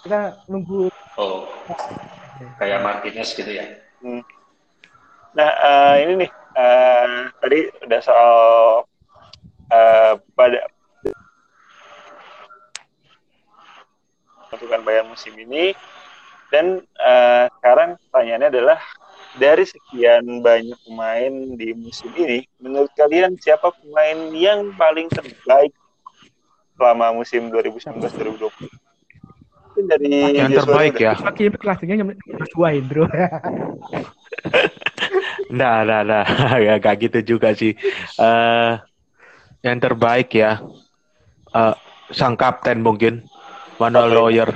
Kita 0.00 0.20
nunggu 0.48 0.88
Oh, 1.16 1.48
kayak 2.60 2.84
Martinez 2.84 3.32
gitu 3.32 3.48
ya? 3.48 3.64
Nah, 5.32 5.50
eh, 5.52 5.94
ini 6.04 6.12
nih, 6.24 6.30
eh, 6.52 7.08
tadi 7.40 7.58
udah 7.88 8.00
soal 8.04 8.36
eh, 9.72 10.12
pada 10.36 10.60
menentukan 14.52 14.80
Bayern 14.84 15.08
musim 15.08 15.32
ini, 15.40 15.72
dan 16.52 16.84
eh, 16.84 17.44
sekarang 17.60 17.96
pertanyaannya 18.08 18.48
adalah 18.52 18.78
dari 19.40 19.64
sekian 19.64 20.44
banyak 20.44 20.76
pemain 20.84 21.32
di 21.56 21.72
musim 21.76 22.12
ini, 22.12 22.44
menurut 22.60 22.92
kalian 22.92 23.40
siapa 23.40 23.72
pemain 23.72 24.32
yang 24.36 24.72
paling 24.76 25.08
terbaik 25.08 25.72
selama 26.76 27.16
musim 27.16 27.48
2019-2020? 27.48 28.85
Mungkin 29.76 29.92
dari 29.92 30.08
Yang 30.32 30.64
terbaik 30.64 30.96
ya. 30.96 31.12
lagi 31.20 31.52
kelasnya 31.52 32.00
nomor 32.00 32.16
dua 32.56 32.68
Indro. 32.72 33.04
Nah, 35.52 35.84
nah, 35.84 36.00
nah, 36.00 36.24
ya 36.56 36.80
gak 36.80 36.96
gitu 37.04 37.36
juga 37.36 37.52
sih. 37.52 37.76
Eh, 38.16 38.72
yang 39.60 39.76
terbaik 39.76 40.32
ya, 40.32 40.64
eh, 41.52 41.74
sang 42.08 42.40
kapten 42.40 42.80
mungkin, 42.80 43.20
Manuel 43.76 44.16
Oke. 44.16 44.16
Neuer. 44.16 44.50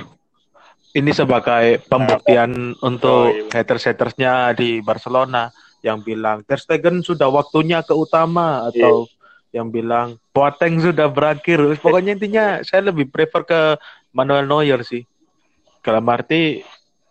Ini 0.91 1.11
sebagai 1.13 1.85
pembuktian 1.85 2.73
untuk 2.81 3.29
Oh, 3.29 3.31
iya. 3.31 3.61
haters-hatersnya 3.61 4.57
di 4.57 4.81
Barcelona 4.81 5.53
yang 5.85 6.01
bilang 6.01 6.41
Ter 6.43 6.57
Stegen 6.57 7.05
sudah 7.05 7.29
waktunya 7.29 7.85
ke 7.85 7.93
utama 7.93 8.65
atau 8.67 9.05
yang 9.53 9.69
bilang 9.69 10.17
Boateng 10.33 10.81
sudah 10.81 11.07
berakhir. 11.07 11.61
Pokoknya 11.77 12.17
intinya 12.17 12.59
saya 12.65 12.89
lebih 12.89 13.07
prefer 13.07 13.45
ke 13.45 13.61
Manuel 14.11 14.49
Neuer 14.49 14.81
sih. 14.83 15.07
Dalam 15.81 16.05
arti 16.07 16.61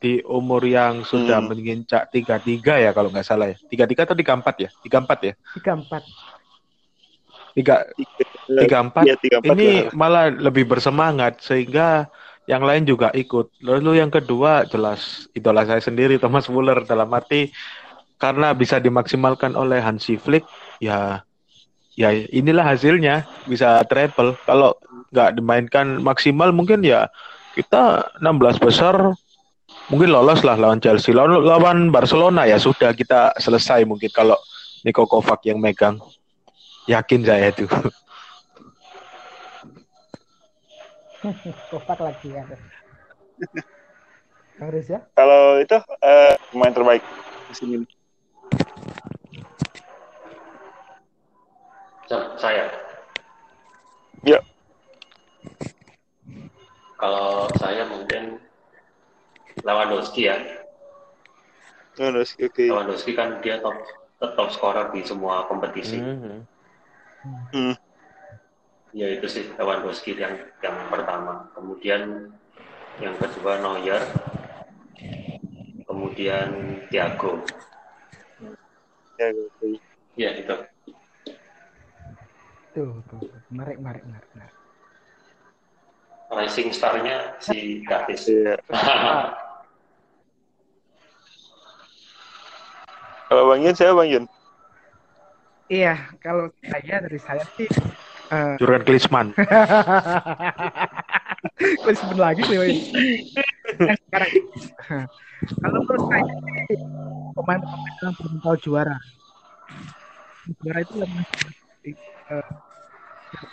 di 0.00 0.22
umur 0.24 0.64
yang 0.64 1.04
sudah 1.04 1.44
Hmm. 1.44 1.52
menginjak 1.52 2.08
tiga 2.08 2.40
tiga 2.40 2.80
ya 2.80 2.90
kalau 2.96 3.12
nggak 3.12 3.26
salah 3.26 3.52
ya. 3.52 3.56
Tiga 3.68 3.84
tiga 3.84 4.08
atau 4.08 4.16
tiga 4.16 4.32
empat 4.32 4.54
ya? 4.58 4.68
Tiga 4.80 4.98
empat 4.98 5.18
ya 5.20 5.32
Tiga 5.52 5.72
empat. 5.76 6.02
tiga 7.52 7.76
tiga 8.56 8.76
empat 8.80 9.04
ini 9.44 9.68
lah. 9.84 9.92
malah 9.92 10.24
lebih 10.30 10.64
bersemangat 10.66 11.42
sehingga 11.42 12.08
yang 12.46 12.62
lain 12.64 12.86
juga 12.86 13.10
ikut. 13.12 13.52
Lalu 13.60 14.00
yang 14.00 14.10
kedua 14.10 14.64
jelas 14.66 15.28
idola 15.34 15.66
saya 15.66 15.82
sendiri 15.82 16.16
Thomas 16.16 16.48
Muller. 16.48 16.82
Dalam 16.82 17.10
arti 17.10 17.50
karena 18.16 18.52
bisa 18.52 18.78
dimaksimalkan 18.78 19.54
oleh 19.54 19.80
Hansi 19.80 20.16
Flick 20.16 20.46
ya 20.78 21.22
ya 21.94 22.08
inilah 22.32 22.64
hasilnya. 22.64 23.26
Bisa 23.44 23.82
treble. 23.84 24.34
Kalau 24.46 24.78
nggak 25.10 25.36
dimainkan 25.36 25.98
maksimal 26.00 26.54
mungkin 26.54 26.80
ya 26.80 27.10
kita 27.56 28.14
16 28.22 28.62
besar 28.62 28.94
mungkin 29.90 30.10
lolos 30.10 30.42
lah 30.46 30.54
lawan 30.58 30.78
Chelsea 30.78 31.14
lawan, 31.14 31.42
lawan 31.42 31.78
Barcelona 31.90 32.46
ya 32.46 32.58
sudah 32.58 32.94
kita 32.94 33.34
selesai 33.38 33.82
mungkin 33.86 34.10
kalau 34.10 34.38
Niko 34.86 35.04
Kovac 35.06 35.42
yang 35.44 35.60
megang 35.60 35.98
yakin 36.86 37.26
saya 37.26 37.50
itu 37.50 37.66
Kopak 41.70 42.00
lagi 42.00 42.32
ya. 42.32 42.44
Harus 44.56 44.88
ya. 44.88 45.04
Kalau 45.12 45.60
itu 45.60 45.76
eh, 46.00 46.34
pemain 46.48 46.72
terbaik 46.72 47.04
musim 47.48 47.68
ini. 47.76 47.86
Sa- 52.08 52.32
Saya. 52.40 52.72
Ya. 54.24 54.40
Kalau 57.00 57.48
saya 57.56 57.88
mungkin 57.88 58.36
Lewandowski 59.64 60.28
ya. 60.28 60.36
Terus, 61.96 62.36
oke. 62.36 62.64
Lewandowski 62.68 63.16
kan 63.16 63.40
dia 63.40 63.56
top 63.64 63.80
top 64.20 64.48
scorer 64.52 64.92
di 64.92 65.00
semua 65.00 65.48
kompetisi. 65.48 65.96
Hmm. 65.96 67.74
Ya 68.92 69.08
itu 69.16 69.26
sih 69.32 69.48
Lewandowski 69.56 70.12
yang 70.12 70.36
yang 70.60 70.76
pertama. 70.92 71.48
Kemudian 71.56 72.28
yang 73.00 73.16
kedua 73.16 73.64
Neuer. 73.64 74.04
Kemudian 75.88 76.48
Thiago. 76.92 77.40
Ya, 79.18 79.26
oke. 79.32 79.68
Ya 80.20 80.30
itu. 80.36 80.56
Tuh, 82.70 83.02
tuh. 83.10 83.20
Menarik, 83.50 83.82
menarik, 83.82 84.04
menarik. 84.06 84.59
Rising 86.30 86.70
star-nya 86.70 87.34
si 87.42 87.82
Davis. 87.90 88.30
Iya. 88.30 88.54
Kalau 93.30 93.42
Bang 93.50 93.62
Yun, 93.62 93.74
saya 93.74 93.94
Bang 93.94 94.10
Yun. 94.10 94.24
Iya, 95.70 95.94
kalau 96.18 96.50
saya 96.66 97.02
dari 97.06 97.18
saya 97.22 97.46
sih 97.54 97.70
eh 98.30 98.54
Jurgen 98.58 98.82
Klinsmann 98.86 99.34
disebut 101.86 102.18
lagi 102.18 102.42
sih, 102.46 102.58
sekarang. 103.78 104.30
Kalau 105.62 105.78
menurut 105.82 106.04
saya 106.10 106.22
sih, 106.70 106.78
pemain-pemain 107.38 107.94
yang 108.02 108.14
belum 108.18 108.34
tahu 108.42 108.56
juara. 108.62 108.98
Juara 110.62 110.78
itu 110.82 110.94
yang 110.98 111.10
masih 111.10 111.94
eh, 112.34 112.50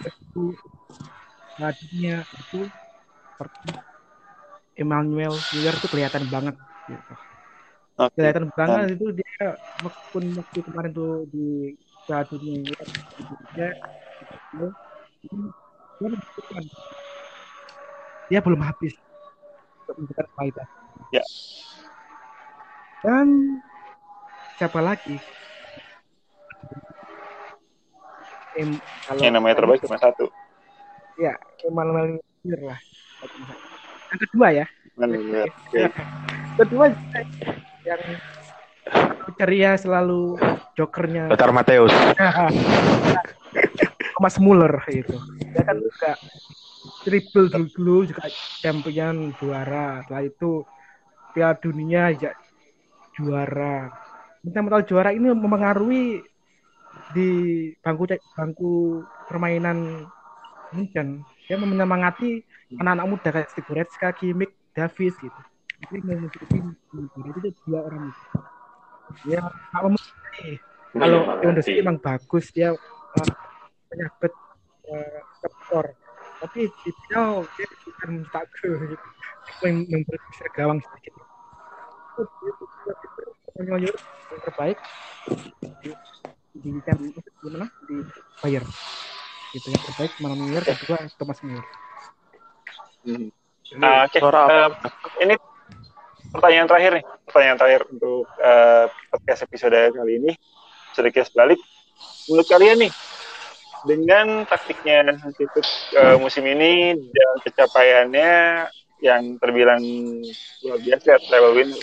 itu 0.10 0.44
tadinya 1.58 2.22
itu 2.38 2.60
seperti 3.34 3.70
Emmanuel 4.78 5.34
Neuer 5.34 5.74
itu 5.74 5.88
kelihatan 5.89 6.24
banget. 6.30 6.55
Gitu. 6.86 7.14
Oke. 7.97 8.14
Kelihatan 8.14 8.45
banget 8.53 8.93
itu 8.93 9.08
dia 9.18 9.58
walaupun 9.82 10.24
waktu 10.38 10.60
kemarin 10.70 10.91
tuh 10.93 11.26
di 11.34 11.74
Piala 12.05 12.24
Dunia 12.30 12.62
dia, 12.62 12.86
dia, 13.58 13.70
dia, 14.53 14.70
dia 18.30 18.39
belum 18.39 18.62
habis 18.62 18.93
untuk 19.84 19.95
menunjukkan 19.97 20.28
kualitas. 20.38 20.68
Ya. 21.10 21.24
Dan 23.01 23.28
siapa 24.62 24.80
lagi? 24.84 25.16
Em, 28.58 28.74
kalau 29.05 29.22
Yang 29.22 29.34
namanya 29.38 29.55
terbaik 29.58 29.82
cuma 29.86 29.97
satu. 30.01 30.28
Ya, 31.18 31.34
Emmanuel 31.65 32.22
Neuer 32.45 32.61
lah. 32.74 32.80
Yang 34.13 34.20
kedua 34.30 34.47
ya. 34.53 34.65
Kan, 34.97 35.09
ya. 35.13 35.43
Oke. 35.49 35.82
Kedua 36.57 36.86
yang 37.86 38.01
ceria 39.38 39.72
selalu 39.78 40.39
jokernya 40.74 41.28
Lothar 41.30 41.51
Matthäus 41.51 41.91
Thomas 44.18 44.38
Muller 44.41 44.82
itu. 44.89 45.13
Dia 45.53 45.61
kan 45.61 45.78
juga 45.78 46.11
triple 47.05 47.45
dulu, 47.53 48.09
juga 48.09 48.26
champion 48.61 49.30
juara. 49.38 50.01
Setelah 50.05 50.24
itu 50.26 50.51
Piala 51.38 51.53
Dunia 51.61 52.09
ya 52.18 52.34
juara. 53.13 53.93
Tentang 54.41 54.70
tahu 54.74 54.82
juara 54.89 55.13
ini 55.13 55.30
mempengaruhi 55.30 56.26
di 57.13 57.30
bangku 57.86 58.09
bangku 58.34 59.05
permainan 59.30 60.09
Munchen. 60.76 61.24
Dia 61.47 61.55
menyemangati 61.59 62.43
anak-anak 62.76 63.05
muda 63.07 63.30
kayak 63.32 63.49
Steve 63.51 63.68
Goretzka, 63.68 64.07
Kimmich, 64.15 64.51
Davis 64.76 65.15
gitu. 65.20 65.41
Jadi 65.78 65.99
menunjukin 66.03 66.74
itu 67.43 67.49
dua 67.63 67.80
orang 67.86 68.09
itu. 68.09 68.24
Ya, 69.30 69.39
nggak 69.72 69.84
memungkiri 69.88 70.55
kalau 70.95 71.20
Lewandowski 71.43 71.80
emang 71.80 71.97
bagus 72.01 72.45
dia 72.55 72.74
uh, 72.74 73.32
penyabet 73.91 74.34
uh, 74.89 75.20
skor 75.41 75.88
tapi 76.38 76.70
di 76.70 76.91
final 77.05 77.45
dia 77.57 77.68
bukan 77.86 78.11
gol 78.30 78.78
gitu 78.88 80.15
bisa 80.32 80.45
gawang 80.53 80.80
sedikit 80.82 81.13
yang 83.57 84.41
terbaik 84.45 84.78
di 85.82 85.89
di 86.57 86.70
Champions 86.86 87.18
di 87.18 87.47
mana 87.49 87.68
di 87.89 87.95
Bayern 88.41 88.68
gitu 89.58 89.74
yang 89.74 89.82
terbaik 89.82 90.14
mana 90.22 90.36
Neuer 90.38 90.64
kedua 90.64 90.97
Thomas 91.18 91.41
Müller 91.41 91.66
Hmm. 93.08 93.32
Ah, 93.80 94.03
Oke, 94.03 94.20
Suara 94.20 94.51
Eh, 94.51 94.70
ini 95.24 95.36
pertanyaan 96.28 96.68
terakhir 96.68 96.91
nih, 96.99 97.05
pertanyaan 97.24 97.55
terakhir 97.55 97.82
untuk 97.88 98.28
eh, 98.36 98.86
podcast 99.08 99.47
episode 99.47 99.80
kali 99.95 100.14
ini. 100.20 100.32
Kias 100.91 101.32
balik. 101.32 101.55
Menurut 102.28 102.47
kalian 102.51 102.84
nih, 102.84 102.91
dengan 103.88 104.43
taktiknya 104.43 105.08
Hansi 105.08 105.47
Flick 105.47 105.68
eh, 105.95 106.18
musim 106.20 106.43
ini 106.43 106.99
dan 106.99 107.34
pencapaiannya, 107.47 108.32
yang 108.99 109.38
terbilang 109.38 109.82
luar 110.66 110.80
biasa 110.82 111.05
ya, 111.16 111.18
treble 111.22 111.53
winner 111.53 111.82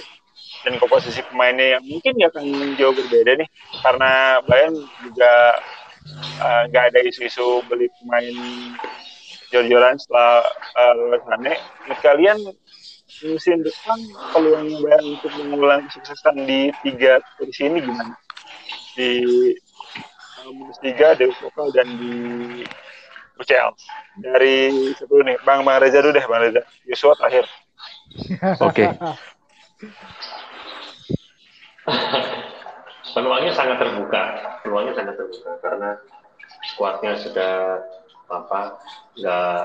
dan 0.65 0.75
komposisi 0.81 1.21
pemainnya 1.29 1.79
yang 1.79 1.83
mungkin 1.85 2.13
ya 2.17 2.27
akan 2.33 2.75
jauh 2.81 2.95
berbeda 2.97 3.37
nih 3.37 3.49
karena 3.85 4.41
Bayern 4.49 4.75
juga 5.05 5.33
nggak 6.69 6.85
uh, 6.85 6.89
ada 6.93 7.01
isu-isu 7.05 7.65
beli 7.69 7.89
pemain 8.01 8.37
jor-joran 9.55 9.97
setelah 9.97 10.43
uh, 10.75 11.19
Sane. 11.25 11.55
Menurut 11.87 12.01
kalian 12.03 12.39
musim 13.23 13.63
depan 13.63 13.99
peluang 14.35 14.69
Bayern 14.83 15.07
untuk 15.15 15.33
mengulang 15.39 15.87
kesuksesan 15.87 16.43
di 16.45 16.75
tiga 16.83 17.23
posisi 17.39 17.71
ini 17.71 17.79
gimana? 17.81 18.19
Di 18.99 19.11
uh, 20.43 20.51
Bundesliga, 20.51 21.15
di 21.15 21.31
Pokal 21.39 21.71
dan 21.71 21.89
di 21.95 22.15
UCL. 23.39 23.71
Dari 24.23 24.57
satu 24.95 25.23
nih, 25.23 25.39
Bang 25.43 25.63
Bang 25.67 25.79
Reza 25.83 26.03
dulu 26.03 26.15
deh, 26.15 26.27
Bang 26.27 26.43
Reza. 26.43 26.63
Yusuf 26.87 27.15
terakhir. 27.19 27.47
Oke. 28.63 28.91
Okay. 28.91 28.91
peluangnya 33.15 33.53
sangat 33.55 33.79
terbuka 33.79 34.23
peluangnya 34.67 34.95
sangat 34.99 35.15
terbuka 35.15 35.51
karena 35.63 35.91
skuadnya 36.75 37.13
sudah 37.17 37.55
apa 38.29 38.61
nggak 39.15 39.63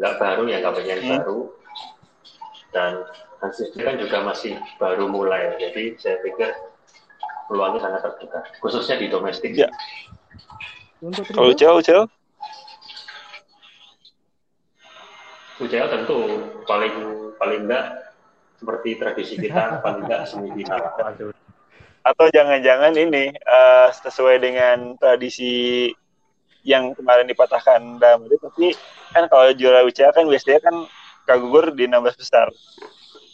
nggak 0.00 0.14
baru 0.16 0.42
ya 0.48 0.56
nggak 0.64 0.74
banyak 0.80 0.98
hmm. 1.04 1.10
baru 1.20 1.40
dan 2.72 2.92
Hansi 3.42 3.74
kan 3.74 3.98
juga 3.98 4.22
masih 4.22 4.56
baru 4.78 5.10
mulai 5.10 5.58
jadi 5.60 5.98
saya 6.00 6.16
pikir 6.24 6.48
peluangnya 7.50 7.84
sangat 7.84 8.00
terbuka 8.00 8.40
khususnya 8.64 8.96
di 8.96 9.06
domestik 9.12 9.52
ya. 9.52 9.68
kalau 11.36 11.52
jauh 11.52 11.82
jauh 11.84 12.08
UCL 15.62 15.88
tentu 15.94 16.18
paling 16.66 16.94
paling 17.38 17.70
enggak 17.70 18.14
seperti 18.58 18.98
tradisi 18.98 19.34
kita 19.38 19.78
paling 19.84 20.06
tidak 20.10 20.26
semifinal. 20.26 20.82
Atau 22.02 22.26
jangan-jangan 22.34 22.92
ini 22.98 23.30
uh, 23.46 23.88
sesuai 23.94 24.42
dengan 24.42 24.98
tradisi 24.98 25.88
yang 26.62 26.94
kemarin 26.94 27.26
dipatahkan 27.26 27.98
dalam 27.98 28.26
Madrid, 28.26 28.38
tapi 28.38 28.66
kan 29.10 29.26
kalau 29.26 29.50
juara 29.54 29.82
UCL 29.82 30.14
kan 30.14 30.26
biasanya 30.30 30.62
kan 30.62 30.86
kagugur 31.26 31.74
di 31.74 31.90
16 31.90 32.22
besar. 32.22 32.46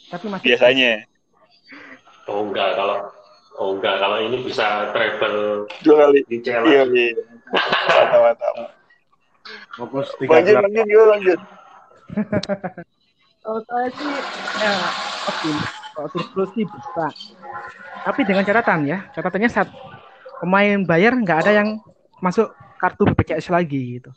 Tapi 0.08 0.24
masih 0.32 0.44
biasanya. 0.52 0.92
Oh 2.28 2.44
enggak 2.44 2.76
kalau 2.76 3.08
oh 3.56 3.76
enggak 3.76 3.96
kalau 4.00 4.20
ini 4.20 4.36
bisa 4.44 4.92
travel 4.92 5.64
dua 5.84 5.96
kali 6.08 6.20
di 6.28 6.40
UCL. 6.40 6.62
Iya, 6.68 6.82
iya. 6.92 7.22
Mantap, 7.52 8.20
mantap. 8.20 8.54
Fokus 9.76 10.08
tiga 10.20 10.40
lanjut, 10.40 10.56
lanjut, 10.60 11.06
lanjut. 11.08 11.40
Kalau 13.48 13.64
saya 13.64 13.88
sih 13.96 14.12
ya 14.60 14.72
optimis. 15.24 15.66
Kalau 15.96 16.46
sih 16.52 16.64
bisa. 16.68 17.06
Tapi 18.08 18.24
dengan 18.24 18.40
catatan 18.40 18.88
ya, 18.88 19.04
catatannya 19.12 19.50
saat 19.52 19.68
pemain 20.40 20.80
bayar 20.80 21.12
nggak 21.12 21.38
ada 21.44 21.52
yang 21.60 21.76
masuk 22.24 22.48
kartu 22.80 23.04
BPJS 23.04 23.52
lagi 23.52 24.00
gitu. 24.00 24.10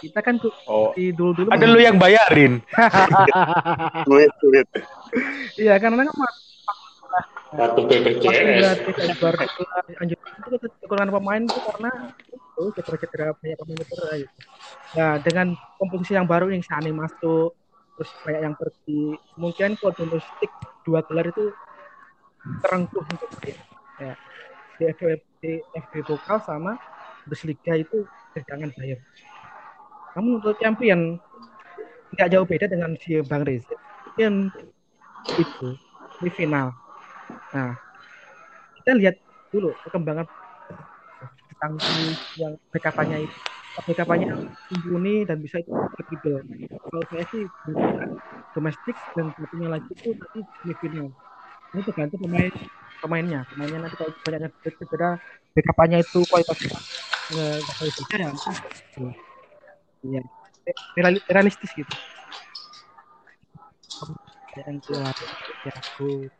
Kita 0.00 0.24
kan 0.24 0.40
tuh 0.40 0.48
oh. 0.64 0.96
di 0.96 1.12
dulu 1.12 1.44
dulu 1.44 1.48
ada 1.52 1.66
lu 1.68 1.76
yang 1.76 2.00
bayarin. 2.00 2.64
duit 4.08 4.32
duit. 4.40 4.64
Iya 5.60 5.76
karena 5.76 6.08
kan 6.08 6.14
kartu 7.52 7.80
BPJS. 7.84 8.80
Anjir 10.00 10.16
itu 10.16 10.66
kekurangan 10.80 11.12
pemain 11.12 11.42
itu 11.44 11.60
karena 11.68 11.90
itu 12.24 12.62
cedera-cedera 12.80 13.36
banyak 13.36 13.58
pemain 13.60 13.76
cedera 13.82 14.10
gitu. 14.24 14.34
Nah 14.96 15.12
dengan 15.20 15.46
komposisi 15.76 16.16
yang 16.16 16.24
baru 16.24 16.48
yang 16.48 16.64
Sane 16.64 16.94
masuk 16.96 17.52
terus 17.94 18.10
banyak 18.24 18.40
yang 18.40 18.54
pergi 18.58 19.14
mungkin 19.38 19.78
kalau 19.78 19.92
domestik 19.94 20.50
dua 20.82 21.06
gelar 21.06 21.30
itu 21.30 21.54
terengkuh 22.64 23.04
untuk 23.04 23.30
dia 23.42 23.56
ya. 24.00 24.14
Di 24.74 24.84
FB, 24.90 25.42
FB 25.70 25.92
Pokal 26.04 26.38
sama 26.42 26.76
Bundesliga 27.24 27.78
itu 27.78 28.04
kedangan 28.34 28.70
bayar 28.74 28.98
namun 30.14 30.38
untuk 30.38 30.54
champion 30.62 31.18
tidak 32.14 32.28
jauh 32.30 32.46
beda 32.46 32.66
dengan 32.70 32.94
si 33.02 33.18
Bang 33.26 33.42
Reza 33.42 33.74
yang 34.14 34.46
itu 35.34 35.68
di 36.22 36.30
final. 36.30 36.70
Nah 37.50 37.74
kita 38.78 38.94
lihat 38.94 39.18
dulu 39.50 39.74
perkembangan 39.82 40.26
tentang 41.50 41.72
yang 42.38 42.54
backup-nya 42.70 43.26
itu. 43.26 43.38
Aplikasinya 43.74 44.38
mumpuni 44.70 45.26
dan 45.26 45.42
bisa 45.42 45.58
itu 45.58 45.74
fleksibel. 45.98 46.46
Kalau 46.78 47.02
saya 47.10 47.26
sih 47.34 47.42
domestik 48.54 48.94
dan 49.18 49.34
satunya 49.34 49.66
lagi 49.66 49.90
itu 49.90 50.14
nanti 50.14 50.40
semifinal. 50.62 51.10
Ini 51.74 51.82
tergantung 51.82 52.20
pemain 52.22 52.52
pemainnya. 53.02 53.40
Pemainnya 53.50 53.78
nanti 53.82 53.96
kalau 53.98 54.14
banyaknya 54.22 54.48
berbeda, 54.62 55.08
backup-nya 55.52 55.98
itu 56.00 56.18
kualitasnya 56.30 56.70
bisa 58.32 58.50
ya. 60.04 60.22
Ya, 60.94 61.08
realistis 61.28 61.70
gitu. 61.74 61.94
Yang 64.54 64.78
kuat, 64.86 65.16
ya 65.66 65.72
aku 65.74 66.30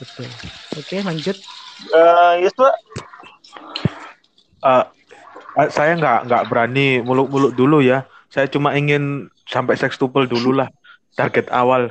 Betul. 0.00 0.28
Oke, 0.80 0.96
lanjut. 1.04 1.36
Uh, 1.92 2.40
yes, 2.40 2.56
Pak 2.56 2.72
uh, 4.64 4.84
saya 5.72 5.96
nggak 5.96 6.28
nggak 6.28 6.46
berani 6.48 7.00
muluk-muluk 7.04 7.52
dulu 7.56 7.80
ya. 7.84 8.06
Saya 8.30 8.46
cuma 8.46 8.76
ingin 8.78 9.26
sampai 9.48 9.74
sextuple 9.74 10.28
dulu 10.30 10.62
lah. 10.62 10.68
Target 11.18 11.50
awal 11.50 11.90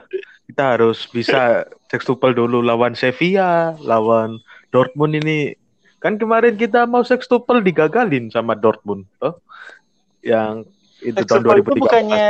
kita 0.50 0.76
harus 0.76 1.06
bisa 1.14 1.70
sextuple 1.93 2.34
dulu 2.34 2.66
lawan 2.66 2.97
Sevilla, 2.97 3.78
lawan 3.86 4.41
Dortmund 4.74 5.22
ini. 5.22 5.54
Kan 6.02 6.18
kemarin 6.18 6.58
kita 6.58 6.89
mau 6.89 7.06
sextuple 7.06 7.62
digagalin 7.62 8.34
sama 8.34 8.58
Dortmund, 8.58 9.06
oh. 9.22 9.38
Yang 10.26 10.66
itu 11.06 11.22
tahun 11.22 11.45
2013. 11.45 11.62
Itu 11.62 11.74
bukannya 11.86 12.28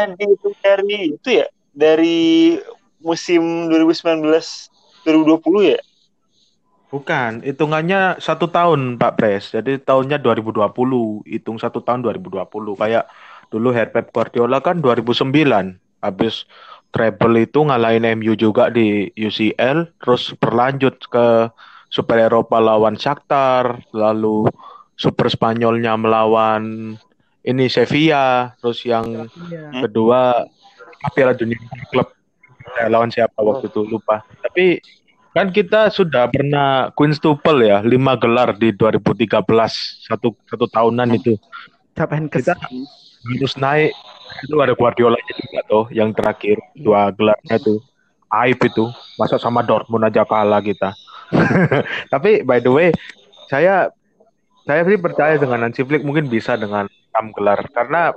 dari 0.59 0.95
itu 1.15 1.29
ya? 1.31 1.47
Dari 1.71 2.19
musim 2.99 3.71
2019 3.71 4.27
2020 5.07 5.73
ya? 5.73 5.79
Bukan, 6.89 7.45
hitungannya 7.45 8.17
satu 8.17 8.49
tahun 8.49 8.97
Pak 8.97 9.13
Pres. 9.15 9.53
Jadi 9.53 9.77
tahunnya 9.79 10.17
2020, 10.19 11.21
hitung 11.23 11.61
satu 11.61 11.85
tahun 11.85 12.01
2020. 12.01 12.49
Kayak 12.75 13.05
dulu 13.53 13.69
Herpep 13.69 14.09
Guardiola 14.09 14.57
kan 14.59 14.81
2009, 14.81 15.77
habis 16.01 16.49
treble 16.89 17.45
itu 17.45 17.59
ngalahin 17.65 18.05
MU 18.17 18.33
juga 18.33 18.73
di 18.73 19.09
UCL, 19.13 19.93
terus 20.01 20.33
berlanjut 20.37 20.97
ke 21.09 21.49
Super 21.89 22.29
Eropa 22.29 22.61
lawan 22.61 22.97
Shakhtar, 22.97 23.81
lalu 23.93 24.49
Super 24.99 25.29
Spanyolnya 25.29 25.97
melawan 25.97 26.95
ini 27.45 27.65
Sevilla, 27.71 28.53
terus 28.61 28.83
yang 28.85 29.29
ya. 29.49 29.85
kedua 29.87 30.45
Piala 31.15 31.33
Dunia 31.33 31.57
klub 31.89 32.11
lawan 32.91 33.09
siapa 33.09 33.39
waktu 33.41 33.71
itu 33.71 33.81
lupa. 33.87 34.21
Tapi 34.43 34.77
Kan 35.29 35.53
kita 35.53 35.93
sudah 35.93 36.25
pernah 36.27 36.89
Quintuple 36.97 37.61
ya, 37.61 37.85
lima 37.85 38.17
gelar 38.17 38.57
di 38.57 38.73
2013, 38.73 39.45
satu 40.09 40.33
satu 40.49 40.65
tahunan 40.65 41.15
itu. 41.21 41.37
Kita 41.93 42.57
harus 43.25 43.53
naik 43.59 43.91
itu 44.45 44.55
ada 44.61 44.73
Guardiola 44.77 45.19
juga 45.27 45.59
tuh 45.67 45.85
yang 45.91 46.15
terakhir 46.15 46.55
dua 46.77 47.11
gelarnya 47.11 47.57
tuh 47.59 47.83
aib 48.45 48.59
itu 48.61 48.85
masa 49.19 49.35
sama 49.35 49.65
Dortmund 49.65 50.07
aja 50.07 50.23
kalah 50.23 50.63
kita 50.63 50.95
tapi 52.13 52.45
by 52.45 52.63
the 52.63 52.71
way 52.71 52.89
saya 53.51 53.91
saya 54.63 54.85
sih 54.85 55.01
percaya 55.01 55.35
dengan 55.35 55.65
Hansi 55.65 55.81
Flick 55.81 56.05
mungkin 56.05 56.29
bisa 56.29 56.55
dengan 56.55 56.85
enam 56.87 57.25
gelar 57.35 57.59
karena 57.73 58.13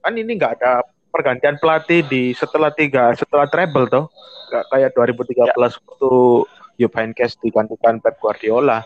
kan 0.00 0.12
ini 0.16 0.34
nggak 0.34 0.58
ada 0.58 0.82
pergantian 1.12 1.60
pelatih 1.60 2.06
di 2.08 2.32
setelah 2.32 2.72
tiga 2.72 3.12
setelah 3.14 3.46
treble 3.50 3.86
tuh 3.90 4.08
Gak 4.50 4.66
kayak 4.74 4.90
2013 4.98 5.46
ya. 5.46 5.54
waktu 5.54 6.12
Jupp 6.82 6.96
Heynckes 6.98 7.38
digantikan 7.38 8.02
Pep 8.02 8.18
Guardiola. 8.18 8.82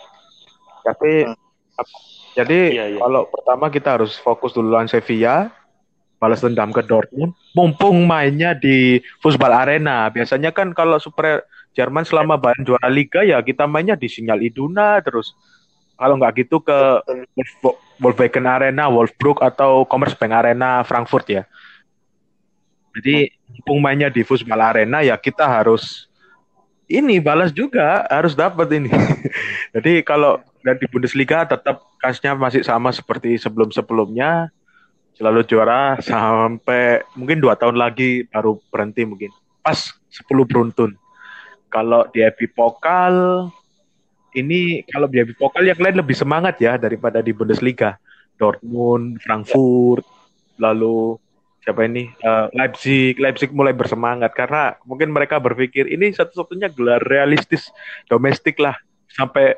Tapi 0.84 1.24
hmm. 1.24 1.34
Jadi 2.34 2.60
ya, 2.74 2.84
ya. 2.94 2.98
kalau 2.98 3.30
pertama 3.30 3.70
kita 3.70 3.98
harus 3.98 4.18
fokus 4.18 4.50
dulu 4.50 4.74
lawan 4.74 4.90
Sevilla, 4.90 5.54
balas 6.18 6.42
dendam 6.42 6.74
ke 6.74 6.82
Dortmund, 6.82 7.34
mumpung 7.54 8.06
mainnya 8.06 8.54
di 8.54 8.98
Fußball 9.22 9.54
Arena. 9.54 10.10
Biasanya 10.10 10.50
kan 10.50 10.74
kalau 10.74 10.98
Super 10.98 11.46
Jerman 11.74 12.06
selama 12.06 12.38
Bayern 12.38 12.62
juara 12.62 12.86
liga 12.86 13.26
ya 13.26 13.42
kita 13.42 13.66
mainnya 13.66 13.98
di 13.98 14.06
Sinyal 14.10 14.42
Iduna 14.42 14.98
terus. 15.02 15.34
Kalau 15.94 16.18
nggak 16.18 16.42
gitu 16.42 16.58
ke 16.58 17.06
Wolfswagen 18.02 18.50
Arena, 18.50 18.90
Wolfsburg 18.90 19.38
atau 19.38 19.86
Commerzbank 19.86 20.34
Arena 20.34 20.82
Frankfurt 20.82 21.26
ya. 21.30 21.42
Jadi 22.98 23.30
mumpung 23.50 23.78
mainnya 23.78 24.10
di 24.10 24.26
Fußball 24.26 24.58
Arena 24.58 25.06
ya 25.06 25.14
kita 25.14 25.46
harus 25.46 26.10
ini 26.90 27.22
balas 27.22 27.54
juga 27.54 28.06
harus 28.10 28.34
dapat 28.34 28.74
ini. 28.74 28.90
Jadi 29.74 30.02
kalau 30.02 30.42
dan 30.64 30.80
di 30.80 30.88
Bundesliga 30.88 31.44
tetap 31.44 31.84
kasnya 32.00 32.32
masih 32.32 32.64
sama 32.64 32.90
seperti 32.90 33.36
sebelum-sebelumnya. 33.36 34.48
selalu 35.14 35.46
juara 35.46 35.94
sampai 36.02 37.06
mungkin 37.14 37.38
dua 37.38 37.54
tahun 37.54 37.78
lagi 37.78 38.26
baru 38.34 38.58
berhenti 38.66 39.06
mungkin. 39.06 39.30
Pas 39.62 39.94
10 40.10 40.26
beruntun. 40.42 40.98
Kalau 41.70 42.10
di 42.10 42.18
FB 42.18 42.50
Pokal 42.50 43.46
ini 44.34 44.82
kalau 44.90 45.06
di 45.06 45.22
FB 45.22 45.38
Pokal 45.38 45.70
yang 45.70 45.78
lain 45.78 46.02
lebih 46.02 46.18
semangat 46.18 46.58
ya 46.58 46.74
daripada 46.74 47.22
di 47.22 47.30
Bundesliga. 47.30 47.94
Dortmund 48.34 49.22
Frankfurt 49.22 50.02
lalu 50.58 51.14
siapa 51.62 51.86
ini? 51.86 52.10
Uh, 52.18 52.50
Leipzig. 52.50 53.14
Leipzig 53.14 53.54
mulai 53.54 53.70
bersemangat 53.70 54.34
karena 54.34 54.74
mungkin 54.82 55.14
mereka 55.14 55.38
berpikir 55.38 55.86
ini 55.94 56.10
satu-satunya 56.10 56.74
gelar 56.74 57.06
realistis 57.06 57.70
domestik 58.10 58.58
lah. 58.58 58.74
Sampai 59.14 59.54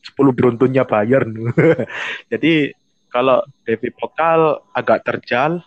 10 0.00 0.36
beruntunnya 0.36 0.88
Bayern 0.88 1.52
jadi 2.32 2.72
kalau 3.10 3.42
Devi 3.66 3.90
Pokal 3.90 4.62
agak 4.72 5.02
terjal, 5.02 5.60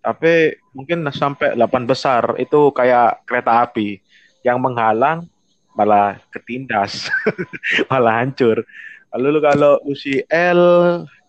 tapi 0.00 0.56
mungkin 0.72 1.04
sampai 1.10 1.58
8 1.58 1.84
besar 1.84 2.38
itu 2.38 2.70
kayak 2.72 3.26
kereta 3.26 3.66
api 3.66 4.00
yang 4.46 4.62
menghalang 4.62 5.26
malah 5.74 6.16
ketindas, 6.32 7.10
malah 7.90 8.22
hancur. 8.22 8.64
Lalu 9.10 9.42
kalau 9.42 9.82
UCL, 9.84 10.60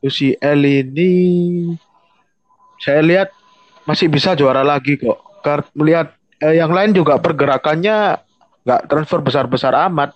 UCL 0.05 0.59
ini 0.61 1.13
saya 2.77 3.01
lihat 3.01 3.29
masih 3.89 4.07
bisa 4.07 4.37
juara 4.37 4.61
lagi 4.61 5.01
kok. 5.01 5.17
Karena 5.41 5.65
melihat 5.73 6.07
eh, 6.37 6.61
yang 6.61 6.69
lain 6.69 6.93
juga 6.93 7.17
pergerakannya 7.17 8.21
nggak 8.61 8.81
transfer 8.85 9.19
besar-besar 9.25 9.73
amat, 9.89 10.13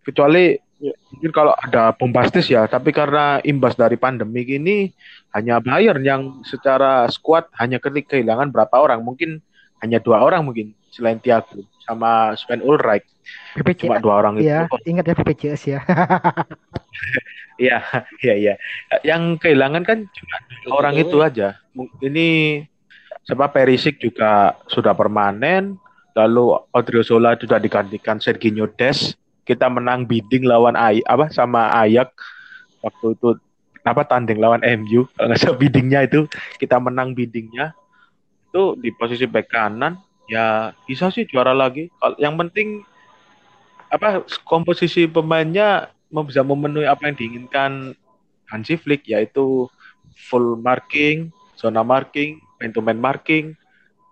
kecuali 0.00 0.56
Ya, 0.78 0.94
mungkin 1.10 1.30
kalau 1.34 1.58
ada 1.58 1.90
bombastis 1.90 2.46
ya, 2.46 2.62
tapi 2.70 2.94
karena 2.94 3.42
imbas 3.42 3.74
dari 3.74 3.98
pandemi 3.98 4.46
ini 4.46 4.94
hanya 5.34 5.58
Bayern 5.58 6.06
yang 6.06 6.22
secara 6.46 7.10
squad 7.10 7.50
hanya 7.58 7.82
kehilangan 7.82 8.54
berapa 8.54 8.78
orang, 8.78 9.02
mungkin 9.02 9.42
hanya 9.82 9.98
dua 9.98 10.22
orang 10.22 10.46
mungkin 10.46 10.70
selain 10.94 11.18
Thiago 11.18 11.66
sama 11.82 12.38
Sven 12.38 12.62
Ulreich. 12.62 13.06
BPJS, 13.58 13.90
Cuma 13.90 13.98
dua 14.00 14.14
orang 14.22 14.40
iya, 14.40 14.64
itu. 14.70 14.76
ingat 14.88 15.04
ya 15.10 15.14
BPJS 15.18 15.62
ya. 15.66 15.80
Iya, 17.58 17.82
iya, 18.22 18.34
iya. 18.38 18.54
Yang 19.02 19.42
kehilangan 19.42 19.82
kan 19.82 20.06
cuma 20.06 20.36
orang 20.78 20.94
itu 20.94 21.18
aja. 21.18 21.58
Ini 21.98 22.62
sebab 23.26 23.50
Perisik 23.50 23.98
juga 23.98 24.54
sudah 24.70 24.94
permanen, 24.94 25.74
lalu 26.14 26.54
Odriozola 26.70 27.34
sudah 27.34 27.58
digantikan 27.58 28.22
Serginho 28.22 28.70
Des 28.70 29.18
kita 29.48 29.72
menang 29.72 30.04
bidding 30.04 30.44
lawan 30.44 30.76
Ay 30.76 31.00
apa 31.08 31.32
sama 31.32 31.72
Ayak 31.72 32.12
waktu 32.84 33.16
itu 33.16 33.40
apa 33.80 34.04
tanding 34.04 34.36
lawan 34.36 34.60
MU 34.60 35.08
kalau 35.16 35.32
nggak 35.32 35.40
salah 35.40 35.56
biddingnya 35.56 36.04
itu 36.04 36.28
kita 36.60 36.76
menang 36.76 37.16
biddingnya. 37.16 37.72
Itu 38.52 38.76
di 38.76 38.92
posisi 38.92 39.24
back 39.24 39.48
kanan 39.48 39.96
ya 40.28 40.76
bisa 40.84 41.08
sih 41.08 41.24
juara 41.24 41.56
lagi. 41.56 41.88
Yang 42.20 42.34
penting 42.44 42.68
apa 43.88 44.20
komposisi 44.44 45.08
pemainnya 45.08 45.88
bisa 46.12 46.44
memenuhi 46.44 46.84
apa 46.84 47.08
yang 47.08 47.16
diinginkan 47.16 47.96
Hansi 48.48 48.76
Flick 48.76 49.08
yaitu 49.08 49.68
full 50.28 50.60
marking 50.60 51.32
zona 51.56 51.80
marking 51.80 52.40
man 52.60 52.72
to 52.76 52.80
man 52.84 53.00
marking 53.00 53.56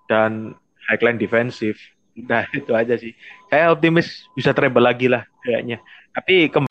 dan 0.09 0.57
high 0.89 1.01
line 1.05 1.21
defensive. 1.21 1.77
Nah 2.17 2.49
itu 2.59 2.73
aja 2.73 2.97
sih. 2.97 3.13
Saya 3.47 3.71
optimis 3.71 4.27
bisa 4.35 4.51
treble 4.51 4.83
lagi 4.83 5.07
lah 5.07 5.23
kayaknya. 5.43 5.79
Tapi 6.11 6.51
kembali 6.51 6.66